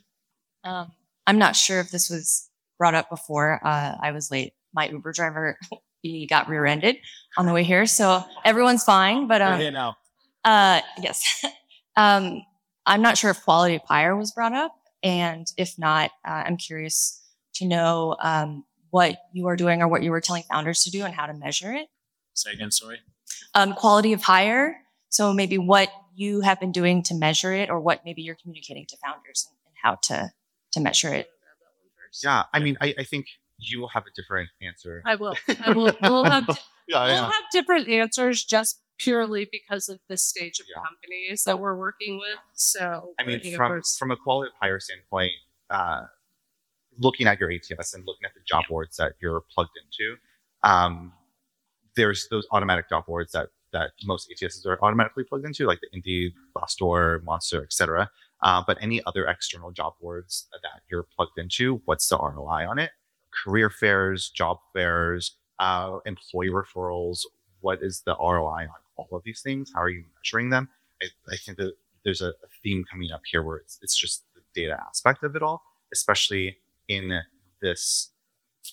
Um, 0.65 0.93
I'm 1.27 1.39
not 1.39 1.57
sure 1.57 1.81
if 1.81 1.91
this 1.91 2.11
was 2.11 2.49
brought 2.79 2.95
up 2.95 3.09
before. 3.09 3.61
Uh, 3.65 3.97
I 4.01 4.13
was 4.13 4.31
late. 4.31 4.53
My 4.75 4.89
Uber 4.89 5.13
driver, 5.13 5.59
he 6.03 6.27
got 6.27 6.49
rear-ended 6.49 6.97
on 7.37 7.47
the 7.47 7.53
way 7.53 7.63
here, 7.63 7.87
so 7.87 8.25
everyone's 8.45 8.85
fine. 8.85 9.27
But 9.27 9.41
We're 9.41 9.55
um, 9.55 9.61
here 9.61 9.71
now. 9.71 9.97
uh, 10.45 10.81
yes, 11.01 11.45
um, 11.97 12.43
I'm 12.87 13.03
not 13.03 13.17
sure 13.19 13.31
if 13.31 13.43
quality 13.45 13.77
of 13.77 13.83
hire 13.83 14.17
was 14.17 14.33
brought 14.33 14.55
up, 14.55 14.75
and 15.03 15.47
if 15.57 15.79
not, 15.79 16.11
uh, 16.27 16.43
I'm 16.47 16.57
curious 16.57 17.23
to 17.55 17.67
know 17.67 18.17
um, 18.21 18.65
what 18.91 19.19
you 19.33 19.47
are 19.47 19.57
doing 19.57 19.83
or 19.83 19.89
what 19.89 20.03
you 20.03 20.11
were 20.11 20.21
telling 20.21 20.43
founders 20.45 20.83
to 20.85 20.91
do 20.91 21.05
and 21.05 21.15
how 21.15 21.27
to 21.27 21.35
measure 21.35 21.73
it. 21.73 21.89
Say 22.35 22.53
again, 22.53 22.71
sorry. 22.71 22.99
Um, 23.55 23.75
quality 23.75 24.13
of 24.13 24.23
hire. 24.23 24.77
So 25.11 25.33
maybe 25.33 25.59
what 25.59 25.91
you 26.15 26.41
have 26.41 26.59
been 26.59 26.73
doing 26.73 27.03
to 27.05 27.15
measure 27.15 27.53
it, 27.53 27.69
or 27.69 27.81
what 27.81 28.05
maybe 28.05 28.23
you're 28.23 28.37
communicating 28.37 28.87
to 28.87 28.97
founders 29.05 29.47
and, 29.49 29.57
and 29.67 29.75
how 29.83 29.97
to 30.15 30.33
to 30.73 30.81
measure 30.81 31.13
it. 31.13 31.29
Yeah, 32.25 32.45
I 32.53 32.59
mean, 32.61 32.77
I, 32.81 32.95
I 32.99 33.05
think 33.05 33.27
you 33.59 33.81
will 33.81 33.89
have 33.89 34.05
a 34.05 34.11
different 34.17 34.51
answer. 34.63 35.03
I 35.05 35.15
will. 35.17 35.37
I 35.65 35.73
will. 35.73 35.93
We'll 36.03 36.25
have, 36.25 36.49
yeah, 36.89 37.05
we'll 37.07 37.25
have 37.25 37.45
different 37.53 37.89
answers 37.89 38.45
just 38.45 38.81
purely 38.99 39.49
because 39.51 39.89
of 39.89 39.99
the 40.09 40.17
stage 40.17 40.61
of 40.61 40.67
Yeah. 40.69 40.83
companies 40.83 41.45
that 41.45 41.59
we're 41.59 41.77
working 41.77 42.19
with. 42.19 42.39
So 42.53 43.15
I 43.19 43.25
mean, 43.25 43.41
from 43.57 43.71
first- 43.73 43.99
from 43.99 44.11
a 44.11 44.17
quality 44.17 44.49
of 44.51 44.55
hire 44.61 44.81
standpoint, 44.81 45.33
uh, 45.71 46.03
looking 46.99 47.27
at 47.27 47.41
your 47.41 47.51
ATS 47.51 47.95
and 47.95 48.05
looking 48.07 48.25
at 48.27 48.35
the 48.35 48.41
job 48.47 48.65
boards 48.69 48.97
that 48.97 49.15
you're 49.21 49.41
plugged 49.55 49.77
into, 49.77 50.17
um, 50.63 51.13
there's 51.97 52.29
those 52.29 52.47
automatic 52.51 52.89
job 52.89 53.07
boards 53.07 53.33
that 53.33 53.49
that 53.73 53.93
most 54.05 54.31
ATSs 54.31 54.67
are 54.67 54.83
automatically 54.83 55.25
plugged 55.25 55.47
into, 55.47 55.67
like 55.67 55.81
the 55.81 55.89
Indeed, 55.93 56.33
Glassdoor, 56.57 57.23
Monster, 57.25 57.63
etc. 57.63 58.11
Uh, 58.43 58.63
but 58.67 58.79
any 58.81 59.03
other 59.07 59.27
external 59.27 59.71
job 59.71 59.95
boards 60.01 60.49
that 60.63 60.83
you're 60.91 61.07
plugged 61.17 61.39
into, 61.39 61.81
what's 61.85 62.09
the 62.09 62.19
ROI 62.19 62.69
on 62.69 62.79
it? 62.79 62.91
Career 63.45 63.71
fairs, 63.71 64.31
job 64.31 64.59
fairs, 64.73 65.37
uh, 65.59 65.99
employee 66.07 66.51
referrals. 66.51 67.21
What 67.61 67.83
is 67.83 68.03
the 68.07 68.17
ROI 68.17 68.63
on 68.63 68.81
all 68.97 69.09
of 69.13 69.23
these 69.25 69.43
things? 69.43 69.71
How 69.75 69.83
are 69.83 69.91
you 69.91 70.05
measuring 70.17 70.51
them? 70.51 70.69
I, 71.03 71.07
I 71.31 71.37
think 71.37 71.59
that 71.59 71.75
there's 72.05 72.23
a, 72.23 72.33
theme 72.63 72.85
coming 72.91 73.11
up 73.11 73.23
here 73.25 73.43
where 73.43 73.57
it's, 73.57 73.79
it's 73.81 73.97
just 73.97 74.23
the 74.35 74.43
data 74.55 74.79
aspect 74.87 75.25
of 75.25 75.35
it 75.35 75.43
all, 75.43 75.63
especially 75.95 76.59
in 76.89 77.23
this 77.63 78.11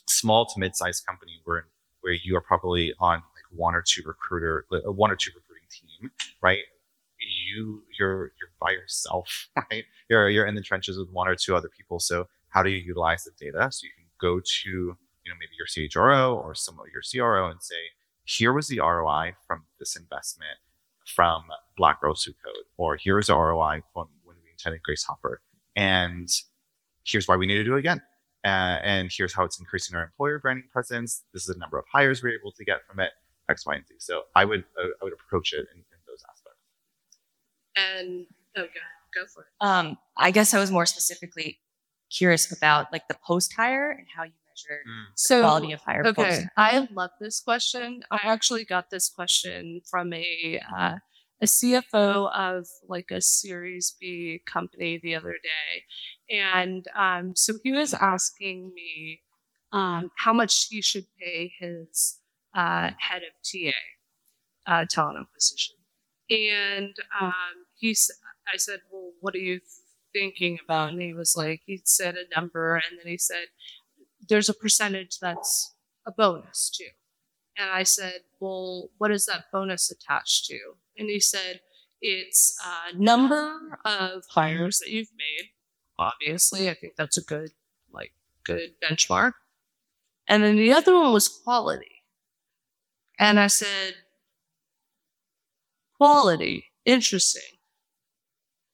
small 0.07 0.45
to 0.45 0.59
mid-sized 0.59 1.05
company 1.05 1.39
where 1.45 1.67
where 2.01 2.13
you 2.13 2.35
are 2.35 2.41
probably 2.41 2.93
on 2.99 3.21
one 3.51 3.75
or 3.75 3.81
two 3.81 4.01
recruiter, 4.05 4.65
uh, 4.71 4.91
one 4.91 5.11
or 5.11 5.15
two 5.15 5.31
recruiting 5.35 5.67
team, 5.69 6.11
right? 6.41 6.63
You 7.19 7.83
you're 7.97 8.31
you're 8.39 8.51
by 8.59 8.71
yourself, 8.71 9.49
right? 9.71 9.85
You're 10.09 10.29
you're 10.29 10.45
in 10.45 10.55
the 10.55 10.61
trenches 10.61 10.97
with 10.97 11.09
one 11.11 11.27
or 11.27 11.35
two 11.35 11.55
other 11.55 11.69
people. 11.69 11.99
So 11.99 12.27
how 12.49 12.63
do 12.63 12.69
you 12.69 12.77
utilize 12.77 13.23
the 13.23 13.31
data? 13.39 13.69
So 13.71 13.85
you 13.85 13.91
can 13.95 14.05
go 14.19 14.39
to 14.39 14.69
you 14.69 14.95
know 15.27 15.35
maybe 15.39 15.53
your 15.57 15.67
CHRO 15.67 16.35
or 16.35 16.55
some 16.55 16.79
of 16.79 16.85
your 16.91 17.01
CRO 17.01 17.49
and 17.49 17.61
say, 17.61 17.75
here 18.23 18.53
was 18.53 18.67
the 18.67 18.79
ROI 18.79 19.35
from 19.47 19.63
this 19.79 19.95
investment 19.95 20.59
from 21.05 21.45
Black 21.77 22.03
Rose 22.03 22.21
Suit 22.23 22.35
Code, 22.43 22.65
or 22.77 22.97
here's 23.01 23.27
the 23.27 23.35
ROI 23.35 23.81
from 23.93 24.07
when 24.23 24.35
we 24.43 24.51
intended 24.51 24.83
Grace 24.83 25.03
Hopper, 25.03 25.41
and 25.75 26.29
here's 27.05 27.27
why 27.27 27.37
we 27.37 27.45
need 27.47 27.55
to 27.55 27.63
do 27.63 27.75
it 27.75 27.79
again. 27.79 28.01
Uh, 28.43 28.79
and 28.83 29.09
here's 29.11 29.33
how 29.33 29.43
it's 29.43 29.59
increasing 29.59 29.95
our 29.95 30.03
employer 30.03 30.39
branding 30.39 30.67
presence. 30.71 31.23
This 31.33 31.43
is 31.43 31.47
the 31.47 31.59
number 31.59 31.77
of 31.77 31.85
hires 31.91 32.21
we're 32.21 32.37
able 32.37 32.51
to 32.51 32.63
get 32.63 32.85
from 32.87 32.99
it, 32.99 33.11
X, 33.49 33.65
Y, 33.65 33.75
and 33.75 33.87
Z. 33.87 33.95
So 33.99 34.23
I 34.35 34.45
would 34.45 34.63
uh, 34.79 34.87
I 35.01 35.03
would 35.03 35.13
approach 35.13 35.53
it 35.53 35.67
in, 35.73 35.79
in 35.79 35.99
those 36.07 36.23
aspects. 36.29 36.59
and 37.75 38.25
okay, 38.57 38.79
go 39.15 39.25
for 39.33 39.43
it. 39.43 39.65
Um, 39.65 39.97
I 40.17 40.31
guess 40.31 40.53
I 40.53 40.59
was 40.59 40.71
more 40.71 40.85
specifically 40.85 41.59
curious 42.09 42.51
about 42.51 42.91
like 42.91 43.07
the 43.07 43.17
post 43.25 43.53
hire 43.53 43.91
and 43.91 44.07
how 44.15 44.23
you 44.23 44.31
measure 44.49 44.81
the 44.85 44.91
So 45.15 45.41
quality 45.41 45.71
of 45.73 45.81
hire. 45.81 46.05
Okay, 46.07 46.23
post. 46.23 46.47
I 46.57 46.87
love 46.91 47.11
this 47.19 47.39
question. 47.39 48.03
I 48.11 48.19
actually 48.23 48.65
got 48.65 48.89
this 48.89 49.09
question 49.09 49.81
from 49.89 50.13
a 50.13 50.59
uh, 50.77 50.95
a 51.39 51.45
CFO 51.45 52.31
of 52.33 52.67
like 52.87 53.11
a 53.11 53.21
Series 53.21 53.95
B 53.99 54.41
company 54.45 54.99
the 55.01 55.15
other 55.15 55.33
day, 55.33 56.35
and 56.35 56.87
um, 56.95 57.35
so 57.35 57.53
he 57.63 57.71
was 57.71 57.93
asking 57.93 58.73
me 58.73 59.21
um, 59.71 60.09
how 60.15 60.33
much 60.33 60.67
he 60.69 60.81
should 60.81 61.05
pay 61.19 61.53
his 61.59 62.17
uh, 62.57 62.91
head 62.99 63.21
of 63.23 63.33
TA, 63.43 63.77
uh, 64.65 64.85
talent 64.89 65.19
acquisition, 65.21 65.75
and 66.29 66.95
um, 67.21 67.33
he's. 67.75 68.11
I 68.53 68.57
said, 68.57 68.79
"Well, 68.91 69.11
what 69.21 69.35
are 69.35 69.39
you 69.39 69.59
thinking 70.13 70.57
about?" 70.63 70.89
And 70.89 71.01
he 71.01 71.13
was 71.13 71.35
like, 71.37 71.61
he 71.65 71.81
said 71.85 72.15
a 72.15 72.39
number, 72.39 72.75
and 72.75 72.97
then 72.97 73.07
he 73.07 73.17
said, 73.17 73.47
there's 74.27 74.49
a 74.49 74.53
percentage 74.53 75.19
that's 75.19 75.73
a 76.05 76.11
bonus 76.11 76.69
too. 76.69 76.89
And 77.57 77.69
I 77.69 77.83
said, 77.83 78.21
well, 78.39 78.89
what 78.97 79.11
is 79.11 79.25
that 79.25 79.45
bonus 79.51 79.91
attached 79.91 80.45
to? 80.45 80.59
And 80.97 81.09
he 81.09 81.19
said, 81.19 81.61
it's 82.01 82.57
a 82.63 82.95
number 82.95 83.79
of 83.83 84.23
hires 84.29 84.79
that 84.79 84.89
you've 84.89 85.11
made. 85.17 85.49
Obviously, 85.97 86.69
I 86.69 86.75
think 86.75 86.93
that's 86.95 87.17
a 87.17 87.23
good, 87.23 87.51
like, 87.91 88.13
good 88.43 88.73
benchmark. 88.83 89.33
And 90.27 90.43
then 90.43 90.57
the 90.57 90.73
other 90.73 90.93
one 90.95 91.13
was 91.13 91.27
quality. 91.27 91.96
And 93.19 93.39
I 93.39 93.47
said, 93.47 93.95
quality, 95.97 96.65
interesting. 96.85 97.57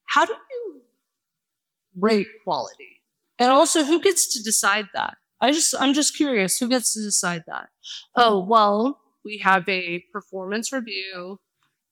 How 0.05 0.25
do 0.25 0.33
you 0.33 0.81
rate 1.97 2.27
quality? 2.43 3.01
And 3.39 3.49
also, 3.49 3.83
who 3.83 4.01
gets 4.01 4.31
to 4.33 4.43
decide 4.43 4.87
that? 4.93 5.17
I 5.41 5.51
just, 5.51 5.73
I'm 5.79 5.93
just 5.93 6.15
curious, 6.15 6.57
who 6.57 6.69
gets 6.69 6.93
to 6.93 7.01
decide 7.01 7.43
that? 7.47 7.69
Oh, 8.15 8.39
well, 8.39 8.99
we 9.25 9.37
have 9.39 9.67
a 9.67 10.03
performance 10.11 10.71
review. 10.71 11.39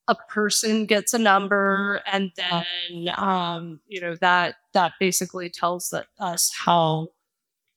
A 0.08 0.16
person 0.30 0.86
gets 0.86 1.14
a 1.14 1.18
number, 1.20 2.02
and 2.12 2.32
then, 2.36 3.10
um, 3.16 3.80
you 3.88 4.02
know, 4.02 4.16
that 4.16 4.56
that 4.74 4.94
basically 5.00 5.50
tells 5.50 5.90
that 5.92 6.08
us 6.20 6.52
how 6.66 7.10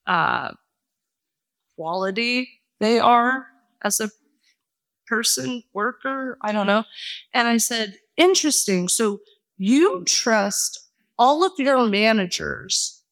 uh, 0.06 0.52
quality 1.76 2.48
they 2.80 2.98
are 2.98 3.46
as 3.82 4.00
a 4.00 4.08
person, 5.14 5.62
worker. 5.72 6.36
I 6.40 6.52
don't 6.52 6.66
hmm. 6.66 6.72
know. 6.72 6.84
And 7.32 7.48
I 7.48 7.58
said, 7.58 7.96
interesting. 8.16 8.88
So 8.88 9.20
you 9.56 10.04
trust 10.04 10.80
all 11.18 11.44
of 11.44 11.52
your 11.58 11.86
managers 11.86 13.04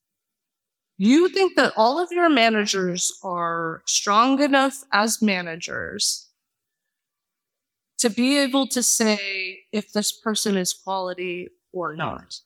you 1.04 1.28
think 1.28 1.56
that 1.56 1.72
all 1.76 1.98
of 1.98 2.12
your 2.12 2.28
managers 2.28 3.12
are 3.24 3.82
strong 3.86 4.40
enough 4.40 4.84
as 4.92 5.20
managers 5.20 6.28
to 7.98 8.08
be 8.08 8.38
able 8.38 8.68
to 8.68 8.84
say 8.84 9.60
if 9.72 9.92
this 9.92 10.12
person 10.12 10.56
is 10.56 10.72
quality 10.72 11.48
or 11.72 11.96
not? 11.96 12.36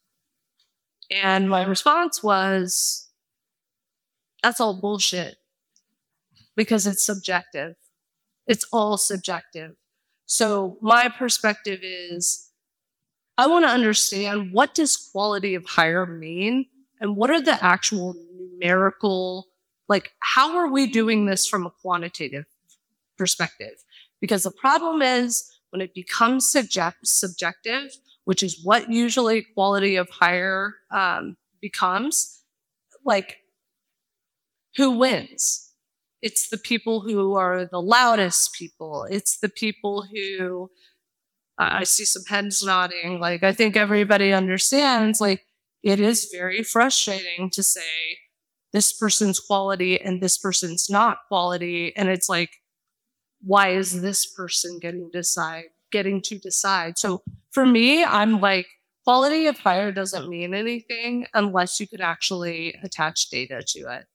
And 1.11 1.51
my 1.51 1.65
response 1.65 2.23
was, 2.23 3.11
that's 4.43 4.59
all 4.59 4.81
bullshit 4.81 5.37
because 6.57 6.87
it's 6.87 7.05
subjective. 7.05 7.75
It's 8.47 8.67
all 8.73 8.97
subjective. 8.97 9.77
So 10.27 10.79
my 10.81 11.09
perspective 11.09 11.81
is 11.83 12.51
I 13.39 13.47
want 13.47 13.65
to 13.65 13.71
understand 13.71 14.53
what 14.53 14.75
does 14.75 14.97
quality 14.97 15.55
of 15.55 15.65
hire 15.67 16.07
mean 16.07 16.67
and 17.01 17.17
what 17.17 17.31
are 17.31 17.41
the 17.41 17.63
actual 17.63 18.15
numerical 18.35 19.47
like 19.89 20.13
how 20.21 20.57
are 20.57 20.69
we 20.69 20.87
doing 20.87 21.27
this 21.27 21.47
from 21.47 21.67
a 21.67 21.71
quantitative 21.71 22.47
perspective? 23.17 23.85
Because 24.21 24.43
the 24.43 24.51
problem 24.51 25.03
is 25.03 25.51
when 25.71 25.81
it 25.81 25.95
becomes 25.95 26.49
subject, 26.49 26.99
subjective, 27.05 27.91
which 28.25 28.43
is 28.43 28.65
what 28.65 28.91
usually 28.91 29.47
quality 29.55 29.97
of 29.97 30.09
hire 30.11 30.75
um, 30.91 31.37
becomes, 31.61 32.43
like 33.05 33.39
who 34.77 34.93
wins? 34.93 35.66
It's 36.27 36.49
the 36.49 36.59
people 36.59 37.03
who 37.03 37.37
are 37.37 37.67
the 37.67 37.81
loudest 37.81 38.53
people. 38.53 39.07
It's 39.09 39.39
the 39.39 39.49
people 39.49 40.07
who 40.13 40.73
I 41.57 41.85
see 41.85 42.05
some 42.05 42.25
heads 42.25 42.65
nodding. 42.65 43.21
Like 43.21 43.45
I 43.45 43.53
think 43.53 43.77
everybody 43.77 44.33
understands. 44.33 45.21
Like 45.21 45.43
it 45.85 46.01
is 46.01 46.29
very 46.33 46.65
frustrating 46.65 47.49
to 47.51 47.63
say 47.63 48.19
this 48.73 48.93
person's 48.93 49.39
quality 49.39 50.01
and 50.01 50.21
this 50.21 50.37
person's 50.37 50.91
not 50.91 51.19
quality, 51.29 51.95
and 51.97 52.09
it's 52.09 52.29
like, 52.29 52.51
why 53.41 53.69
is 53.69 54.03
this 54.03 54.27
person 54.27 54.81
getting 54.81 55.09
decide 55.13 55.67
getting 55.93 56.21
to 56.23 56.39
decide? 56.39 56.99
So 56.99 57.23
for 57.53 57.65
me, 57.65 58.03
I'm 58.03 58.41
like 58.41 58.67
quality 59.05 59.47
of 59.47 59.61
hire 59.61 59.93
doesn't 59.93 60.29
mean 60.29 60.55
anything 60.55 61.29
unless 61.35 61.79
you 61.79 61.87
could 61.87 62.01
actually 62.01 62.75
attach 62.83 63.31
data 63.31 63.63
to 63.75 63.81
it 63.97 64.07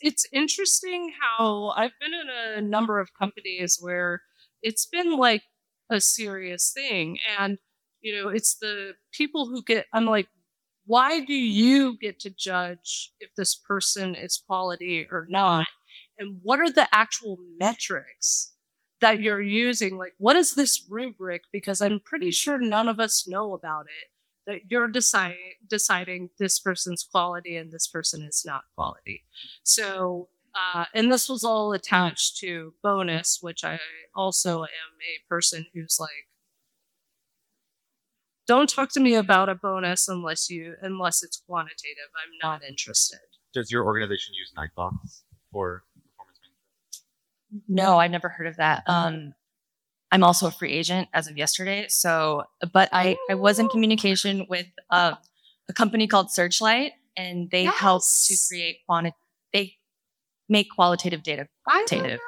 it's 0.00 0.26
interesting 0.32 1.12
how 1.20 1.72
I've 1.76 1.92
been 2.00 2.12
in 2.14 2.28
a 2.58 2.60
number 2.60 3.00
of 3.00 3.14
companies 3.18 3.78
where 3.80 4.22
it's 4.62 4.86
been 4.86 5.16
like 5.16 5.42
a 5.90 6.00
serious 6.00 6.72
thing. 6.72 7.18
And, 7.38 7.58
you 8.00 8.14
know, 8.14 8.28
it's 8.28 8.56
the 8.56 8.92
people 9.12 9.46
who 9.46 9.62
get, 9.62 9.86
I'm 9.92 10.06
like, 10.06 10.28
why 10.86 11.20
do 11.24 11.34
you 11.34 11.98
get 11.98 12.20
to 12.20 12.30
judge 12.30 13.12
if 13.20 13.30
this 13.36 13.54
person 13.54 14.14
is 14.14 14.42
quality 14.46 15.06
or 15.10 15.26
not? 15.28 15.66
And 16.18 16.38
what 16.42 16.60
are 16.60 16.70
the 16.70 16.88
actual 16.92 17.38
metrics 17.58 18.52
that 19.00 19.20
you're 19.20 19.42
using? 19.42 19.96
Like, 19.98 20.14
what 20.18 20.36
is 20.36 20.54
this 20.54 20.86
rubric? 20.88 21.42
Because 21.52 21.80
I'm 21.80 22.00
pretty 22.04 22.30
sure 22.30 22.58
none 22.58 22.88
of 22.88 23.00
us 23.00 23.26
know 23.28 23.52
about 23.52 23.86
it 23.86 24.10
that 24.46 24.70
you're 24.70 24.88
deciding 24.88 25.36
deciding 25.68 26.30
this 26.38 26.58
person's 26.58 27.04
quality 27.04 27.56
and 27.56 27.72
this 27.72 27.86
person 27.86 28.22
is 28.22 28.44
not 28.46 28.62
quality. 28.74 29.24
So, 29.64 30.28
uh, 30.54 30.84
and 30.94 31.10
this 31.12 31.28
was 31.28 31.44
all 31.44 31.72
attached 31.72 32.38
to 32.38 32.74
bonus, 32.82 33.38
which 33.40 33.64
I 33.64 33.80
also 34.14 34.62
am 34.62 34.68
a 35.00 35.28
person 35.28 35.66
who's 35.74 35.98
like, 36.00 36.28
don't 38.46 38.68
talk 38.68 38.90
to 38.92 39.00
me 39.00 39.14
about 39.14 39.48
a 39.48 39.54
bonus 39.54 40.08
unless 40.08 40.48
you 40.48 40.74
unless 40.80 41.22
it's 41.22 41.42
quantitative. 41.48 42.08
I'm 42.14 42.48
not 42.48 42.62
interested. 42.62 43.18
Does 43.52 43.70
your 43.70 43.84
organization 43.84 44.34
use 44.34 44.52
nine 44.56 44.70
box 44.76 45.24
for 45.50 45.82
performance 45.94 46.38
management? 47.50 47.68
No, 47.68 47.98
I've 47.98 48.10
never 48.10 48.28
heard 48.28 48.46
of 48.46 48.56
that. 48.56 48.84
Um, 48.86 49.32
I'm 50.12 50.22
also 50.24 50.46
a 50.46 50.50
free 50.50 50.72
agent 50.72 51.08
as 51.12 51.26
of 51.28 51.36
yesterday. 51.36 51.86
So, 51.88 52.44
but 52.72 52.88
I, 52.92 53.16
I 53.30 53.34
was 53.34 53.58
in 53.58 53.68
communication 53.68 54.46
with 54.48 54.66
uh, 54.90 55.14
a 55.68 55.72
company 55.72 56.06
called 56.06 56.30
Searchlight, 56.30 56.92
and 57.16 57.50
they 57.50 57.64
help 57.64 58.02
to 58.26 58.36
create 58.48 58.78
quanti- 58.86 59.12
They 59.52 59.74
make 60.48 60.68
qualitative 60.70 61.22
data 61.22 61.48
quantitative. 61.64 62.20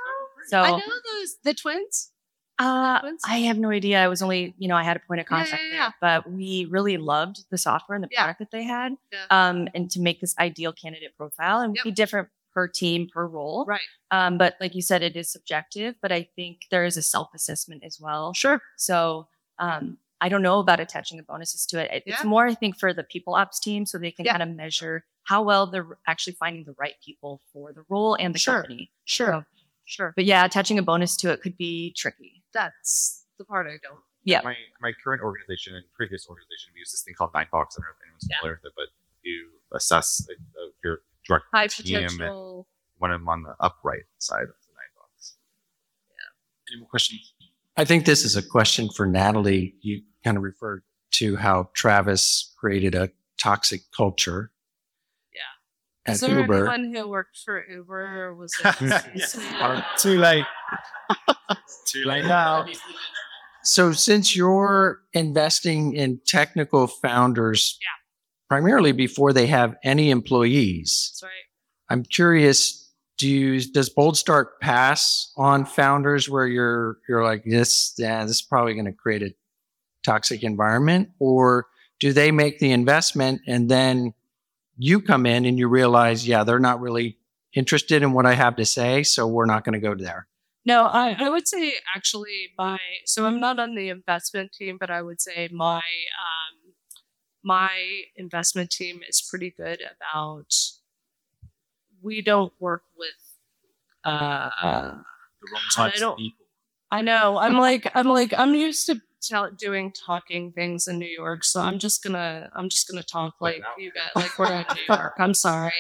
So, 0.49 0.61
I 0.61 0.71
know 0.71 0.79
those 0.79 1.37
the 1.45 1.55
twins. 1.55 2.11
uh, 2.59 2.99
twins? 3.01 3.21
I 3.25 3.37
have 3.43 3.59
no 3.59 3.71
idea. 3.71 4.03
I 4.03 4.09
was 4.09 4.23
only, 4.23 4.55
you 4.59 4.67
know, 4.67 4.75
I 4.77 4.83
had 4.83 4.97
a 4.97 5.01
point 5.01 5.21
of 5.21 5.27
Yeah, 5.31 5.37
yeah, 5.39 5.45
contact 5.45 5.63
yeah. 5.73 5.79
there, 5.79 5.95
but 6.25 6.31
we 6.33 6.67
really 6.71 6.97
loved 6.97 7.45
the 7.51 7.59
software 7.59 7.95
and 7.95 8.03
the 8.05 8.09
Yeah. 8.11 8.23
product 8.23 8.39
that 8.41 8.51
they 8.51 8.65
had. 8.65 8.95
Yeah. 9.13 9.27
Um, 9.31 9.69
and 9.75 9.89
to 9.93 10.01
make 10.01 10.21
this 10.21 10.35
ideal 10.39 10.73
candidate 10.73 11.17
profile 11.17 11.61
and 11.61 11.77
Yep. 11.77 11.85
be 11.85 11.91
different 11.93 12.29
per 12.53 12.67
team, 12.69 13.09
per 13.13 13.27
role. 13.27 13.65
Right. 13.67 13.81
Um, 14.11 14.39
but 14.39 14.55
like 14.61 14.75
you 14.75 14.83
said, 14.83 15.03
it 15.03 15.17
is 15.17 15.31
subjective, 15.31 15.95
but 16.03 16.11
I 16.13 16.29
think 16.37 16.63
there 16.71 16.85
is 16.85 16.97
a 16.97 17.03
self 17.03 17.29
assessment 17.35 17.83
as 17.85 17.99
well. 18.01 18.33
Sure. 18.35 18.61
So 18.77 19.29
um, 19.59 19.99
I 20.21 20.29
don't 20.29 20.43
know 20.43 20.59
about 20.61 20.81
attaching 20.81 21.17
the 21.17 21.23
bonuses 21.23 21.67
to 21.67 21.79
it. 21.81 21.91
It- 21.93 22.03
It's 22.07 22.23
Yeah. 22.25 22.29
more, 22.29 22.47
I 22.47 22.55
think, 22.55 22.79
for 22.79 22.93
the 22.93 23.05
people 23.05 23.35
ops 23.35 23.59
team 23.61 23.87
so 23.87 23.99
they 23.99 24.11
can 24.11 24.25
Yeah. 24.25 24.33
kind 24.33 24.43
of 24.43 24.49
measure 24.57 25.05
how 25.25 25.43
well 25.43 25.67
they're 25.67 25.99
actually 26.07 26.35
finding 26.35 26.65
the 26.65 26.75
right 26.79 26.95
people 27.05 27.41
for 27.53 27.73
the 27.73 27.85
role 27.89 28.15
and 28.15 28.35
the 28.35 28.39
Sure. 28.39 28.63
company. 28.63 28.91
Sure. 29.05 29.47
Sure. 29.85 30.13
But 30.17 30.25
yeah, 30.25 30.45
attaching 30.45 30.79
a 30.79 30.83
bonus 30.83 31.17
to 31.19 31.31
it 31.33 31.41
could 31.43 31.57
be 31.57 31.93
tricky. 31.95 32.43
That's 32.53 33.25
the 33.39 33.45
part 33.45 33.67
I 33.67 33.79
don't. 33.83 34.01
Yeah. 34.25 34.41
My 34.43 34.57
my 34.81 34.93
current 35.05 35.23
organization 35.23 35.75
and 35.75 35.85
previous 35.95 36.29
organization 36.29 36.73
we 36.75 36.81
use 36.81 36.91
this 36.93 37.03
thing 37.03 37.15
called 37.15 37.31
nine 37.35 37.47
box. 37.53 37.77
I 37.77 37.81
don't 37.83 37.89
know 37.89 37.95
if 37.97 38.03
anyone's 38.05 38.27
Yeah. 38.31 38.39
familiar 38.41 38.61
with 38.63 38.71
it, 38.71 38.73
but 38.77 38.89
you 39.23 39.51
assess 39.73 40.27
uh, 40.31 40.67
your 40.85 41.03
direct 41.29 41.45
High 41.53 41.69
potential. 41.69 42.67
when 42.99 43.11
I'm 43.13 43.29
on 43.29 43.43
the 43.43 43.55
upright 43.61 44.05
side 44.19 44.43
of 44.43 44.49
the 44.49 44.73
nine 44.75 44.93
box. 44.97 45.37
Yeah. 46.11 46.73
Any 46.75 46.81
more 46.81 46.89
questions? 46.89 47.33
I 47.77 47.85
think 47.85 48.05
this 48.07 48.25
is 48.25 48.35
a 48.37 48.43
question 48.43 48.89
for 48.91 49.07
Natalie. 49.07 49.75
You 49.83 50.03
kind 50.25 50.37
of 50.37 50.43
referred 50.43 50.83
to 51.13 51.37
how 51.37 51.71
Travis 51.75 52.53
created 52.59 52.95
a 52.95 53.11
toxic 53.41 53.83
culture. 53.97 54.51
Yeah. 55.33 55.41
At 56.11 56.15
Is 56.15 56.21
there 56.23 56.41
Uber. 56.41 56.69
anyone 56.69 56.93
who 56.95 57.09
worked 57.09 57.39
for 57.45 57.65
Uber 57.71 58.25
or 58.27 58.35
was 58.35 58.53
it? 58.65 59.85
Too 59.99 60.19
late. 60.19 60.45
Too 61.87 62.05
late 62.05 62.25
now. 62.25 62.67
So, 63.63 63.93
since 63.93 64.35
you're 64.35 65.01
investing 65.13 65.95
in 65.95 66.21
technical 66.27 66.87
founders, 66.87 67.79
Yeah. 67.81 67.87
Primarily 68.49 68.93
before 68.93 69.33
they 69.33 69.47
have 69.47 69.77
any 69.85 70.11
employees, 70.11 71.11
That's 71.13 71.25
right. 71.25 71.91
I'm 71.91 72.03
curious. 72.03 72.91
Do 73.19 73.29
you, 73.29 73.61
does 73.61 73.93
Boldstart 73.93 74.61
pass 74.61 75.33
on 75.37 75.65
founders 75.65 76.29
where 76.29 76.47
you're 76.47 76.99
you're 77.09 77.25
like 77.25 77.45
this? 77.45 77.95
Yeah, 77.99 78.25
this 78.25 78.37
is 78.37 78.43
probably 78.43 78.75
going 78.75 78.87
to 78.87 78.93
create 78.93 79.23
a 79.23 79.35
toxic 80.05 80.43
environment, 80.43 81.11
or 81.19 81.67
do 82.01 82.13
they 82.13 82.31
make 82.31 82.59
the 82.59 82.71
investment 82.71 83.41
and 83.47 83.69
then 83.69 84.15
you 84.79 85.01
come 85.01 85.27
in 85.27 85.45
and 85.45 85.59
you 85.59 85.69
realize, 85.69 86.27
yeah, 86.27 86.45
they're 86.45 86.61
not 86.61 86.81
really 86.81 87.19
interested 87.53 88.03
in 88.03 88.13
what 88.13 88.25
I 88.25 88.35
have 88.35 88.57
to 88.57 88.65
say, 88.65 89.03
so 89.03 89.27
we're 89.27 89.47
not 89.47 89.65
going 89.65 89.73
to 89.73 89.81
go 89.81 89.95
there. 89.95 90.29
No, 90.65 90.85
I, 90.85 91.17
I 91.19 91.29
would 91.29 91.49
say 91.49 91.75
actually 91.97 92.51
my 92.57 92.79
so 93.07 93.25
I'm 93.25 93.41
not 93.41 93.59
on 93.59 93.75
the 93.75 93.89
investment 93.89 94.53
team, 94.53 94.77
but 94.79 94.91
I 94.91 95.03
would 95.03 95.21
say 95.21 95.49
my 95.51 95.77
um 95.77 96.58
my 97.43 97.71
investment 98.17 98.71
team 98.71 99.01
is 99.09 99.21
pretty 99.23 99.51
good 99.51 99.81
about 99.81 100.55
we 102.03 102.23
don't 102.23 102.53
work 102.61 102.83
with 102.97 103.11
uh 104.05 104.51
The 104.61 105.49
wrong 105.53 105.63
types 105.75 106.01
of 106.03 106.17
people. 106.17 106.47
I 106.91 107.03
know. 107.03 107.39
I'm 107.39 107.59
like 107.59 107.91
I'm 107.95 108.09
like 108.09 108.33
I'm 108.37 108.55
used 108.55 108.87
to 108.87 109.01
tell, 109.21 109.51
doing 109.51 109.93
talking 109.93 110.53
things 110.53 110.89
in 110.89 110.99
New 110.99 111.09
York, 111.09 111.45
so 111.45 111.61
I'm 111.61 111.79
just 111.79 112.03
gonna 112.03 112.51
I'm 112.55 112.69
just 112.69 112.89
gonna 112.89 113.03
talk 113.03 113.35
like 113.41 113.61
now. 113.61 113.67
you 113.77 113.93
got 114.15 114.17
like 114.17 114.39
we're 114.39 114.53
in 114.53 114.65
New 114.75 114.95
York. 114.95 115.15
I'm 115.19 115.35
sorry. 115.35 115.73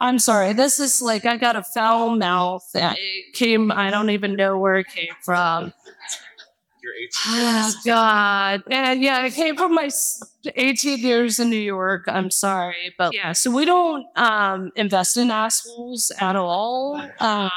I'm 0.00 0.18
sorry. 0.18 0.52
This 0.52 0.80
is 0.80 1.00
like 1.00 1.24
I 1.26 1.36
got 1.36 1.56
a 1.56 1.62
foul 1.62 2.16
mouth. 2.16 2.64
It 2.74 3.34
came. 3.34 3.70
I 3.70 3.90
don't 3.90 4.10
even 4.10 4.34
know 4.34 4.58
where 4.58 4.76
it 4.76 4.88
came 4.88 5.14
from. 5.22 5.72
Your 6.88 6.94
18 6.94 7.10
Oh 7.64 7.72
God. 7.84 8.62
And 8.70 9.02
yeah, 9.02 9.24
it 9.24 9.34
came 9.34 9.56
from 9.56 9.74
my 9.74 9.90
18 10.54 10.98
years 10.98 11.38
in 11.38 11.50
New 11.50 11.56
York. 11.56 12.04
I'm 12.08 12.30
sorry, 12.30 12.94
but 12.96 13.14
yeah. 13.14 13.32
So 13.32 13.50
we 13.50 13.64
don't 13.64 14.06
um, 14.16 14.70
invest 14.76 15.16
in 15.16 15.30
assholes 15.30 16.10
at 16.20 16.36
all. 16.36 17.00
Um, 17.20 17.50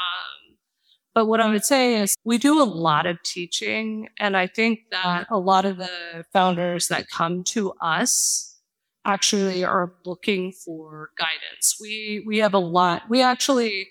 but 1.14 1.26
what 1.26 1.40
I 1.40 1.50
would 1.50 1.64
say 1.64 2.00
is 2.00 2.16
we 2.24 2.38
do 2.38 2.62
a 2.62 2.64
lot 2.64 3.06
of 3.06 3.22
teaching, 3.22 4.08
and 4.18 4.36
I 4.36 4.46
think 4.46 4.80
that 4.90 5.26
a 5.30 5.38
lot 5.38 5.64
of 5.66 5.76
the 5.76 6.24
founders 6.32 6.88
that 6.88 7.08
come 7.08 7.44
to 7.44 7.72
us 7.82 8.56
actually 9.04 9.64
are 9.64 9.92
looking 10.06 10.52
for 10.52 11.10
guidance. 11.18 11.76
We 11.80 12.22
we 12.26 12.38
have 12.38 12.54
a 12.54 12.58
lot. 12.58 13.02
We 13.10 13.20
actually, 13.20 13.88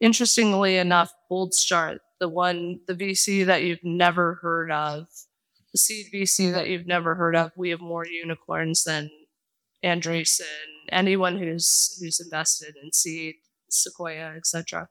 interestingly 0.00 0.76
enough, 0.76 1.12
Boldstart, 1.30 1.98
the 2.20 2.28
one, 2.28 2.80
the 2.86 2.94
VC 2.94 3.44
that 3.46 3.62
you've 3.62 3.84
never 3.84 4.34
heard 4.42 4.70
of, 4.70 5.06
the 5.72 5.78
seed 5.78 6.06
VC 6.12 6.52
that 6.52 6.68
you've 6.68 6.86
never 6.86 7.14
heard 7.14 7.36
of, 7.36 7.52
we 7.56 7.70
have 7.70 7.80
more 7.80 8.06
unicorns 8.06 8.84
than 8.84 9.10
Andreessen, 9.84 10.44
anyone 10.90 11.36
who's 11.38 11.98
who's 12.00 12.20
invested 12.20 12.74
in 12.82 12.92
seed, 12.92 13.36
Sequoia, 13.70 14.34
etc. 14.36 14.88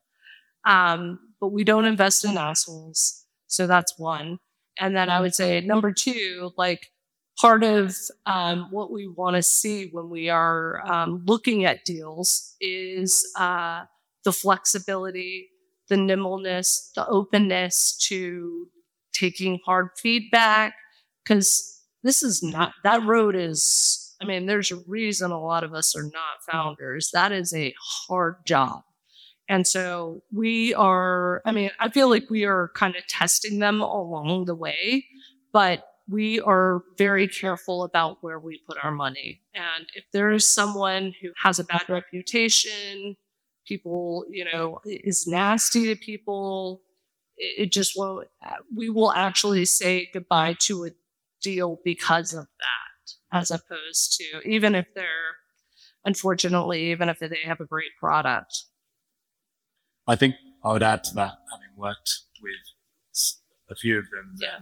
Um, 0.65 1.19
but 1.39 1.49
we 1.49 1.63
don't 1.63 1.85
invest 1.85 2.25
in 2.25 2.37
assholes, 2.37 3.25
so 3.47 3.67
that's 3.67 3.97
one. 3.97 4.39
And 4.79 4.95
then 4.95 5.09
I 5.09 5.21
would 5.21 5.33
say 5.33 5.61
number 5.61 5.91
two, 5.91 6.51
like 6.57 6.91
part 7.39 7.63
of 7.63 7.95
um, 8.25 8.67
what 8.71 8.91
we 8.91 9.07
want 9.07 9.35
to 9.35 9.43
see 9.43 9.89
when 9.91 10.09
we 10.09 10.29
are 10.29 10.81
um, 10.85 11.23
looking 11.25 11.65
at 11.65 11.85
deals 11.85 12.55
is 12.61 13.25
uh, 13.37 13.85
the 14.23 14.31
flexibility, 14.31 15.49
the 15.89 15.97
nimbleness, 15.97 16.91
the 16.95 17.07
openness 17.07 17.97
to 18.07 18.67
taking 19.13 19.59
hard 19.65 19.89
feedback, 19.97 20.73
because 21.23 21.81
this 22.03 22.21
is 22.21 22.43
not, 22.43 22.73
that 22.83 23.03
road 23.03 23.35
is, 23.35 24.15
I 24.21 24.25
mean, 24.25 24.45
there's 24.45 24.71
a 24.71 24.77
reason 24.87 25.31
a 25.31 25.41
lot 25.41 25.63
of 25.63 25.73
us 25.73 25.95
are 25.95 26.03
not 26.03 26.11
mm-hmm. 26.13 26.51
founders. 26.51 27.09
That 27.13 27.31
is 27.31 27.53
a 27.53 27.73
hard 28.07 28.35
job. 28.45 28.81
And 29.47 29.67
so 29.67 30.23
we 30.33 30.73
are, 30.73 31.41
I 31.45 31.51
mean, 31.51 31.69
I 31.79 31.89
feel 31.89 32.09
like 32.09 32.29
we 32.29 32.45
are 32.45 32.71
kind 32.75 32.95
of 32.95 33.05
testing 33.07 33.59
them 33.59 33.79
along 33.79 34.45
the 34.45 34.55
way, 34.55 35.05
but 35.53 35.87
we 36.07 36.39
are 36.41 36.81
very 36.97 37.27
careful 37.27 37.83
about 37.83 38.17
where 38.21 38.39
we 38.39 38.61
put 38.67 38.77
our 38.83 38.91
money. 38.91 39.41
And 39.53 39.87
if 39.95 40.05
there 40.13 40.31
is 40.31 40.47
someone 40.47 41.13
who 41.21 41.29
has 41.43 41.59
a 41.59 41.63
bad 41.63 41.83
reputation, 41.89 43.17
people, 43.65 44.25
you 44.29 44.45
know, 44.51 44.79
is 44.85 45.27
nasty 45.27 45.85
to 45.87 45.95
people, 45.95 46.81
it, 47.37 47.71
just 47.71 47.97
won't, 47.97 48.27
uh, 48.45 48.55
we 48.75 48.89
will 48.89 49.11
actually 49.11 49.65
say 49.65 50.09
goodbye 50.13 50.55
to 50.59 50.85
a 50.85 50.89
deal 51.41 51.79
because 51.83 52.33
of 52.33 52.45
that, 52.45 53.37
as 53.37 53.51
opposed 53.51 54.17
to 54.19 54.47
even 54.47 54.75
if 54.75 54.85
they're, 54.95 55.35
unfortunately, 56.05 56.91
even 56.91 57.09
if 57.09 57.19
they 57.19 57.39
have 57.45 57.59
a 57.59 57.65
great 57.65 57.91
product. 57.99 58.63
I 60.07 60.15
think 60.15 60.35
I 60.63 60.71
would 60.71 60.83
add 60.83 61.03
to 61.05 61.15
that, 61.15 61.33
having 61.51 61.75
worked 61.77 62.19
with 62.41 62.53
a 63.69 63.75
few 63.75 63.97
of 63.99 64.05
them, 64.11 64.35
Yeah. 64.39 64.59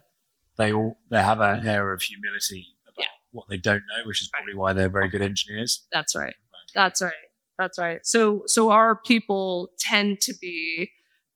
they 0.57 0.71
all 0.73 0.97
they 1.09 1.21
have 1.21 1.41
an 1.41 1.67
air 1.67 1.91
of 1.93 2.01
humility 2.01 2.67
about 2.87 3.03
Yeah. 3.03 3.07
what 3.31 3.47
they 3.49 3.57
don't 3.57 3.83
know, 3.95 4.05
which 4.05 4.21
is 4.21 4.29
probably 4.29 4.53
why 4.55 4.73
they're 4.73 4.89
very 4.89 5.09
good 5.09 5.21
engineers. 5.21 5.85
That's 5.91 6.15
right. 6.15 6.35
That's 6.73 7.01
right. 7.01 7.13
That's 7.57 7.77
right. 7.77 7.99
So 8.05 8.43
so 8.47 8.71
our 8.71 8.95
people 8.95 9.69
tend 9.79 10.21
to 10.21 10.33
be 10.41 10.91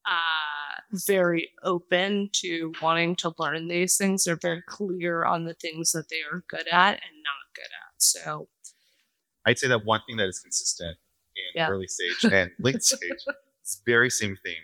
uh, 0.05 0.81
very 1.05 1.49
open 1.63 2.29
to 2.33 2.71
wanting 2.81 3.15
to 3.17 3.33
learn 3.37 3.67
these 3.67 3.97
things. 3.97 4.23
They're 4.23 4.39
very 4.41 4.63
clear 4.67 5.25
on 5.25 5.45
the 5.45 5.53
things 5.53 5.91
that 5.91 6.09
they 6.09 6.21
are 6.31 6.43
good 6.47 6.67
at 6.71 6.93
and 6.93 7.23
not 7.23 7.55
good 7.55 7.61
at. 7.63 7.93
So 7.97 8.47
I'd 9.45 9.59
say 9.59 9.67
that 9.67 9.85
one 9.85 10.01
thing 10.07 10.17
that 10.17 10.27
is 10.27 10.39
consistent 10.39 10.97
in 11.35 11.43
Yeah. 11.61 11.69
early 11.69 11.87
stage 11.87 12.31
and 12.31 12.51
late 12.59 12.83
stage 12.83 12.99
it's 13.61 13.81
very 13.85 14.09
same 14.09 14.37
thing. 14.43 14.55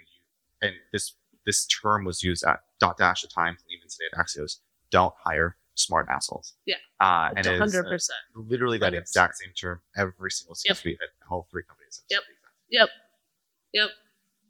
And 0.61 0.73
this 0.91 1.13
this 1.45 1.65
term 1.67 2.05
was 2.05 2.23
used 2.23 2.43
at 2.45 2.61
Dotdash 2.81 3.23
at 3.25 3.31
times, 3.31 3.59
and 3.63 3.71
even 3.77 3.89
today 3.89 4.05
at 4.13 4.25
Axios. 4.25 4.59
Don't 4.91 5.13
hire 5.25 5.57
smart 5.75 6.07
assholes. 6.09 6.53
Yeah. 6.65 6.75
uh, 7.01 7.29
and 7.35 7.39
it's 7.45 7.57
hundred 7.59 7.87
uh, 7.87 7.89
percent. 7.89 8.19
literally 8.35 8.77
that 8.77 8.93
100%. 8.93 8.97
exact 9.01 9.37
same 9.37 9.51
term 9.59 9.81
every 9.97 10.29
single 10.31 10.55
Yep. 10.63 10.77
C-suite 10.77 10.99
at 11.01 11.09
all 11.33 11.47
three 11.51 11.63
companies. 11.63 12.03
Yep. 12.09 12.21
Yep. 12.69 12.89
Yep. 13.73 13.89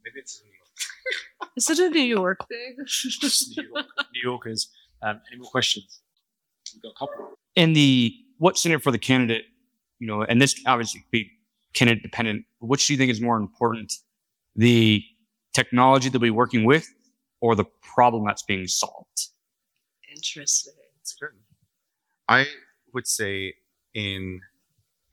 Maybe 0.06 0.20
it's 0.20 0.42
New 0.44 0.50
York. 0.52 1.50
Is 1.58 1.70
it 1.70 1.80
a 1.80 1.90
New 1.90 2.02
York 2.02 2.48
thing? 2.48 2.76
New, 2.78 3.64
York, 3.64 3.86
New 4.14 4.22
Yorkers. 4.22 4.70
Um, 5.02 5.22
any 5.32 5.42
more 5.42 5.50
questions? 5.50 6.02
We've 6.74 6.82
got 6.84 6.90
a 6.90 7.00
couple. 7.00 7.34
in 7.56 7.74
the 7.74 8.14
what's 8.38 8.66
in 8.66 8.72
it 8.72 8.82
for 8.82 8.92
the 8.92 8.98
candidate, 8.98 9.46
you 10.00 10.08
know, 10.08 10.24
and 10.24 10.42
this 10.42 10.56
obviously 10.66 11.06
be 11.12 11.30
candidate 11.74 12.04
dependent. 12.04 12.46
but 12.60 12.68
Which 12.68 12.88
do 12.88 12.94
you 12.94 12.98
think 12.98 13.12
is 13.12 13.22
more 13.22 13.38
important, 13.38 13.94
the 14.56 15.04
technology 15.54 16.10
that 16.10 16.20
we're 16.20 16.34
working 16.34 16.66
with, 16.66 16.88
or 17.42 17.56
the 17.56 17.66
problem 17.96 18.26
that's 18.26 18.44
being 18.44 18.68
solved? 18.68 19.28
Interesting. 20.16 20.74
It's 21.02 21.14
good. 21.14 21.30
I 22.28 22.46
would 22.94 23.08
say 23.08 23.54
in 23.94 24.40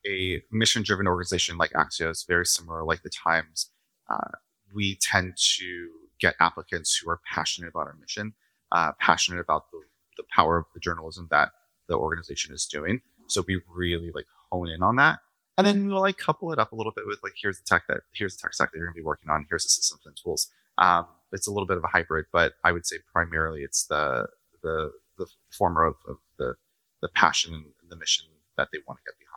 a 0.07 0.43
mission 0.51 0.83
driven 0.83 1.07
organization 1.07 1.59
like 1.59 1.73
Axios, 1.73 2.27
very 2.27 2.47
similar 2.47 2.85
like 2.85 3.03
the 3.03 3.11
Times, 3.11 3.71
uh, 4.09 4.39
we 4.75 4.99
tend 5.01 5.37
to 5.59 5.89
get 6.21 6.35
applicants 6.41 6.97
who 6.97 7.11
are 7.11 7.21
passionate 7.33 7.69
about 7.69 7.87
our 7.87 7.97
mission, 8.01 8.35
uh, 8.73 8.93
passionate 8.99 9.41
about 9.41 9.71
the, 9.73 9.81
the 10.17 10.25
power 10.35 10.59
of 10.59 10.67
the 10.75 10.81
journalism 10.81 11.29
that 11.31 11.51
the 11.89 11.97
organization 11.97 12.55
is 12.55 12.67
doing. 12.67 13.01
So 13.27 13.45
we 13.47 13.61
really 13.69 14.11
like 14.15 14.27
hone 14.51 14.69
in 14.69 14.83
on 14.83 14.97
that. 14.97 15.21
And 15.59 15.67
then 15.67 15.89
we'll 15.89 16.01
like 16.01 16.17
couple 16.17 16.53
it 16.53 16.59
up 16.59 16.73
a 16.73 16.77
little 16.77 16.93
bit 16.93 17.07
with 17.07 17.19
like, 17.23 17.35
here's 17.41 17.59
the 17.59 17.65
tech 17.67 17.83
that, 17.89 18.01
here's 18.15 18.37
the 18.37 18.43
tech 18.43 18.55
stack 18.55 18.73
that 18.73 18.79
you're 18.79 18.87
going 18.87 18.95
to 18.95 19.01
be 19.01 19.05
working 19.05 19.31
on. 19.31 19.47
Here's 19.49 19.65
the 19.65 19.69
systems 19.69 20.03
and 20.07 20.17
tools. 20.17 20.49
Um, 20.79 21.07
it's 21.33 21.47
a 21.47 21.51
little 21.51 21.67
bit 21.67 21.77
of 21.77 21.85
a 21.85 21.89
hybrid, 21.89 22.27
but 22.33 22.55
I 22.65 22.73
would 22.73 22.87
say 22.87 22.97
primarily 23.13 23.63
it's 23.63 23.87
the, 23.87 24.27
the, 24.63 24.93
the 25.19 25.27
former 25.51 25.85
of, 25.85 25.97
of 26.09 26.17
the, 26.39 26.55
the 27.03 27.09
passion 27.09 27.55
and 27.55 27.91
the 27.91 27.97
mission 27.97 28.27
that 28.57 28.69
they 28.73 28.79
want 28.87 29.01
to 29.01 29.11
get 29.11 29.19
behind. 29.19 29.30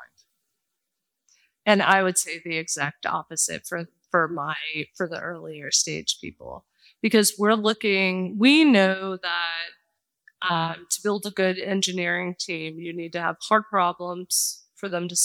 And 1.65 1.81
I 1.81 2.03
would 2.03 2.17
say 2.17 2.41
the 2.43 2.57
exact 2.57 3.05
opposite 3.05 3.65
for 3.65 3.87
for 4.11 4.27
my 4.27 4.55
for 4.95 5.07
the 5.07 5.19
earlier 5.19 5.71
stage 5.71 6.19
people. 6.19 6.65
Because 7.01 7.35
we're 7.37 7.55
looking 7.55 8.37
we 8.37 8.63
know 8.63 9.17
that 9.17 10.49
um, 10.49 10.87
to 10.89 11.01
build 11.01 11.25
a 11.25 11.31
good 11.31 11.57
engineering 11.57 12.35
team 12.37 12.79
you 12.79 12.93
need 12.93 13.13
to 13.13 13.21
have 13.21 13.37
hard 13.41 13.63
problems 13.69 14.65
for 14.75 14.89
them 14.89 15.07
to 15.07 15.15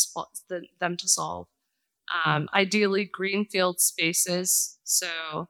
them 0.81 0.97
to 0.97 1.09
solve. 1.09 1.49
Um, 2.25 2.49
ideally 2.55 3.05
greenfield 3.05 3.81
spaces 3.81 4.79
so 4.85 5.49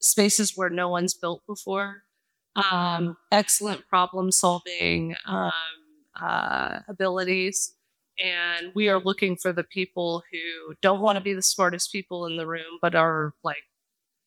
spaces 0.00 0.52
where 0.56 0.70
no 0.70 0.88
one's 0.88 1.14
built 1.14 1.42
before. 1.46 2.02
Um, 2.70 3.16
excellent 3.32 3.88
problem 3.88 4.30
solving 4.30 5.16
um, 5.26 5.52
uh, 6.20 6.80
abilities 6.88 7.74
and 8.22 8.72
we 8.74 8.88
are 8.88 9.00
looking 9.00 9.36
for 9.36 9.52
the 9.52 9.64
people 9.64 10.22
who 10.32 10.74
don't 10.82 11.00
want 11.00 11.16
to 11.16 11.24
be 11.24 11.34
the 11.34 11.42
smartest 11.42 11.92
people 11.92 12.26
in 12.26 12.36
the 12.36 12.46
room 12.46 12.78
but 12.82 12.94
are 12.94 13.34
like 13.42 13.64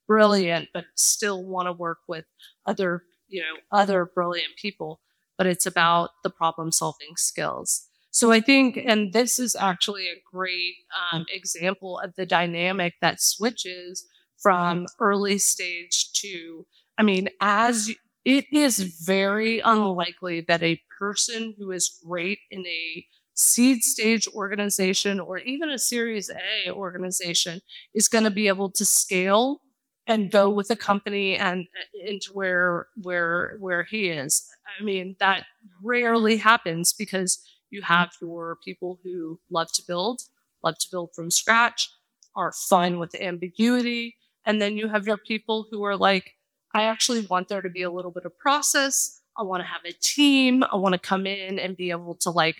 brilliant 0.07 0.69
but 0.73 0.85
still 0.95 1.43
want 1.43 1.67
to 1.67 1.73
work 1.73 1.99
with 2.07 2.25
other 2.65 3.03
you 3.27 3.41
know 3.41 3.55
other 3.71 4.05
brilliant 4.05 4.55
people 4.57 5.01
but 5.37 5.47
it's 5.47 5.67
about 5.67 6.09
the 6.23 6.29
problem 6.31 6.71
solving 6.71 7.15
skills. 7.17 7.87
So 8.11 8.31
i 8.31 8.39
think 8.39 8.77
and 8.77 9.13
this 9.13 9.37
is 9.39 9.55
actually 9.55 10.07
a 10.07 10.21
great 10.31 10.75
um, 11.11 11.25
example 11.29 11.99
of 11.99 12.15
the 12.15 12.25
dynamic 12.25 12.95
that 13.01 13.21
switches 13.21 14.05
from 14.41 14.87
early 14.99 15.37
stage 15.37 16.11
to 16.13 16.65
i 16.97 17.03
mean 17.03 17.29
as 17.41 17.91
it 18.25 18.45
is 18.51 18.79
very 19.05 19.59
unlikely 19.59 20.41
that 20.41 20.63
a 20.63 20.81
person 20.99 21.53
who 21.57 21.71
is 21.71 21.99
great 22.05 22.39
in 22.51 22.65
a 22.65 23.05
seed 23.37 23.83
stage 23.83 24.27
organization 24.29 25.19
or 25.19 25.37
even 25.37 25.69
a 25.69 25.77
series 25.77 26.29
A 26.29 26.71
organization 26.71 27.61
is 27.93 28.07
going 28.07 28.23
to 28.23 28.31
be 28.31 28.47
able 28.47 28.71
to 28.71 28.83
scale 28.83 29.61
and 30.07 30.31
go 30.31 30.49
with 30.49 30.71
a 30.71 30.75
company 30.75 31.35
and 31.37 31.67
into 32.03 32.31
where 32.33 32.87
where 33.03 33.57
where 33.59 33.83
he 33.83 34.09
is. 34.09 34.43
I 34.79 34.83
mean, 34.83 35.15
that 35.19 35.45
rarely 35.83 36.37
happens 36.37 36.93
because 36.93 37.39
you 37.69 37.81
have 37.83 38.11
your 38.21 38.57
people 38.65 38.99
who 39.03 39.39
love 39.51 39.71
to 39.73 39.83
build, 39.87 40.21
love 40.63 40.77
to 40.79 40.87
build 40.89 41.11
from 41.13 41.29
scratch, 41.29 41.89
are 42.35 42.53
fine 42.69 42.97
with 42.97 43.13
ambiguity, 43.21 44.15
and 44.45 44.59
then 44.61 44.77
you 44.77 44.87
have 44.87 45.05
your 45.05 45.17
people 45.17 45.67
who 45.69 45.83
are 45.83 45.97
like, 45.97 46.31
I 46.73 46.83
actually 46.83 47.21
want 47.21 47.49
there 47.49 47.61
to 47.61 47.69
be 47.69 47.83
a 47.83 47.91
little 47.91 48.11
bit 48.11 48.25
of 48.25 48.37
process. 48.39 49.21
I 49.37 49.43
want 49.43 49.61
to 49.61 49.67
have 49.67 49.81
a 49.85 49.93
team. 50.01 50.63
I 50.63 50.77
want 50.77 50.93
to 50.93 50.99
come 50.99 51.27
in 51.27 51.59
and 51.59 51.77
be 51.77 51.91
able 51.91 52.15
to 52.21 52.31
like 52.31 52.55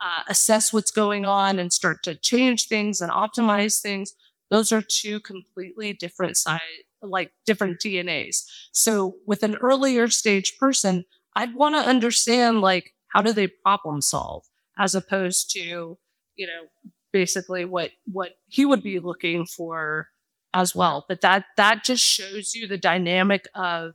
uh, 0.00 0.22
assess 0.28 0.72
what's 0.72 0.90
going 0.90 1.24
on 1.24 1.58
and 1.58 1.72
start 1.72 2.02
to 2.04 2.14
change 2.14 2.68
things 2.68 3.00
and 3.00 3.10
optimize 3.10 3.80
things. 3.80 4.14
Those 4.50 4.72
are 4.72 4.82
two 4.82 5.20
completely 5.20 5.92
different 5.92 6.36
side, 6.36 6.60
like 7.02 7.32
different 7.46 7.80
DNAs. 7.80 8.44
So 8.72 9.16
with 9.26 9.42
an 9.42 9.56
earlier 9.56 10.08
stage 10.08 10.58
person, 10.58 11.04
I'd 11.34 11.54
want 11.54 11.74
to 11.74 11.88
understand 11.88 12.60
like 12.60 12.94
how 13.08 13.22
do 13.22 13.32
they 13.32 13.48
problem 13.48 14.00
solve 14.00 14.44
as 14.78 14.94
opposed 14.94 15.50
to, 15.52 15.98
you 16.36 16.46
know, 16.46 16.64
basically 17.12 17.64
what 17.64 17.90
what 18.10 18.32
he 18.46 18.64
would 18.64 18.82
be 18.82 19.00
looking 19.00 19.46
for 19.46 20.08
as 20.54 20.74
well. 20.74 21.04
But 21.08 21.20
that 21.22 21.44
that 21.56 21.84
just 21.84 22.04
shows 22.04 22.54
you 22.54 22.66
the 22.66 22.78
dynamic 22.78 23.46
of 23.54 23.94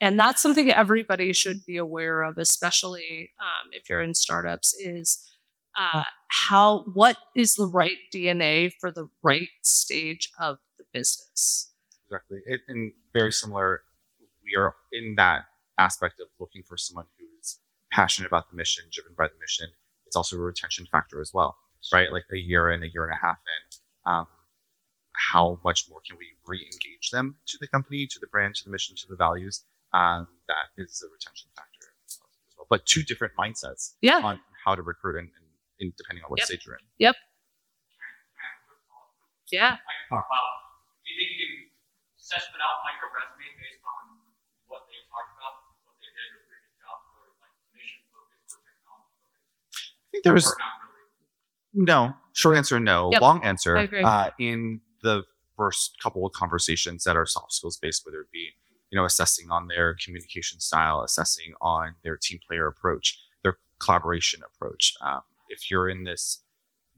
and 0.00 0.18
that's 0.18 0.42
something 0.42 0.70
everybody 0.70 1.32
should 1.32 1.64
be 1.64 1.76
aware 1.76 2.22
of, 2.22 2.36
especially 2.36 3.30
um, 3.40 3.70
if 3.72 3.88
you're 3.88 4.02
in 4.02 4.14
startups, 4.14 4.74
is 4.78 5.24
uh, 5.76 6.04
how 6.28 6.84
what 6.94 7.16
is 7.34 7.54
the 7.54 7.66
right 7.66 7.96
DNA 8.12 8.72
for 8.80 8.90
the 8.90 9.08
right 9.22 9.48
stage 9.62 10.30
of 10.38 10.58
the 10.78 10.84
business. 10.92 11.72
Exactly. 12.06 12.38
It, 12.46 12.60
and 12.68 12.92
very 13.12 13.32
similar, 13.32 13.82
we 14.44 14.56
are 14.60 14.74
in 14.92 15.14
that 15.16 15.42
aspect 15.78 16.20
of 16.20 16.28
looking 16.38 16.62
for 16.62 16.76
someone 16.76 17.06
who's 17.18 17.58
passionate 17.90 18.28
about 18.28 18.50
the 18.50 18.56
mission, 18.56 18.84
driven 18.92 19.12
by 19.16 19.26
the 19.26 19.34
mission. 19.40 19.68
It's 20.06 20.16
also 20.16 20.36
a 20.36 20.40
retention 20.40 20.86
factor 20.90 21.20
as 21.20 21.32
well, 21.34 21.56
right? 21.92 22.12
Like 22.12 22.24
a 22.32 22.36
year 22.36 22.70
in, 22.70 22.82
a 22.82 22.86
year 22.92 23.04
and 23.04 23.12
a 23.14 23.26
half 23.26 23.38
in, 23.38 24.12
um, 24.12 24.26
how 25.12 25.58
much 25.64 25.86
more 25.88 26.00
can 26.06 26.16
we 26.18 26.26
re-engage 26.46 27.10
them 27.12 27.36
to 27.46 27.58
the 27.60 27.68
company, 27.68 28.06
to 28.06 28.18
the 28.20 28.26
brand, 28.26 28.56
to 28.56 28.64
the 28.64 28.70
mission, 28.70 28.96
to 28.96 29.06
the 29.08 29.16
values? 29.16 29.64
Um, 29.92 30.26
that 30.48 30.82
is 30.82 31.02
a 31.06 31.10
retention 31.12 31.48
factor 31.56 31.86
as 32.08 32.18
well. 32.58 32.66
but 32.68 32.84
two 32.86 33.02
different 33.02 33.32
mindsets 33.38 33.94
Yeah. 34.02 34.20
on 34.24 34.40
how 34.64 34.74
to 34.74 34.82
recruit 34.82 35.16
and, 35.18 35.28
and, 35.28 35.43
and 35.80 35.94
depending 35.96 36.24
on 36.24 36.30
what 36.30 36.38
Yep. 36.40 36.46
stage 36.46 36.66
you're 36.66 36.76
in. 36.76 36.84
Yep. 36.98 37.16
Yeah. 39.52 39.76
Do 40.10 40.16
you 41.10 41.16
think 41.20 41.30
you 41.36 41.46
can 41.46 41.70
assessment 42.18 42.62
out 42.64 42.80
like 42.84 42.96
a 43.02 43.08
resume 43.12 43.48
based 43.60 43.84
on 43.84 44.18
what 44.66 44.82
they 44.88 44.96
talked 45.12 45.32
about, 45.36 45.54
what 45.84 45.94
they 46.00 46.08
did, 46.10 46.28
or 46.32 46.42
previous 46.48 46.74
jobs, 46.80 47.04
or 47.12 47.28
like 47.44 47.52
mission 47.76 48.00
focused 48.10 48.56
or 48.56 48.60
technology 48.64 49.20
focused? 49.20 49.84
I 49.84 50.08
think 50.10 50.24
there 50.24 50.32
was 50.34 50.46
really? 50.48 51.86
No. 51.86 52.14
Short 52.32 52.56
answer, 52.56 52.80
no. 52.80 53.10
Yep. 53.12 53.20
Long 53.20 53.44
answer. 53.44 53.76
I 53.76 53.82
agree. 53.82 54.02
Uh, 54.02 54.30
in 54.40 54.80
the 55.02 55.22
first 55.56 56.00
couple 56.02 56.26
of 56.26 56.32
conversations 56.32 57.04
that 57.04 57.16
are 57.16 57.26
soft 57.26 57.52
skills 57.52 57.76
based, 57.76 58.04
whether 58.06 58.20
it 58.22 58.30
be 58.32 58.50
you 58.90 58.96
know 58.96 59.04
assessing 59.04 59.50
on 59.50 59.68
their 59.68 59.94
communication 60.02 60.58
style, 60.58 61.02
assessing 61.02 61.54
on 61.60 61.94
their 62.02 62.16
team 62.16 62.40
player 62.46 62.66
approach, 62.66 63.18
their 63.42 63.58
collaboration 63.78 64.40
approach. 64.42 64.94
Um, 65.00 65.20
if 65.48 65.70
you're 65.70 65.88
in 65.88 66.04
this 66.04 66.42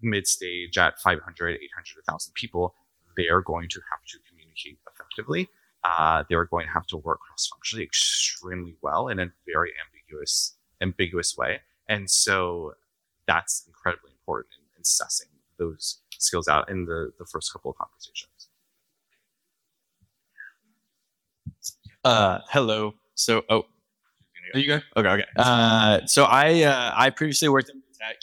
mid 0.02 0.26
stage 0.26 0.76
at 0.78 0.98
500, 1.00 1.20
800, 1.22 1.60
1,000 2.06 2.34
people, 2.34 2.74
they 3.16 3.28
are 3.28 3.40
going 3.40 3.68
to 3.68 3.80
have 3.90 4.04
to 4.08 4.18
communicate 4.28 4.78
effectively. 4.92 5.48
Uh, 5.84 6.24
they're 6.28 6.44
going 6.46 6.66
to 6.66 6.72
have 6.72 6.86
to 6.86 6.96
work 6.96 7.20
cross 7.20 7.46
functionally 7.46 7.84
extremely 7.84 8.76
well 8.82 9.08
in 9.08 9.18
a 9.20 9.26
very 9.46 9.72
ambiguous 9.86 10.56
ambiguous 10.82 11.36
way, 11.36 11.60
and 11.88 12.10
so 12.10 12.72
that's 13.26 13.64
incredibly 13.66 14.10
important 14.10 14.52
in, 14.58 14.76
in 14.76 14.82
assessing 14.82 15.28
those 15.58 16.00
skills 16.18 16.48
out 16.48 16.68
in 16.68 16.84
the, 16.84 17.12
the 17.18 17.24
first 17.24 17.52
couple 17.52 17.70
of 17.70 17.76
conversations. 17.78 18.48
Uh, 22.04 22.40
hello. 22.50 22.94
So, 23.14 23.42
oh, 23.48 23.64
are 24.54 24.58
you 24.58 24.66
good? 24.66 24.82
Okay, 24.96 25.08
okay. 25.08 25.24
Uh, 25.36 26.00
so 26.06 26.24
I 26.24 26.62
uh, 26.62 26.92
I 26.94 27.10
previously 27.10 27.48
worked 27.48 27.70
in 27.70 27.82
tech, 27.98 28.16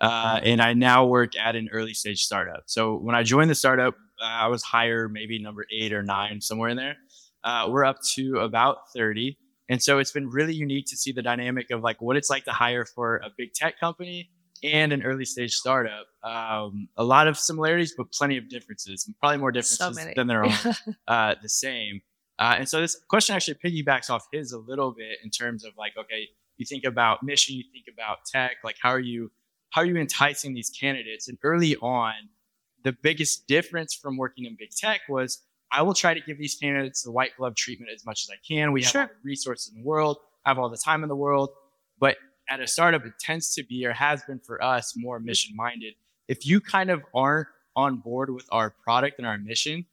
uh, 0.00 0.40
and 0.42 0.60
I 0.60 0.74
now 0.74 1.06
work 1.06 1.36
at 1.36 1.56
an 1.56 1.68
early 1.72 1.94
stage 1.94 2.22
startup. 2.22 2.64
So 2.66 2.96
when 2.96 3.14
I 3.14 3.22
joined 3.22 3.50
the 3.50 3.54
startup, 3.54 3.94
uh, 4.22 4.26
I 4.26 4.46
was 4.48 4.62
higher, 4.62 5.08
maybe 5.08 5.40
number 5.40 5.66
eight 5.72 5.92
or 5.92 6.02
nine, 6.02 6.40
somewhere 6.40 6.68
in 6.68 6.76
there. 6.76 6.96
Uh, 7.44 7.68
we're 7.70 7.84
up 7.84 7.98
to 8.14 8.38
about 8.38 8.78
thirty, 8.94 9.38
and 9.68 9.82
so 9.82 9.98
it's 9.98 10.12
been 10.12 10.28
really 10.28 10.54
unique 10.54 10.86
to 10.88 10.96
see 10.96 11.12
the 11.12 11.22
dynamic 11.22 11.70
of 11.70 11.82
like 11.82 12.00
what 12.00 12.16
it's 12.16 12.30
like 12.30 12.44
to 12.44 12.52
hire 12.52 12.84
for 12.84 13.16
a 13.16 13.30
big 13.36 13.52
tech 13.52 13.78
company 13.80 14.30
and 14.62 14.92
an 14.92 15.02
early 15.02 15.24
stage 15.24 15.54
startup. 15.54 16.06
Um, 16.22 16.88
a 16.96 17.04
lot 17.04 17.26
of 17.26 17.36
similarities, 17.36 17.94
but 17.96 18.12
plenty 18.12 18.36
of 18.36 18.48
differences. 18.48 19.10
Probably 19.20 19.38
more 19.38 19.52
differences 19.52 19.96
many. 19.96 20.14
than 20.14 20.26
there 20.26 20.44
are 20.44 20.74
uh, 21.08 21.34
the 21.42 21.48
same. 21.48 22.00
Uh, 22.38 22.56
and 22.58 22.68
so 22.68 22.80
this 22.80 22.96
question 23.08 23.36
actually 23.36 23.54
piggybacks 23.54 24.10
off 24.10 24.26
his 24.32 24.52
a 24.52 24.58
little 24.58 24.92
bit 24.92 25.18
in 25.22 25.30
terms 25.30 25.64
of 25.64 25.72
like, 25.76 25.92
okay, 25.96 26.28
you 26.58 26.66
think 26.66 26.84
about 26.84 27.22
mission, 27.22 27.56
you 27.56 27.64
think 27.72 27.86
about 27.92 28.24
tech, 28.24 28.56
like 28.64 28.76
how 28.80 28.90
are 28.90 29.00
you 29.00 29.30
how 29.70 29.80
are 29.80 29.86
you 29.86 29.96
enticing 29.96 30.52
these 30.54 30.68
candidates? 30.70 31.28
And 31.28 31.38
early 31.42 31.76
on, 31.76 32.12
the 32.84 32.92
biggest 32.92 33.46
difference 33.46 33.94
from 33.94 34.16
working 34.18 34.44
in 34.44 34.54
big 34.58 34.70
tech 34.70 35.00
was 35.08 35.42
I 35.70 35.80
will 35.80 35.94
try 35.94 36.12
to 36.12 36.20
give 36.20 36.36
these 36.36 36.54
candidates 36.56 37.02
the 37.02 37.10
white 37.10 37.30
glove 37.38 37.54
treatment 37.54 37.90
as 37.94 38.04
much 38.04 38.24
as 38.24 38.30
I 38.30 38.36
can. 38.46 38.72
We 38.72 38.82
have 38.82 38.90
Sure. 38.90 39.02
all 39.02 39.08
the 39.08 39.14
resources 39.24 39.72
in 39.72 39.80
the 39.80 39.86
world, 39.86 40.18
I 40.44 40.50
have 40.50 40.58
all 40.58 40.68
the 40.68 40.76
time 40.76 41.02
in 41.02 41.08
the 41.08 41.16
world, 41.16 41.48
but 41.98 42.18
at 42.50 42.60
a 42.60 42.66
startup, 42.66 43.06
it 43.06 43.14
tends 43.18 43.54
to 43.54 43.62
be 43.62 43.86
or 43.86 43.92
has 43.94 44.22
been 44.24 44.40
for 44.40 44.62
us 44.62 44.94
more 44.94 45.18
mission 45.18 45.56
minded. 45.56 45.94
If 46.28 46.44
you 46.44 46.60
kind 46.60 46.90
of 46.90 47.02
aren't 47.14 47.48
on 47.74 47.96
board 47.96 48.28
with 48.28 48.46
our 48.52 48.68
product 48.68 49.18
and 49.18 49.26
our 49.26 49.38
mission, 49.38 49.86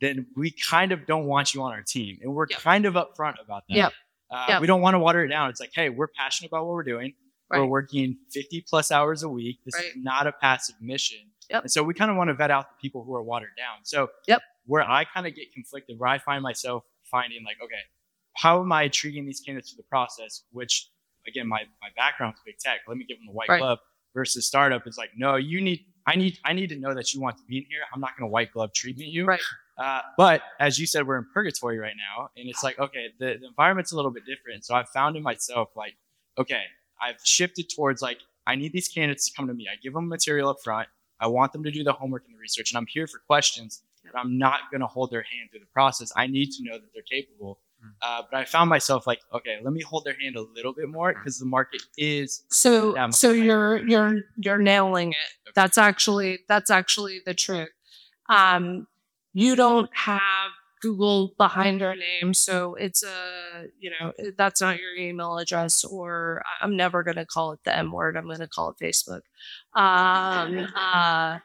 then 0.00 0.26
we 0.34 0.50
kind 0.50 0.90
of 0.90 1.06
don't 1.06 1.26
want 1.26 1.54
you 1.54 1.62
on 1.62 1.72
our 1.72 1.82
team. 1.82 2.18
And 2.22 2.34
we're 2.34 2.46
Yep. 2.50 2.58
kind 2.58 2.84
of 2.86 2.94
upfront 2.94 3.40
about 3.40 3.68
that. 3.68 3.76
Yep. 3.76 3.92
Uh, 4.30 4.46
Yep. 4.48 4.60
We 4.60 4.66
don't 4.66 4.80
want 4.80 4.94
to 4.94 4.98
water 4.98 5.24
it 5.24 5.28
down. 5.28 5.50
It's 5.50 5.60
like, 5.60 5.72
hey, 5.74 5.88
we're 5.88 6.08
passionate 6.08 6.48
about 6.50 6.64
what 6.66 6.74
we're 6.74 6.82
doing. 6.84 7.14
We're 7.52 7.66
working 7.66 8.16
50 8.32 8.64
plus 8.68 8.92
hours 8.92 9.24
a 9.24 9.28
week. 9.28 9.58
This 9.64 9.74
Right. 9.74 9.86
is 9.86 9.96
not 9.96 10.28
a 10.28 10.32
passive 10.32 10.76
mission. 10.80 11.18
Yep. 11.50 11.62
And 11.64 11.72
so 11.72 11.82
we 11.82 11.94
kind 11.94 12.08
of 12.10 12.16
want 12.16 12.28
to 12.28 12.34
vet 12.34 12.50
out 12.52 12.66
the 12.68 12.76
people 12.80 13.02
who 13.02 13.12
are 13.16 13.24
watered 13.24 13.56
down. 13.56 13.78
So 13.84 14.08
Yep. 14.28 14.40
where 14.66 14.88
I 14.88 15.04
kind 15.04 15.26
of 15.26 15.34
get 15.34 15.52
conflicted, 15.52 15.98
where 15.98 16.08
I 16.08 16.18
find 16.18 16.44
myself 16.44 16.84
finding 17.10 17.42
like, 17.44 17.56
okay, 17.60 17.80
how 18.36 18.60
am 18.60 18.70
I 18.70 18.86
treating 18.86 19.26
these 19.26 19.40
candidates 19.40 19.72
through 19.72 19.78
the 19.78 19.88
process? 19.88 20.44
Which 20.52 20.88
again, 21.26 21.48
my 21.48 21.64
my 21.82 21.88
background 21.96 22.34
is 22.36 22.40
big 22.46 22.58
tech. 22.58 22.82
Let 22.86 22.96
me 22.96 23.04
give 23.04 23.18
them 23.18 23.26
the 23.26 23.32
white 23.32 23.48
Right. 23.48 23.58
glove. 23.58 23.80
Versus 24.14 24.44
startup 24.46 24.86
It's 24.88 24.98
like, 24.98 25.10
no, 25.16 25.36
you 25.36 25.60
need. 25.60 25.86
I 26.06 26.16
need. 26.16 26.38
I 26.44 26.52
need 26.52 26.68
to 26.70 26.76
know 26.76 26.94
that 26.94 27.14
you 27.14 27.20
want 27.20 27.36
to 27.36 27.44
be 27.44 27.58
in 27.58 27.64
here. 27.64 27.82
I'm 27.94 28.00
not 28.00 28.16
going 28.16 28.28
to 28.28 28.32
white 28.32 28.50
glove 28.52 28.72
treatment 28.72 29.08
you. 29.10 29.24
Right. 29.24 29.40
Uh, 29.80 30.00
but 30.16 30.42
as 30.58 30.78
you 30.78 30.86
said, 30.86 31.06
we're 31.06 31.16
in 31.16 31.26
purgatory 31.32 31.78
right 31.78 31.94
now, 31.96 32.30
and 32.36 32.48
it's 32.48 32.62
like, 32.62 32.78
okay, 32.78 33.06
the, 33.18 33.38
the 33.40 33.46
environment's 33.46 33.92
a 33.92 33.96
little 33.96 34.10
bit 34.10 34.24
different. 34.26 34.64
So 34.64 34.74
I've 34.74 34.90
found 34.90 35.16
in 35.16 35.22
myself 35.22 35.70
like, 35.74 35.94
okay, 36.36 36.62
I've 37.00 37.16
shifted 37.24 37.70
towards 37.74 38.02
like, 38.02 38.18
I 38.46 38.56
need 38.56 38.72
these 38.72 38.88
candidates 38.88 39.28
to 39.30 39.36
come 39.36 39.46
to 39.48 39.54
me. 39.54 39.68
I 39.72 39.76
give 39.82 39.94
them 39.94 40.08
material 40.08 40.50
up 40.50 40.58
front. 40.62 40.88
I 41.18 41.28
want 41.28 41.52
them 41.52 41.62
to 41.64 41.70
do 41.70 41.82
the 41.82 41.92
homework 41.92 42.24
and 42.26 42.34
the 42.34 42.38
research, 42.38 42.70
and 42.72 42.78
I'm 42.78 42.86
here 42.86 43.06
for 43.06 43.20
questions. 43.26 43.82
But 44.04 44.18
I'm 44.18 44.38
not 44.38 44.60
going 44.70 44.80
to 44.80 44.86
hold 44.86 45.10
their 45.10 45.22
hand 45.22 45.50
through 45.50 45.60
the 45.60 45.66
process. 45.66 46.10
I 46.16 46.26
need 46.26 46.50
to 46.52 46.64
know 46.64 46.74
that 46.74 46.92
they're 46.92 47.02
capable. 47.02 47.58
Uh, 48.02 48.22
but 48.30 48.38
I 48.38 48.44
found 48.44 48.68
myself 48.68 49.06
like, 49.06 49.20
okay, 49.32 49.58
let 49.62 49.72
me 49.72 49.80
hold 49.82 50.04
their 50.04 50.16
hand 50.20 50.36
a 50.36 50.42
little 50.42 50.72
bit 50.74 50.88
more 50.88 51.14
because 51.14 51.38
the 51.38 51.46
market 51.46 51.82
is 51.96 52.44
So 52.50 52.94
so 53.10 53.30
you're 53.32 53.78
you're 53.86 54.20
you're 54.36 54.58
nailing 54.58 55.12
it. 55.12 55.52
That's 55.54 55.78
actually 55.78 56.40
that's 56.48 56.70
actually 56.70 57.20
the 57.24 57.34
truth. 57.34 57.70
Um, 58.28 58.86
you 59.32 59.56
don't 59.56 59.90
have 59.94 60.50
Google 60.82 61.34
behind 61.36 61.80
your 61.80 61.94
name, 61.94 62.32
so 62.34 62.74
it's 62.74 63.02
a 63.02 63.66
you 63.78 63.90
know 63.90 64.12
that's 64.36 64.60
not 64.60 64.78
your 64.78 64.94
email 64.96 65.38
address. 65.38 65.84
Or 65.84 66.42
I'm 66.60 66.76
never 66.76 67.02
going 67.02 67.16
to 67.16 67.26
call 67.26 67.52
it 67.52 67.60
the 67.64 67.76
M 67.76 67.92
word. 67.92 68.16
I'm 68.16 68.24
going 68.26 68.38
to 68.38 68.48
call 68.48 68.70
it 68.70 68.76
Facebook. 68.82 69.22
Um, 69.74 70.66
uh, 70.76 71.38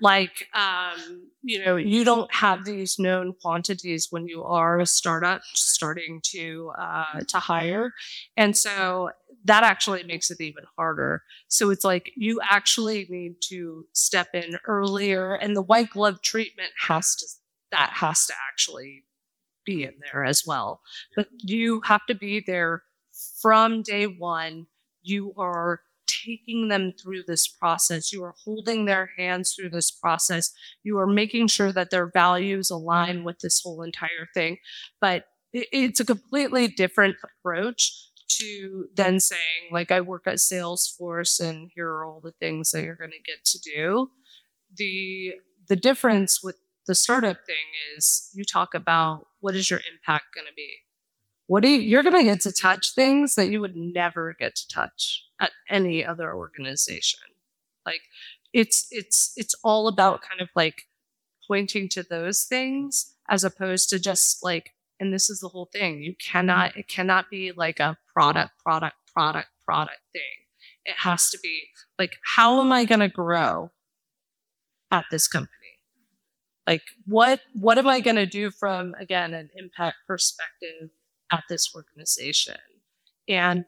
like 0.00 0.48
um, 0.54 1.28
you 1.42 1.64
know 1.64 1.76
you 1.76 2.04
don't 2.04 2.32
have 2.34 2.64
these 2.64 2.98
known 2.98 3.34
quantities 3.40 4.08
when 4.10 4.26
you 4.26 4.42
are 4.42 4.80
a 4.80 4.86
startup 4.86 5.42
starting 5.54 6.20
to 6.24 6.72
uh, 6.78 7.20
to 7.28 7.38
hire 7.38 7.92
and 8.36 8.56
so 8.56 9.10
that 9.44 9.62
actually 9.62 10.02
makes 10.04 10.30
it 10.30 10.40
even 10.40 10.64
harder 10.76 11.22
so 11.48 11.70
it's 11.70 11.84
like 11.84 12.12
you 12.16 12.40
actually 12.48 13.06
need 13.08 13.34
to 13.40 13.86
step 13.92 14.28
in 14.34 14.58
earlier 14.66 15.34
and 15.34 15.56
the 15.56 15.62
white 15.62 15.90
glove 15.90 16.20
treatment 16.22 16.70
has 16.86 17.14
to 17.16 17.26
that 17.70 17.90
has 17.90 18.26
to 18.26 18.34
actually 18.50 19.04
be 19.64 19.84
in 19.84 19.94
there 20.12 20.24
as 20.24 20.44
well 20.46 20.80
but 21.16 21.28
you 21.38 21.80
have 21.84 22.04
to 22.06 22.14
be 22.14 22.42
there 22.46 22.82
from 23.40 23.82
day 23.82 24.06
one 24.06 24.66
you 25.02 25.32
are 25.36 25.80
taking 26.24 26.68
them 26.68 26.92
through 26.92 27.22
this 27.26 27.46
process. 27.46 28.12
You 28.12 28.24
are 28.24 28.34
holding 28.44 28.84
their 28.84 29.10
hands 29.16 29.54
through 29.54 29.70
this 29.70 29.90
process. 29.90 30.52
You 30.82 30.98
are 30.98 31.06
making 31.06 31.48
sure 31.48 31.72
that 31.72 31.90
their 31.90 32.06
values 32.06 32.70
align 32.70 33.24
with 33.24 33.38
this 33.40 33.60
whole 33.62 33.82
entire 33.82 34.28
thing. 34.34 34.58
But 35.00 35.26
it's 35.52 36.00
a 36.00 36.04
completely 36.04 36.68
different 36.68 37.16
approach 37.24 38.09
to 38.38 38.86
then 38.94 39.20
saying, 39.20 39.70
like, 39.72 39.90
I 39.90 40.00
work 40.00 40.26
at 40.26 40.36
Salesforce 40.36 41.40
and 41.40 41.70
here 41.74 41.88
are 41.88 42.04
all 42.04 42.20
the 42.20 42.32
things 42.32 42.70
that 42.70 42.84
you're 42.84 42.94
going 42.96 43.10
to 43.10 43.22
get 43.22 43.44
to 43.44 43.58
do. 43.58 44.10
The 44.76 45.34
the 45.68 45.76
difference 45.76 46.42
with 46.42 46.56
the 46.86 46.94
startup 46.94 47.36
thing 47.46 47.56
is 47.96 48.30
you 48.34 48.44
talk 48.44 48.74
about 48.74 49.26
what 49.40 49.54
is 49.54 49.70
your 49.70 49.80
impact 49.92 50.34
going 50.34 50.46
to 50.46 50.54
be 50.54 50.68
what 51.46 51.64
do 51.64 51.68
you, 51.68 51.80
you're 51.80 52.02
going 52.04 52.16
to 52.16 52.22
get 52.24 52.40
to 52.40 52.52
touch 52.52 52.94
things 52.94 53.34
that 53.34 53.50
you 53.50 53.60
would 53.60 53.74
never 53.76 54.36
get 54.38 54.54
to 54.54 54.68
touch 54.68 55.24
at 55.40 55.50
any 55.68 56.04
other 56.04 56.34
organization 56.34 57.20
like 57.86 58.00
it's 58.52 58.86
it's 58.90 59.32
it's 59.36 59.54
all 59.62 59.88
about 59.88 60.22
kind 60.22 60.40
of 60.40 60.48
like 60.54 60.82
pointing 61.46 61.88
to 61.88 62.02
those 62.02 62.44
things 62.44 63.14
as 63.28 63.44
opposed 63.44 63.88
to 63.90 63.98
just 63.98 64.42
like 64.44 64.72
and 65.00 65.12
this 65.14 65.30
is 65.30 65.40
the 65.40 65.48
whole 65.48 65.70
thing. 65.72 66.02
You 66.02 66.14
cannot 66.16 66.76
it 66.76 66.88
cannot 66.88 67.30
be 67.30 67.52
like 67.52 67.80
a 67.80 67.96
product 68.14 68.52
product 68.64 68.96
product 69.14 69.48
product 69.64 70.00
thing. 70.12 70.22
It 70.84 70.96
has 70.98 71.30
to 71.30 71.38
be 71.42 71.68
like 71.98 72.16
how 72.24 72.60
am 72.60 72.72
i 72.72 72.84
going 72.84 73.00
to 73.00 73.08
grow 73.08 73.70
at 74.90 75.04
this 75.10 75.28
company? 75.28 75.52
Like 76.66 76.82
what 77.06 77.40
what 77.54 77.78
am 77.78 77.88
i 77.88 78.00
going 78.00 78.16
to 78.16 78.26
do 78.26 78.50
from 78.50 78.94
again 78.98 79.34
an 79.34 79.50
impact 79.56 79.96
perspective 80.06 80.90
at 81.32 81.44
this 81.48 81.72
organization? 81.74 82.56
And 83.28 83.64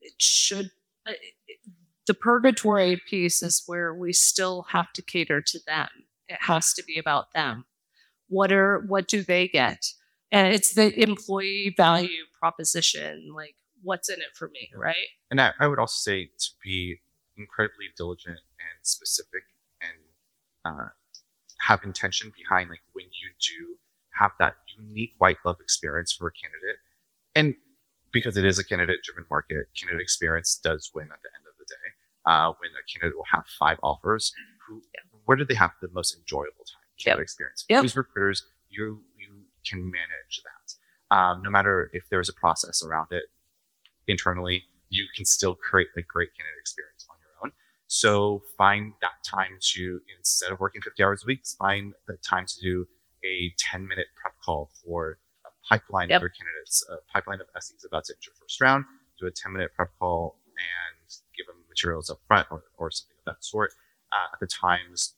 it 0.00 0.14
should 0.18 0.70
uh, 1.08 1.12
it- 1.48 1.60
the 2.06 2.14
purgatory 2.14 3.02
piece 3.08 3.42
is 3.42 3.64
where 3.66 3.92
we 3.94 4.12
still 4.12 4.62
have 4.70 4.92
to 4.94 5.02
cater 5.02 5.40
to 5.42 5.58
them. 5.66 5.88
It 6.28 6.38
has 6.42 6.72
to 6.74 6.84
be 6.84 6.98
about 6.98 7.32
them. 7.34 7.64
What 8.28 8.52
are 8.52 8.80
what 8.88 9.08
do 9.08 9.22
they 9.22 9.48
get 9.48 9.84
and 10.32 10.52
it's 10.52 10.74
the 10.74 10.98
employee 11.02 11.74
value 11.76 12.24
proposition 12.38 13.32
like 13.34 13.54
what's 13.82 14.08
in 14.08 14.18
it 14.18 14.34
for 14.34 14.48
me 14.48 14.70
right 14.74 14.94
And 15.30 15.40
I, 15.40 15.52
I 15.60 15.66
would 15.66 15.78
also 15.78 15.98
say 15.98 16.26
to 16.26 16.50
be 16.62 17.00
incredibly 17.36 17.86
diligent 17.96 18.38
and 18.38 18.78
specific 18.82 19.42
and 19.80 19.98
uh, 20.64 20.88
have 21.60 21.84
intention 21.84 22.32
behind 22.36 22.70
like 22.70 22.80
when 22.92 23.06
you 23.06 23.30
do 23.40 23.76
have 24.18 24.32
that 24.38 24.54
unique 24.78 25.12
white 25.18 25.36
glove 25.42 25.56
experience 25.60 26.12
for 26.12 26.28
a 26.28 26.32
candidate 26.32 26.78
and 27.34 27.54
because 28.16 28.36
it 28.38 28.46
is 28.46 28.58
a 28.58 28.64
candidate 28.64 29.02
driven 29.04 29.26
market, 29.30 29.66
candidate 29.78 30.00
experience 30.00 30.58
does 30.62 30.90
win 30.94 31.04
at 31.12 31.20
the 31.22 31.28
end 31.36 31.44
of 31.46 31.54
the 31.58 31.66
day. 31.68 31.86
Uh, 32.24 32.52
when 32.58 32.70
a 32.72 32.82
candidate 32.90 33.14
will 33.14 33.28
have 33.30 33.44
five 33.58 33.78
offers, 33.82 34.32
who, 34.66 34.82
where 35.26 35.36
did 35.36 35.48
they 35.48 35.54
have 35.54 35.72
the 35.82 35.88
most 35.92 36.16
enjoyable 36.16 36.64
time? 36.64 36.82
Candidate 36.98 37.22
experience. 37.22 37.64
Yep. 37.68 37.82
Who's 37.82 37.96
recruiters, 37.96 38.42
you 38.70 39.02
can 39.68 39.84
manage 39.84 40.42
that. 40.44 41.14
Um, 41.16 41.42
no 41.42 41.50
matter 41.50 41.90
if 41.92 42.08
there's 42.10 42.28
a 42.28 42.32
process 42.32 42.82
around 42.82 43.08
it 43.12 43.24
internally, 44.08 44.64
you 44.88 45.06
can 45.14 45.24
still 45.24 45.54
create 45.54 45.88
a 45.96 46.02
great 46.02 46.30
candidate 46.36 46.58
experience 46.60 47.06
on 47.10 47.16
your 47.20 47.46
own. 47.46 47.52
So 47.86 48.42
find 48.56 48.92
that 49.02 49.22
time 49.24 49.58
to 49.74 50.00
instead 50.18 50.50
of 50.52 50.60
working 50.60 50.80
50 50.82 51.02
hours 51.02 51.22
a 51.24 51.26
week, 51.26 51.42
find 51.58 51.94
the 52.06 52.16
time 52.18 52.46
to 52.46 52.60
do 52.60 52.86
a 53.24 53.52
10 53.58 53.86
minute 53.86 54.06
prep 54.20 54.34
call 54.44 54.70
for 54.84 55.18
a 55.44 55.48
pipeline 55.68 56.08
Yep. 56.10 56.16
of 56.18 56.22
your 56.22 56.30
candidates, 56.30 56.84
a 56.90 56.96
pipeline 57.12 57.40
of 57.40 57.46
SEs 57.60 57.84
about 57.84 58.04
to 58.04 58.14
enter 58.14 58.30
first 58.40 58.60
round, 58.60 58.84
do 59.18 59.26
a 59.26 59.30
10 59.30 59.52
minute 59.52 59.70
prep 59.74 59.90
call 59.98 60.38
and 60.46 61.10
give 61.36 61.46
them 61.46 61.56
materials 61.68 62.08
up 62.10 62.18
front 62.26 62.46
or, 62.50 62.64
or 62.78 62.90
something 62.90 63.16
of 63.18 63.34
that 63.34 63.44
sort. 63.44 63.72
Uh, 64.12 64.32
at 64.32 64.40
the 64.40 64.46
times, 64.46 65.14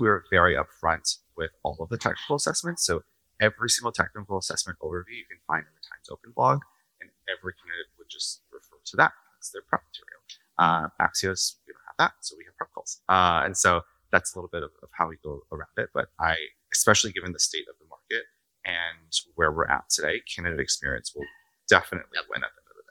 we 0.00 0.08
were 0.08 0.24
very 0.30 0.56
upfront 0.56 1.18
with 1.36 1.50
all 1.62 1.76
of 1.80 1.88
the 1.90 1.98
technical 1.98 2.36
assessments. 2.36 2.84
So 2.84 3.02
every 3.44 3.68
single 3.68 3.92
technical 3.92 4.38
assessment 4.38 4.78
overview 4.80 5.20
you 5.20 5.28
can 5.28 5.40
find 5.46 5.60
in 5.68 5.74
the 5.76 5.84
Times 5.84 6.08
Open 6.10 6.32
blog, 6.34 6.60
and 7.00 7.10
every 7.28 7.52
candidate 7.60 7.92
would 7.98 8.08
just 8.08 8.42
refer 8.48 8.80
to 8.90 8.96
that 8.96 9.12
as 9.40 9.52
their 9.52 9.62
prep 9.68 9.82
material. 9.92 10.20
Uh, 10.56 10.88
Axios, 11.04 11.60
we 11.66 11.76
don't 11.76 11.86
have 11.92 11.98
that, 11.98 12.12
so 12.24 12.34
we 12.38 12.44
have 12.48 12.56
prep 12.56 12.72
calls. 12.72 13.00
Uh, 13.08 13.44
and 13.44 13.54
so 13.56 13.82
that's 14.12 14.34
a 14.34 14.38
little 14.38 14.48
bit 14.48 14.62
of, 14.62 14.70
of 14.82 14.88
how 14.96 15.06
we 15.08 15.16
go 15.22 15.42
around 15.52 15.76
it. 15.76 15.90
But 15.92 16.08
I, 16.18 16.36
especially 16.72 17.12
given 17.12 17.32
the 17.32 17.44
state 17.50 17.66
of 17.68 17.76
the 17.78 17.86
market 17.86 18.24
and 18.64 19.12
where 19.34 19.52
we're 19.52 19.68
at 19.68 19.90
today, 19.90 20.22
candidate 20.24 20.60
experience 20.60 21.12
will 21.14 21.26
definitely 21.68 22.18
win 22.30 22.42
at 22.42 22.50
the 22.56 22.62
end 22.64 22.70
of 22.70 22.76
the 22.80 22.86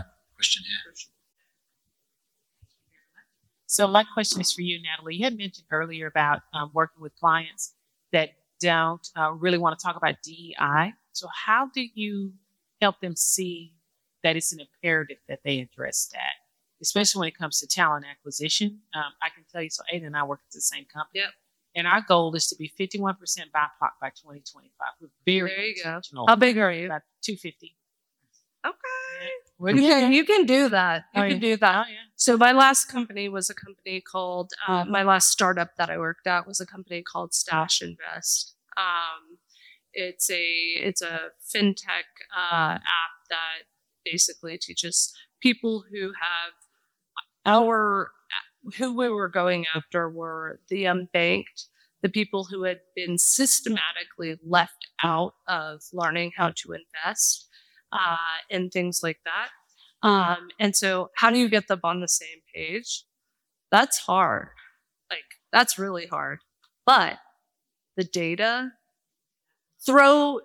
day. 0.00 0.06
Question 0.36 0.62
here. 0.64 0.94
So 3.68 3.88
my 3.88 4.04
question 4.14 4.40
is 4.40 4.52
for 4.52 4.62
you, 4.62 4.80
Natalie. 4.80 5.16
You 5.16 5.24
had 5.24 5.36
mentioned 5.36 5.66
earlier 5.70 6.06
about 6.06 6.42
um, 6.54 6.70
working 6.72 7.02
with 7.02 7.14
clients 7.18 7.74
that 8.12 8.30
don't 8.60 9.06
uh, 9.16 9.32
really 9.32 9.58
want 9.58 9.78
to 9.78 9.82
talk 9.82 9.96
about 9.96 10.16
DEI. 10.22 10.92
So 11.12 11.28
how 11.46 11.70
do 11.74 11.84
you 11.94 12.32
help 12.80 13.00
them 13.00 13.16
see 13.16 13.74
that 14.22 14.36
it's 14.36 14.52
an 14.52 14.60
imperative 14.60 15.18
that 15.28 15.40
they 15.44 15.60
address 15.60 16.08
that, 16.12 16.34
especially 16.82 17.20
when 17.20 17.28
it 17.28 17.38
comes 17.38 17.60
to 17.60 17.66
talent 17.66 18.04
acquisition? 18.10 18.80
Um, 18.94 19.12
I 19.22 19.28
can 19.34 19.44
tell 19.50 19.62
you, 19.62 19.70
so 19.70 19.82
Ada 19.90 20.06
and 20.06 20.16
I 20.16 20.24
work 20.24 20.40
at 20.46 20.52
the 20.52 20.60
same 20.60 20.84
company. 20.84 21.20
Yep. 21.20 21.30
And 21.76 21.86
our 21.86 22.00
goal 22.00 22.34
is 22.34 22.46
to 22.48 22.56
be 22.56 22.72
51% 22.78 23.16
BIPOC 23.18 23.90
by 24.00 24.08
2025. 24.08 24.70
We're 25.00 25.08
very 25.26 25.50
There 25.50 25.64
you 25.64 25.74
go. 25.84 26.24
How 26.26 26.36
big 26.36 26.56
are 26.56 26.72
you? 26.72 26.86
About 26.86 27.02
250. 27.22 27.76
Okay. 28.66 28.74
We're 29.58 29.74
You 29.74 29.82
can, 29.88 30.12
you 30.12 30.24
can 30.24 30.44
do 30.46 30.68
that. 30.68 31.04
You 31.14 31.22
Oh, 31.22 31.28
can 31.28 31.36
yeah. 31.36 31.38
do 31.48 31.56
that. 31.56 31.86
Oh, 31.86 31.90
yeah. 31.90 31.96
So 32.16 32.36
my 32.36 32.52
last 32.52 32.86
company 32.86 33.28
was 33.28 33.48
a 33.50 33.54
company 33.54 34.00
called 34.00 34.52
uh, 34.66 34.84
my 34.84 35.02
last 35.02 35.28
startup 35.30 35.70
that 35.76 35.90
I 35.90 35.98
worked 35.98 36.26
at 36.26 36.46
was 36.46 36.60
a 36.60 36.66
company 36.66 37.02
called 37.02 37.34
Stash 37.34 37.82
Invest. 37.82 38.54
Um, 38.76 39.38
it's 39.92 40.30
a 40.30 40.44
it's 40.44 41.00
a 41.02 41.30
fintech 41.54 42.04
uh, 42.36 42.74
app 42.74 42.80
that 43.30 43.64
basically 44.04 44.58
teaches 44.58 45.14
people 45.40 45.84
who 45.90 46.08
have 46.20 46.52
our 47.46 48.10
who 48.78 48.96
we 48.96 49.08
were 49.08 49.28
going 49.28 49.64
after 49.74 50.08
were 50.10 50.60
the 50.68 50.84
unbanked, 50.84 51.66
the 52.02 52.08
people 52.08 52.44
who 52.44 52.64
had 52.64 52.80
been 52.94 53.16
systematically 53.16 54.36
left 54.44 54.88
out 55.02 55.34
of 55.48 55.82
learning 55.92 56.32
how 56.36 56.50
to 56.56 56.72
invest 56.72 57.48
uh, 57.92 58.16
and 58.50 58.72
things 58.72 59.00
like 59.02 59.18
that. 59.24 59.48
Um, 60.06 60.48
and 60.60 60.76
so, 60.76 61.10
how 61.16 61.30
do 61.30 61.38
you 61.38 61.48
get 61.48 61.68
them 61.68 61.80
on 61.82 62.00
the 62.00 62.08
same 62.08 62.42
page? 62.54 63.04
That's 63.72 63.98
hard. 63.98 64.48
Like, 65.10 65.24
that's 65.52 65.78
really 65.78 66.06
hard. 66.06 66.40
But 66.84 67.18
the 67.96 68.04
data, 68.04 68.72
throw 69.84 70.40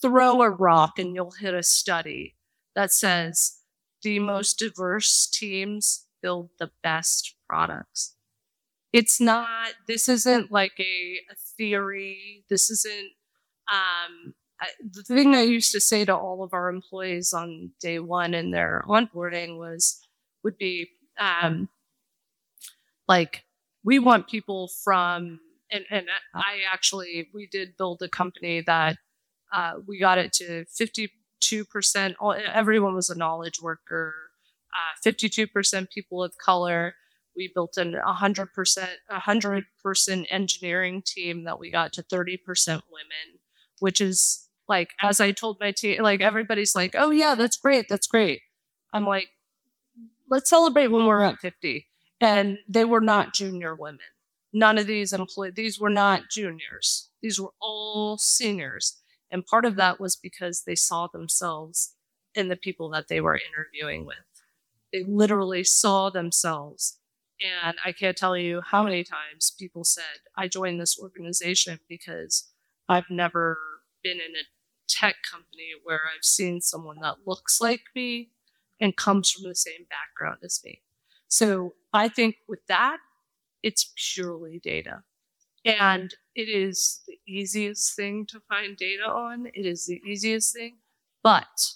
throw 0.00 0.40
a 0.42 0.50
rock 0.50 0.98
and 0.98 1.14
you'll 1.14 1.32
hit 1.32 1.52
a 1.54 1.62
study 1.62 2.34
that 2.74 2.90
says 2.92 3.58
the 4.02 4.18
most 4.18 4.58
diverse 4.58 5.26
teams 5.26 6.06
build 6.22 6.50
the 6.58 6.70
best 6.82 7.34
products. 7.48 8.14
It's 8.92 9.20
not. 9.20 9.74
This 9.86 10.08
isn't 10.08 10.50
like 10.50 10.72
a, 10.78 11.18
a 11.30 11.34
theory. 11.56 12.44
This 12.48 12.70
isn't. 12.70 13.12
Um, 13.70 14.34
The 14.80 15.02
thing 15.02 15.34
I 15.34 15.42
used 15.42 15.72
to 15.72 15.80
say 15.80 16.04
to 16.04 16.16
all 16.16 16.42
of 16.42 16.54
our 16.54 16.68
employees 16.68 17.32
on 17.32 17.72
day 17.80 17.98
one 17.98 18.34
in 18.34 18.50
their 18.52 18.84
onboarding 18.88 19.58
was 19.58 20.00
would 20.42 20.56
be 20.56 20.88
um, 21.18 21.68
like 23.08 23.44
we 23.84 23.98
want 23.98 24.28
people 24.28 24.70
from 24.82 25.40
and 25.70 25.84
and 25.90 26.06
I 26.34 26.60
actually 26.72 27.28
we 27.34 27.46
did 27.46 27.76
build 27.76 28.02
a 28.02 28.08
company 28.08 28.62
that 28.66 28.98
uh, 29.52 29.74
we 29.86 29.98
got 29.98 30.18
it 30.18 30.32
to 30.34 30.64
fifty 30.66 31.10
two 31.40 31.64
percent. 31.64 32.16
Everyone 32.52 32.94
was 32.94 33.10
a 33.10 33.18
knowledge 33.18 33.60
worker. 33.62 34.14
Two 35.04 35.46
percent 35.46 35.90
people 35.90 36.22
of 36.22 36.36
color. 36.38 36.94
We 37.36 37.50
built 37.54 37.76
an 37.76 37.94
hundred 38.04 38.52
percent 38.52 38.90
hundred 39.10 39.64
person 39.82 40.26
engineering 40.26 41.02
team 41.04 41.44
that 41.44 41.58
we 41.58 41.70
got 41.70 41.92
to 41.94 42.02
thirty 42.02 42.36
percent 42.36 42.82
women, 42.90 43.40
which 43.80 44.00
is 44.00 44.45
like 44.68 44.90
as 45.02 45.20
I 45.20 45.32
told 45.32 45.58
my 45.60 45.72
team, 45.72 46.02
like 46.02 46.20
everybody's 46.20 46.74
like, 46.74 46.94
"Oh 46.96 47.10
yeah, 47.10 47.34
that's 47.34 47.56
great, 47.56 47.86
that's 47.88 48.06
great." 48.06 48.42
I'm 48.92 49.06
like, 49.06 49.28
"Let's 50.28 50.50
celebrate 50.50 50.88
when 50.88 51.06
we're 51.06 51.22
at 51.22 51.38
50." 51.38 51.88
And 52.20 52.58
they 52.68 52.84
were 52.84 53.00
not 53.00 53.34
junior 53.34 53.74
women. 53.74 54.00
None 54.52 54.78
of 54.78 54.86
these 54.86 55.12
employees, 55.12 55.54
these 55.54 55.78
were 55.78 55.90
not 55.90 56.30
juniors. 56.30 57.10
These 57.20 57.40
were 57.40 57.52
all 57.60 58.16
seniors. 58.18 59.02
And 59.30 59.44
part 59.44 59.64
of 59.64 59.76
that 59.76 60.00
was 60.00 60.16
because 60.16 60.62
they 60.62 60.76
saw 60.76 61.08
themselves 61.08 61.94
in 62.34 62.48
the 62.48 62.56
people 62.56 62.88
that 62.90 63.08
they 63.08 63.20
were 63.20 63.38
interviewing 63.38 64.06
with. 64.06 64.16
They 64.92 65.04
literally 65.04 65.64
saw 65.64 66.10
themselves. 66.10 66.98
And 67.40 67.76
I 67.84 67.92
can't 67.92 68.16
tell 68.16 68.36
you 68.36 68.62
how 68.62 68.82
many 68.82 69.04
times 69.04 69.54
people 69.58 69.84
said, 69.84 70.20
I 70.36 70.48
joined 70.48 70.80
this 70.80 70.98
organization 70.98 71.80
because 71.88 72.50
I've 72.88 73.10
never 73.10 73.58
been 74.02 74.16
in 74.16 74.36
a 74.36 74.44
tech 74.88 75.16
company 75.30 75.70
where 75.84 76.02
I've 76.04 76.24
seen 76.24 76.60
someone 76.60 77.00
that 77.02 77.26
looks 77.26 77.60
like 77.60 77.82
me 77.94 78.30
and 78.80 78.96
comes 78.96 79.30
from 79.30 79.48
the 79.48 79.54
same 79.54 79.86
background 79.88 80.38
as 80.44 80.60
me. 80.64 80.82
So 81.28 81.74
I 81.92 82.08
think 82.08 82.36
with 82.48 82.60
that, 82.68 82.98
it's 83.62 83.92
purely 83.96 84.60
data. 84.62 85.02
And 85.64 86.14
it 86.34 86.48
is 86.48 87.00
the 87.08 87.18
easiest 87.26 87.96
thing 87.96 88.26
to 88.26 88.40
find 88.48 88.76
data 88.76 89.04
on. 89.04 89.46
It 89.46 89.66
is 89.66 89.86
the 89.86 90.00
easiest 90.06 90.54
thing. 90.54 90.76
But 91.22 91.72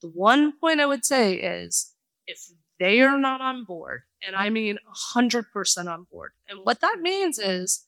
the 0.00 0.08
one 0.08 0.52
point 0.58 0.80
I 0.80 0.86
would 0.86 1.04
say 1.04 1.34
is 1.34 1.92
if 2.26 2.40
they 2.80 3.00
are 3.02 3.18
not 3.18 3.40
on 3.42 3.64
board, 3.64 4.02
and 4.26 4.34
I 4.34 4.48
mean 4.48 4.78
100% 5.14 5.86
on 5.86 6.06
board, 6.10 6.32
and 6.48 6.60
what 6.62 6.80
that 6.80 7.00
means 7.00 7.38
is 7.38 7.86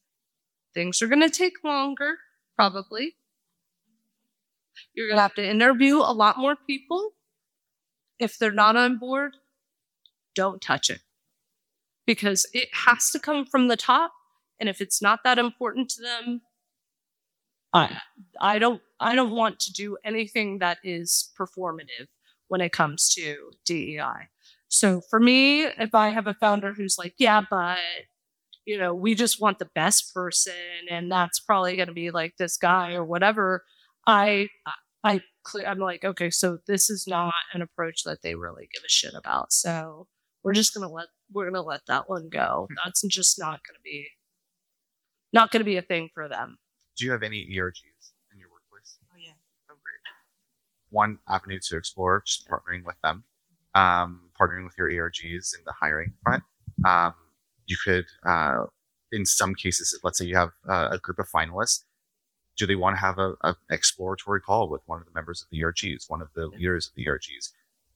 things 0.75 1.01
are 1.01 1.09
going 1.09 1.23
to 1.23 1.31
take 1.31 1.65
longer, 1.65 2.19
probably. 2.55 3.15
You're 4.93 5.09
going 5.09 5.17
to 5.17 5.23
have 5.23 5.35
to 5.35 5.49
interview 5.49 5.97
a 5.97 6.13
lot 6.13 6.39
more 6.39 6.57
people. 6.57 7.13
If 8.19 8.39
they're 8.39 8.53
not 8.53 8.77
on 8.77 8.99
board, 8.99 9.37
don't 10.35 10.61
touch 10.61 10.91
it 10.91 11.01
because 12.07 12.47
it 12.53 12.69
has 12.73 13.11
to 13.11 13.19
come 13.19 13.45
from 13.47 13.69
the 13.69 13.77
top. 13.77 14.13
And 14.61 14.69
if 14.69 14.81
it's 14.81 15.03
not 15.03 15.21
that 15.25 15.39
important 15.39 15.89
to 15.91 16.03
them, 16.03 16.43
I, 17.73 17.99
I 18.41 18.59
don't 18.61 18.81
I 19.01 19.17
don't 19.17 19.33
want 19.33 19.59
to 19.61 19.73
do 19.73 19.97
anything 20.05 20.61
that 20.61 20.79
is 20.85 21.31
performative 21.39 22.07
when 22.47 22.61
it 22.61 22.73
comes 22.73 23.13
to 23.15 23.51
DEI. 23.65 24.29
So 24.69 25.01
for 25.11 25.19
me, 25.19 25.65
if 25.65 25.95
I 25.95 26.11
have 26.11 26.27
a 26.27 26.35
founder 26.35 26.73
who's 26.73 26.97
like, 26.99 27.15
yeah, 27.19 27.43
but 27.51 27.79
you 28.65 28.79
know, 28.79 28.95
we 28.95 29.15
just 29.15 29.41
want 29.41 29.59
the 29.59 29.69
best 29.75 30.15
person, 30.15 30.55
and 30.89 31.11
that's 31.11 31.41
probably 31.41 31.77
going 31.77 31.89
to 31.89 31.95
be 31.95 32.11
like 32.11 32.37
this 32.39 32.57
guy 32.57 32.95
or 32.95 33.05
whatever, 33.05 33.65
I 34.07 34.49
I 35.03 35.21
I'm 35.67 35.79
like, 35.79 36.05
okay, 36.05 36.31
so 36.31 36.59
this 36.67 36.89
is 36.89 37.07
not 37.07 37.35
an 37.53 37.63
approach 37.63 38.03
that 38.05 38.23
they 38.23 38.35
really 38.35 38.69
give 38.73 38.83
a 38.85 38.89
shit 38.89 39.15
about. 39.15 39.53
So 39.53 40.07
we're 40.43 40.55
just 40.55 40.75
gonna 40.75 40.91
let 40.91 41.07
we're 41.33 41.51
gonna 41.51 41.63
let 41.63 41.83
that 41.87 42.09
one 42.09 42.29
go. 42.31 42.69
That's 42.85 43.03
just 43.09 43.39
not 43.39 43.61
gonna 43.67 43.81
be 43.85 44.09
not 45.33 45.51
gonna 45.51 45.65
be 45.65 45.77
a 45.77 45.83
thing 45.83 46.09
for 46.15 46.29
them. 46.29 46.59
Do 46.97 47.05
you 47.05 47.13
have 47.13 47.23
any 47.23 47.47
ERGs 47.47 48.13
in 48.33 48.39
your 48.39 48.49
workplace? 48.51 48.99
Oh, 49.13 49.19
yeah. 49.19 49.33
Oh, 49.71 49.75
great. 49.83 50.01
One 50.91 51.19
avenue 51.29 51.59
to 51.69 51.77
explore, 51.77 52.23
just 52.25 52.49
partnering 52.49 52.85
with 52.85 52.97
them, 53.03 53.25
um, 53.75 54.31
partnering 54.41 54.65
with 54.65 54.75
your 54.79 54.89
ERGs 54.91 55.59
in 55.59 55.65
the 55.65 55.73
hiring 55.73 56.13
front. 56.23 56.45
Um, 56.87 57.15
you 57.67 57.77
could, 57.85 58.05
uh, 58.25 58.67
in 59.11 59.27
some 59.27 59.55
cases, 59.55 59.99
let's 60.05 60.19
say 60.19 60.27
you 60.27 60.37
have 60.37 60.51
uh, 60.69 60.89
a 60.93 60.99
group 60.99 61.19
of 61.19 61.29
finalists, 61.29 61.83
do 62.57 62.67
they 62.67 62.77
want 62.77 62.97
to 62.97 63.01
have 63.01 63.19
a, 63.19 63.35
a 63.43 63.57
exploratory 63.71 64.41
call 64.41 64.69
with 64.69 64.83
one 64.87 65.01
of 65.01 65.07
the 65.07 65.13
members 65.15 65.43
of 65.43 65.49
the 65.51 65.61
ERGs, 65.61 66.09
one 66.09 66.23
of 66.23 66.29
the 66.35 66.47
leaders 66.47 66.89
of 66.89 66.95
the 66.95 67.07
ERGs? 67.07 67.51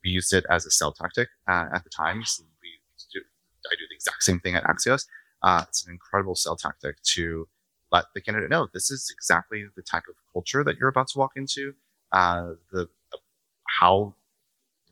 We 0.05 0.11
used 0.11 0.33
it 0.33 0.45
as 0.51 0.67
a 0.67 0.71
sell 0.71 0.93
tactic 0.93 1.29
uh, 1.49 1.67
at 1.73 1.85
the 1.85 1.91
time. 1.91 2.23
So 2.25 2.45
we 2.63 2.69
do, 3.13 3.21
I 3.67 3.75
do 3.75 3.85
the 3.89 3.95
exact 3.95 4.23
same 4.23 4.41
thing 4.41 4.55
at 4.55 4.65
Axios. 4.65 5.07
Uh, 5.43 5.65
it's 5.69 5.87
an 5.87 5.93
incredible 5.93 6.35
sell 6.35 6.57
tactic 6.57 7.01
to 7.03 7.49
let 7.91 8.07
the 8.15 8.21
candidate 8.21 8.51
know 8.51 8.69
this 8.73 8.91
is 8.91 9.11
exactly 9.11 9.65
the 9.77 9.83
type 9.83 10.05
of 10.09 10.15
culture 10.33 10.63
that 10.65 10.77
you're 10.77 10.89
about 10.89 11.09
to 11.09 11.19
walk 11.19 11.33
into. 11.37 11.75
Uh, 12.13 12.53
the 12.73 12.89
how 13.81 14.15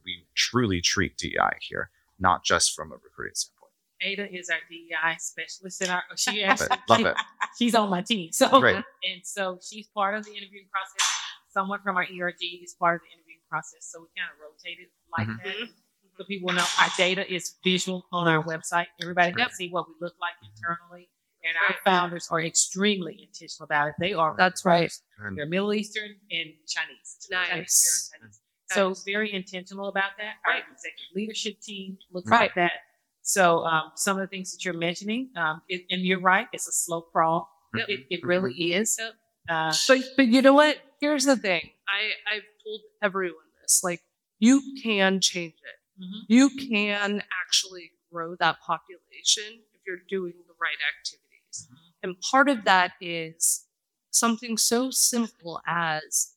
we 0.05 0.25
truly 0.35 0.81
treat 0.81 1.17
DEI 1.17 1.59
here, 1.61 1.91
not 2.19 2.45
just 2.45 2.75
from 2.75 2.93
a 2.93 2.97
recruiting 2.97 3.35
standpoint. 3.35 3.56
Ada 4.03 4.32
is 4.34 4.51
our 4.51 4.59
DEI 4.70 5.16
specialist 5.18 5.82
in 5.82 5.90
our. 5.90 6.03
She 6.16 6.42
actually. 6.44 6.68
Love 6.88 7.01
it. 7.07 7.16
she's 7.59 7.74
on 7.74 7.88
my 7.90 8.03
team. 8.03 8.30
So 8.32 8.61
Great. 8.61 8.76
and 8.76 9.20
so 9.24 9.59
she's 9.66 9.86
part 9.88 10.14
of 10.14 10.24
the 10.24 10.32
interviewing 10.32 10.66
process. 10.70 11.09
Someone 11.49 11.80
from 11.82 11.97
our 11.97 12.03
ERG 12.05 12.36
is 12.62 12.74
part 12.78 12.97
of 12.97 13.01
the 13.03 13.14
interviewing 13.16 13.40
process. 13.49 13.80
So 13.90 14.01
we 14.01 14.07
kind 14.16 14.30
of 14.32 14.38
rotate 14.40 14.78
it 14.80 14.90
like 15.16 15.26
Mhm. 15.28 15.42
that. 15.44 15.68
So 16.18 16.24
people 16.24 16.53
know 16.53 16.64
our 16.80 16.88
data 16.97 17.30
is 17.32 17.57
visual 17.64 18.07
on 18.12 18.26
our 18.28 18.42
website. 18.44 18.86
Everybody 19.03 19.32
can 19.32 19.51
see 19.51 19.68
what 19.70 19.86
we 19.88 19.94
look 20.01 20.14
like 20.20 20.34
internally. 20.42 21.09
And 21.44 21.55
our 21.68 21.76
founders 21.84 22.28
are 22.30 22.40
extremely 22.40 23.22
intentional 23.22 23.64
about 23.64 23.88
it. 23.88 23.94
They 24.01 24.12
are 24.14 24.34
That's 24.36 24.64
right. 24.64 24.92
They're 25.36 25.47
Middle 25.47 25.72
Eastern 25.74 26.11
and 26.30 26.51
Chinese. 26.66 27.28
Nice. 27.30 28.11
Chinese. 28.18 28.40
So 28.70 28.94
very 29.05 29.32
intentional 29.32 29.86
about 29.88 30.11
that. 30.18 30.34
Our 30.44 30.57
executive 30.59 31.14
leadership 31.14 31.61
team 31.61 31.99
looks 32.11 32.28
Right. 32.28 32.40
like 32.40 32.55
that. 32.57 32.72
So 33.27 33.64
um, 33.66 33.91
some 33.97 34.16
of 34.16 34.20
the 34.22 34.29
things 34.29 34.53
that 34.53 34.64
you're 34.64 34.74
mentioning, 34.79 35.31
um, 35.37 35.61
it, 35.68 35.83
and 35.91 36.03
you're 36.03 36.20
right, 36.20 36.47
it's 36.53 36.68
a 36.68 36.72
slow 36.72 37.01
crawl. 37.03 37.51
Yep. 37.74 37.89
It, 37.89 38.01
it 38.11 38.24
really 38.24 38.55
is. 38.72 38.97
Yep. 39.01 39.12
Uh, 39.49 39.74
But 39.89 39.99
but 40.16 40.27
you 40.29 40.43
know 40.43 40.55
what? 40.55 40.79
Here's 41.01 41.24
the 41.24 41.37
thing. 41.37 41.70
I 41.89 42.12
I've 42.33 42.43
told 42.64 42.81
everyone 43.03 43.45
this. 43.61 43.83
Like 43.83 44.01
you 44.39 44.62
can 44.83 45.20
change 45.20 45.55
it. 45.55 46.03
mhm. 46.03 46.22
You 46.29 46.51
can 46.51 47.22
actually 47.45 47.91
grow 48.12 48.37
that 48.37 48.61
population 48.61 49.61
if 49.74 49.81
you're 49.87 50.05
doing 50.09 50.35
the 50.47 50.55
right 50.61 50.79
activities. 50.95 51.68
And 52.03 52.14
part 52.31 52.49
of 52.49 52.64
that 52.64 52.93
is 53.01 53.66
something 54.11 54.57
so 54.57 54.91
simple 54.91 55.61
as 55.66 56.35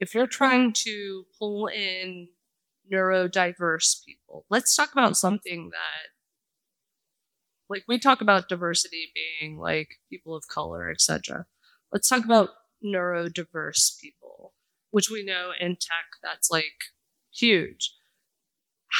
if 0.00 0.14
you're 0.14 0.26
trying 0.28 0.72
to 0.72 1.24
pull 1.38 1.66
in 1.66 2.28
neurodiverse 2.92 4.04
people, 4.04 4.44
let's 4.50 4.74
talk 4.74 4.92
about 4.92 5.16
something 5.16 5.70
that 5.70 6.08
like 7.70 7.84
we 7.86 7.98
talk 7.98 8.20
about 8.20 8.48
diversity 8.48 9.12
being 9.14 9.58
like 9.58 9.98
people 10.10 10.34
of 10.34 10.48
color, 10.48 10.90
etc. 10.90 11.46
Let's 11.92 12.08
talk 12.08 12.24
about 12.24 12.50
neurodiverse 12.84 14.00
people, 14.00 14.54
which 14.90 15.10
we 15.10 15.24
know 15.24 15.50
in 15.58 15.72
tech 15.72 16.06
that's 16.22 16.50
like 16.50 16.64
huge. 17.32 17.94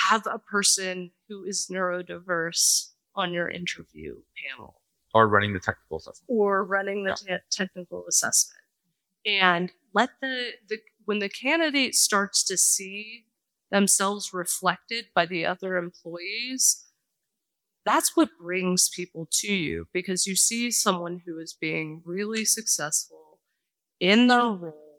Have 0.09 0.27
a 0.27 0.39
person 0.39 1.13
who 1.29 1.45
is 1.45 1.69
neurodiverse 1.73 2.91
on 3.15 3.33
your 3.33 3.49
interview 3.49 4.17
panel 4.51 4.81
or 5.15 5.27
running 5.27 5.55
the 5.55 5.61
technical 5.61 5.97
assessment. 5.97 6.27
or 6.29 6.63
running 6.65 7.05
the 7.05 7.15
te- 7.15 7.37
technical 7.51 8.05
assessment 8.07 8.61
and 9.25 9.73
let 9.95 10.11
the, 10.21 10.51
the 10.69 10.79
when 11.07 11.19
the 11.21 11.29
candidate 11.29 11.95
starts 11.95 12.45
to 12.45 12.57
see 12.59 13.25
themselves 13.71 14.33
reflected 14.33 15.07
by 15.15 15.27
the 15.27 15.45
other 15.47 15.77
employees 15.77 16.85
that's 17.85 18.17
what 18.17 18.29
brings 18.41 18.89
people 18.89 19.27
to 19.31 19.53
you 19.53 19.87
because 19.93 20.27
you 20.27 20.37
see 20.37 20.71
someone 20.71 21.23
who 21.25 21.39
is 21.39 21.55
being 21.59 22.03
really 22.05 22.45
successful 22.45 23.39
in 24.01 24.27
their 24.27 24.41
role 24.41 24.99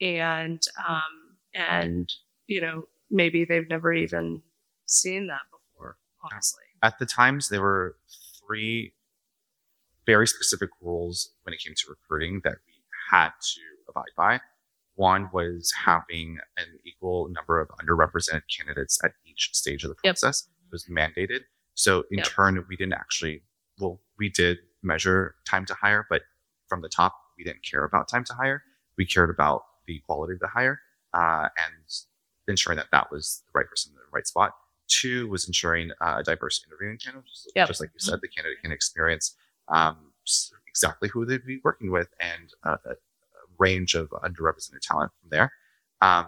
and 0.00 0.62
um 0.88 1.36
and 1.54 2.12
you 2.46 2.60
know 2.60 2.84
maybe 3.10 3.44
they've 3.44 3.68
never 3.68 3.92
even 3.92 4.42
seen 4.86 5.26
that 5.28 5.42
before 5.50 5.96
honestly 6.22 6.62
At 6.82 6.98
the 6.98 7.06
times, 7.06 7.48
there 7.48 7.60
were 7.60 7.96
three 8.46 8.94
very 10.06 10.26
specific 10.26 10.70
rules 10.80 11.30
when 11.42 11.52
it 11.52 11.60
came 11.60 11.74
to 11.76 11.84
recruiting 11.90 12.40
that 12.44 12.56
we 12.66 12.74
had 13.10 13.30
to 13.54 13.60
abide 13.88 14.14
by. 14.16 14.40
One 15.00 15.30
was 15.32 15.72
having 15.72 16.38
an 16.58 16.66
equal 16.84 17.30
number 17.30 17.58
of 17.58 17.68
underrepresented 17.80 18.42
candidates 18.54 19.02
at 19.02 19.12
each 19.24 19.48
stage 19.54 19.82
of 19.82 19.88
the 19.88 19.96
Yep. 20.04 20.16
process. 20.16 20.46
It 20.66 20.70
was 20.70 20.84
mandated. 20.90 21.44
So 21.72 22.04
in 22.10 22.18
Yep. 22.18 22.26
turn, 22.26 22.66
we 22.68 22.76
didn't 22.76 22.92
actually, 22.92 23.42
well, 23.78 24.02
we 24.18 24.28
did 24.28 24.58
measure 24.82 25.36
time 25.46 25.64
to 25.66 25.74
hire, 25.74 26.06
but 26.10 26.24
from 26.68 26.82
the 26.82 26.90
top, 26.90 27.14
we 27.38 27.44
didn't 27.44 27.62
care 27.62 27.84
about 27.84 28.08
time 28.10 28.24
to 28.24 28.34
hire. 28.34 28.62
We 28.98 29.06
cared 29.06 29.30
about 29.30 29.62
the 29.86 30.00
quality 30.00 30.34
of 30.34 30.40
the 30.40 30.48
hire 30.48 30.82
uh, 31.14 31.48
and 31.56 31.74
ensuring 32.46 32.76
that 32.76 32.88
that 32.92 33.10
was 33.10 33.42
the 33.46 33.58
right 33.58 33.66
person 33.70 33.92
in 33.92 33.96
the 33.96 34.02
right 34.12 34.26
spot. 34.26 34.52
Two 34.88 35.28
was 35.28 35.46
ensuring 35.46 35.92
uh, 36.02 36.16
a 36.18 36.22
diverse 36.22 36.62
interviewing 36.66 36.98
channel, 36.98 37.22
just, 37.26 37.50
Yep. 37.56 37.68
just 37.68 37.80
like 37.80 37.90
you 37.94 38.00
said, 38.00 38.20
the 38.20 38.28
candidate 38.28 38.60
can 38.60 38.70
experience 38.70 39.34
um, 39.68 40.12
exactly 40.68 41.08
who 41.08 41.24
they'd 41.24 41.46
be 41.46 41.58
working 41.64 41.90
with 41.90 42.08
and 42.20 42.52
uh, 42.64 42.76
range 43.60 43.94
of 43.94 44.08
underrepresented 44.10 44.80
talent 44.82 45.12
from 45.20 45.30
there. 45.30 45.52
Um, 46.02 46.26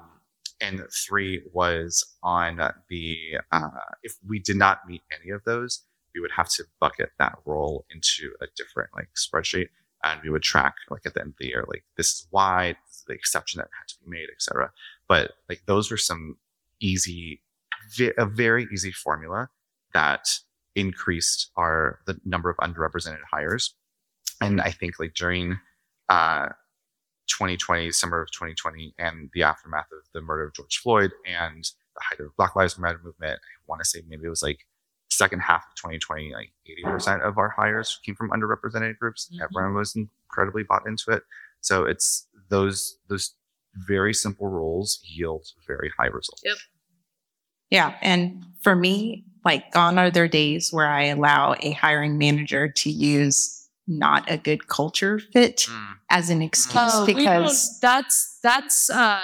and 0.61 0.81
three 1.09 1.43
was 1.53 2.05
on 2.23 2.59
the 2.89 3.19
uh, 3.51 3.69
if 4.05 4.15
we 4.29 4.39
did 4.39 4.57
not 4.57 4.87
meet 4.87 5.03
any 5.21 5.33
of 5.33 5.43
those, 5.45 5.83
we 6.15 6.21
would 6.21 6.31
have 6.31 6.49
to 6.51 6.65
bucket 6.81 7.11
that 7.19 7.37
role 7.45 7.85
into 7.91 8.33
a 8.41 8.47
different 8.57 8.91
like 8.95 9.09
spreadsheet, 9.17 9.69
and 10.05 10.21
we 10.23 10.31
would 10.31 10.43
track 10.43 10.75
like 10.89 11.03
at 11.05 11.15
the 11.15 11.21
end 11.21 11.31
of 11.31 11.37
the 11.41 11.49
year, 11.49 11.65
like 11.67 11.85
this 11.97 12.09
is 12.09 12.27
why 12.31 12.77
this 12.87 12.99
is 12.99 13.05
the 13.09 13.15
exception 13.15 13.59
that 13.59 13.69
had 13.77 13.89
to 13.89 13.95
be 14.05 14.11
made, 14.11 14.29
etc. 14.33 14.71
But 15.09 15.33
like 15.49 15.63
those 15.67 15.91
were 15.91 15.97
some 15.97 16.37
easy, 16.81 17.43
a 18.17 18.27
very 18.27 18.69
easy 18.73 18.93
formula 18.93 19.49
that 19.95 20.29
increased 20.75 21.51
our 21.57 22.01
the 22.07 22.19
number 22.25 22.51
of 22.51 22.57
underrepresented 22.59 23.19
hires. 23.31 23.75
And 24.41 24.61
I 24.61 24.71
think 24.71 24.99
like 24.99 25.15
during 25.15 25.59
uh, 26.09 26.49
2020, 27.29 27.91
summer 27.93 28.23
of 28.23 28.31
2020, 28.33 28.95
and 28.99 29.31
the 29.35 29.43
aftermath 29.43 29.87
of 29.93 30.05
the 30.13 30.21
murder 30.21 30.45
of 30.45 30.55
George 30.55 30.79
Floyd 30.79 31.13
and 31.27 31.65
the 31.95 32.01
height 32.03 32.21
of 32.21 32.37
Black 32.37 32.57
Lives 32.57 32.79
Matter 32.79 33.01
movement, 33.03 33.39
I 33.43 33.63
want 33.67 33.81
to 33.81 33.85
say 33.89 34.03
maybe 34.09 34.27
it 34.27 34.31
was 34.31 34.43
like 34.43 34.61
second 35.11 35.41
half 35.41 35.63
of 35.69 35.75
2020, 35.77 36.33
like 36.35 36.53
80% 36.85 37.27
of 37.27 37.39
our 37.39 37.51
hires 37.51 38.01
came 38.05 38.15
from 38.15 38.31
underrepresented 38.31 38.99
groups. 38.99 39.31
Mhm. 39.33 39.43
Everyone 39.43 39.75
was 39.75 39.95
incredibly 39.95 40.63
bought 40.63 40.87
into 40.87 41.11
it. 41.11 41.23
So 41.61 41.85
it's 41.85 42.27
those 42.49 42.99
those 43.09 43.35
very 43.75 44.13
simple 44.13 44.49
rules 44.49 45.01
yield 45.03 45.47
very 45.67 45.91
high 45.99 46.07
results. 46.07 46.43
Yep. 46.45 46.57
Yeah. 47.71 47.99
And 48.03 48.45
for 48.63 48.77
me, 48.77 49.25
like 49.45 49.71
gone 49.73 49.99
are 49.99 50.11
there 50.11 50.29
days 50.29 50.73
where 50.73 50.89
I 50.89 51.05
allow 51.05 51.55
a 51.61 51.73
hiring 51.73 52.19
manager 52.19 52.69
to 52.69 52.91
use 52.91 53.62
not 53.87 54.31
a 54.31 54.37
good 54.37 54.69
culture 54.69 55.19
fit 55.19 55.67
Mm. 55.69 55.95
as 56.11 56.31
an 56.31 56.43
excuse 56.43 56.77
Oh, 56.83 57.05
because 57.07 57.79
that's 57.81 58.39
that's 58.43 58.91
uh 58.91 59.21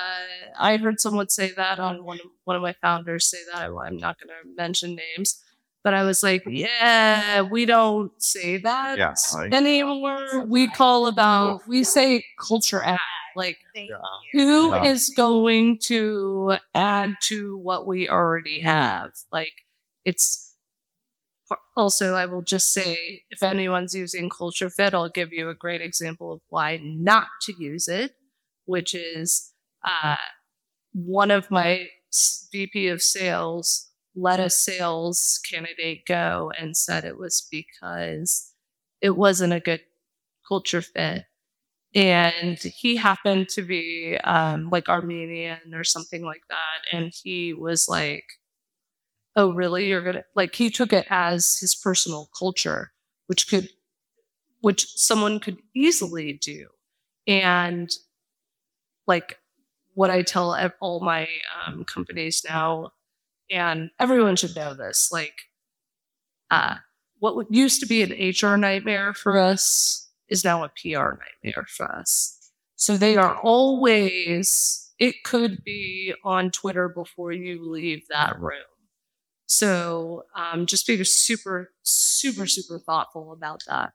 I 0.59 0.77
heard 0.79 1.01
someone 1.01 1.29
say 1.29 1.53
that 1.53 1.79
on 1.79 2.05
one 2.05 2.19
of 2.21 2.27
one 2.45 2.57
of 2.57 2.63
my 2.63 2.75
founders 2.81 3.27
say 3.27 3.39
that 3.53 3.71
I'm 3.71 3.97
not 3.99 4.19
gonna 4.19 4.41
mention 4.57 4.97
names, 4.97 5.43
but 5.85 5.95
I 5.95 6.03
was 6.05 6.23
like, 6.23 6.43
yeah, 6.47 7.43
we 7.43 7.67
don't 7.67 8.11
say 8.23 8.57
that 8.59 8.99
Yeah, 8.99 9.15
I- 9.35 9.49
anymore. 9.55 10.45
We 10.47 10.69
call 10.69 11.07
about 11.07 11.67
we 11.69 11.85
say 11.85 12.25
culture 12.39 12.83
add. 12.83 12.99
Like 13.37 13.59
who 14.33 14.75
is 14.75 15.09
Yeah. 15.11 15.15
going 15.17 15.79
to 15.85 16.57
add 16.75 17.15
to 17.29 17.57
what 17.59 17.87
we 17.87 18.09
already 18.09 18.61
have? 18.61 19.13
Like 19.31 19.53
it's 20.05 20.48
also 21.77 22.15
I 22.15 22.27
will 22.27 22.43
just 22.43 22.73
say 22.73 23.23
if 23.31 23.43
anyone's 23.43 23.95
using 23.95 24.31
culture 24.31 24.71
fit, 24.71 24.95
I'll 24.95 25.09
give 25.09 25.33
you 25.33 25.49
a 25.49 25.55
great 25.55 25.81
example 25.81 26.33
of 26.33 26.41
why 26.49 26.81
not 26.83 27.29
to 27.43 27.55
use 27.59 27.89
it, 27.89 28.13
which 28.67 28.95
is 28.95 29.53
uh, 29.85 30.17
one 30.93 31.31
of 31.31 31.51
my 31.51 31.89
VP 32.53 32.89
of 32.89 33.03
sales 33.03 33.91
let 34.15 34.41
a 34.41 34.51
sales 34.51 35.41
candidate 35.49 36.05
go 36.07 36.51
and 36.59 36.77
said 36.77 37.05
it 37.05 37.19
was 37.19 37.47
because 37.51 38.53
it 39.01 39.17
wasn't 39.17 39.53
a 39.53 39.61
good 39.61 39.83
culture 40.49 40.83
fit 40.83 41.25
and 41.95 42.59
he 42.59 42.97
happened 42.97 43.49
to 43.51 43.63
be 43.63 44.19
um, 44.25 44.69
like 44.71 44.89
Armenian 44.89 45.75
or 45.75 45.85
something 45.85 46.23
like 46.25 46.43
that. 46.51 46.97
And 46.97 47.13
he 47.25 47.55
was 47.55 47.89
like, 47.89 48.25
"Oh, 49.39 49.55
really? 49.55 49.89
You're 49.89 50.03
gonna 50.03 50.25
like?" 50.37 50.55
He 50.57 50.71
took 50.71 50.93
it 50.93 51.07
as 51.11 51.59
his 51.61 51.75
personal 51.77 52.31
culture, 52.39 52.93
which 53.29 53.49
could, 53.49 53.71
which 54.63 54.87
someone 54.97 55.41
could 55.41 55.59
easily 55.75 56.35
do, 56.35 56.69
and 57.27 57.91
like 59.07 59.39
what 59.95 60.11
I 60.11 60.23
tell 60.23 60.57
all 60.81 61.01
my 61.01 61.29
um, 61.67 61.85
companies 61.85 62.45
now, 62.49 62.93
and 63.51 63.91
everyone 64.01 64.37
should 64.37 64.57
know 64.57 64.75
this, 64.75 65.11
like, 65.13 65.35
uh, 66.51 66.77
what 67.19 67.47
used 67.53 67.81
to 67.81 67.87
be 67.87 68.03
an 68.03 68.13
HR 68.13 68.57
nightmare 68.57 69.13
for 69.15 69.39
us 69.39 70.09
is 70.29 70.45
now 70.45 70.65
a 70.65 70.69
PR 70.71 71.19
nightmare 71.45 71.67
for 71.69 71.91
us. 71.91 72.51
So 72.77 72.97
they 72.97 73.17
are 73.17 73.37
always, 73.39 74.93
it 74.99 75.25
could 75.25 75.65
be 75.65 76.15
on 76.25 76.51
Twitter 76.53 76.89
before 76.89 77.33
you 77.33 77.69
leave 77.69 78.03
that 78.11 78.39
room. 78.41 78.68
So 79.49 80.27
um, 80.37 80.67
just 80.67 80.87
being 80.87 81.03
super, 81.05 81.73
super, 81.83 82.47
super 82.47 82.79
thoughtful 82.79 83.33
about 83.33 83.63
that. 83.67 83.93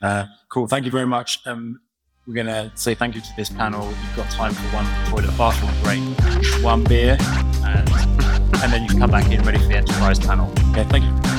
Uh, 0.00 0.26
cool. 0.50 0.68
Thank 0.68 0.84
you 0.84 0.90
very 0.90 1.06
much. 1.06 1.40
Um, 1.46 1.80
we're 2.26 2.34
going 2.34 2.46
to 2.46 2.70
say 2.74 2.94
thank 2.94 3.14
you 3.14 3.20
to 3.20 3.28
this 3.36 3.50
panel. 3.50 3.86
You've 3.86 4.16
got 4.16 4.30
time 4.30 4.52
for 4.52 4.62
one 4.74 4.86
toilet 5.10 5.36
bathroom 5.36 5.72
break, 5.82 6.62
one 6.62 6.84
beer, 6.84 7.16
and, 7.20 7.88
and 7.90 8.72
then 8.72 8.82
you 8.82 8.88
can 8.88 8.98
come 9.00 9.10
back 9.10 9.30
in 9.30 9.42
ready 9.42 9.58
for 9.58 9.66
the 9.66 9.76
enterprise 9.76 10.18
panel. 10.18 10.52
Okay, 10.70 10.84
thank 10.84 11.04
you. 11.04 11.35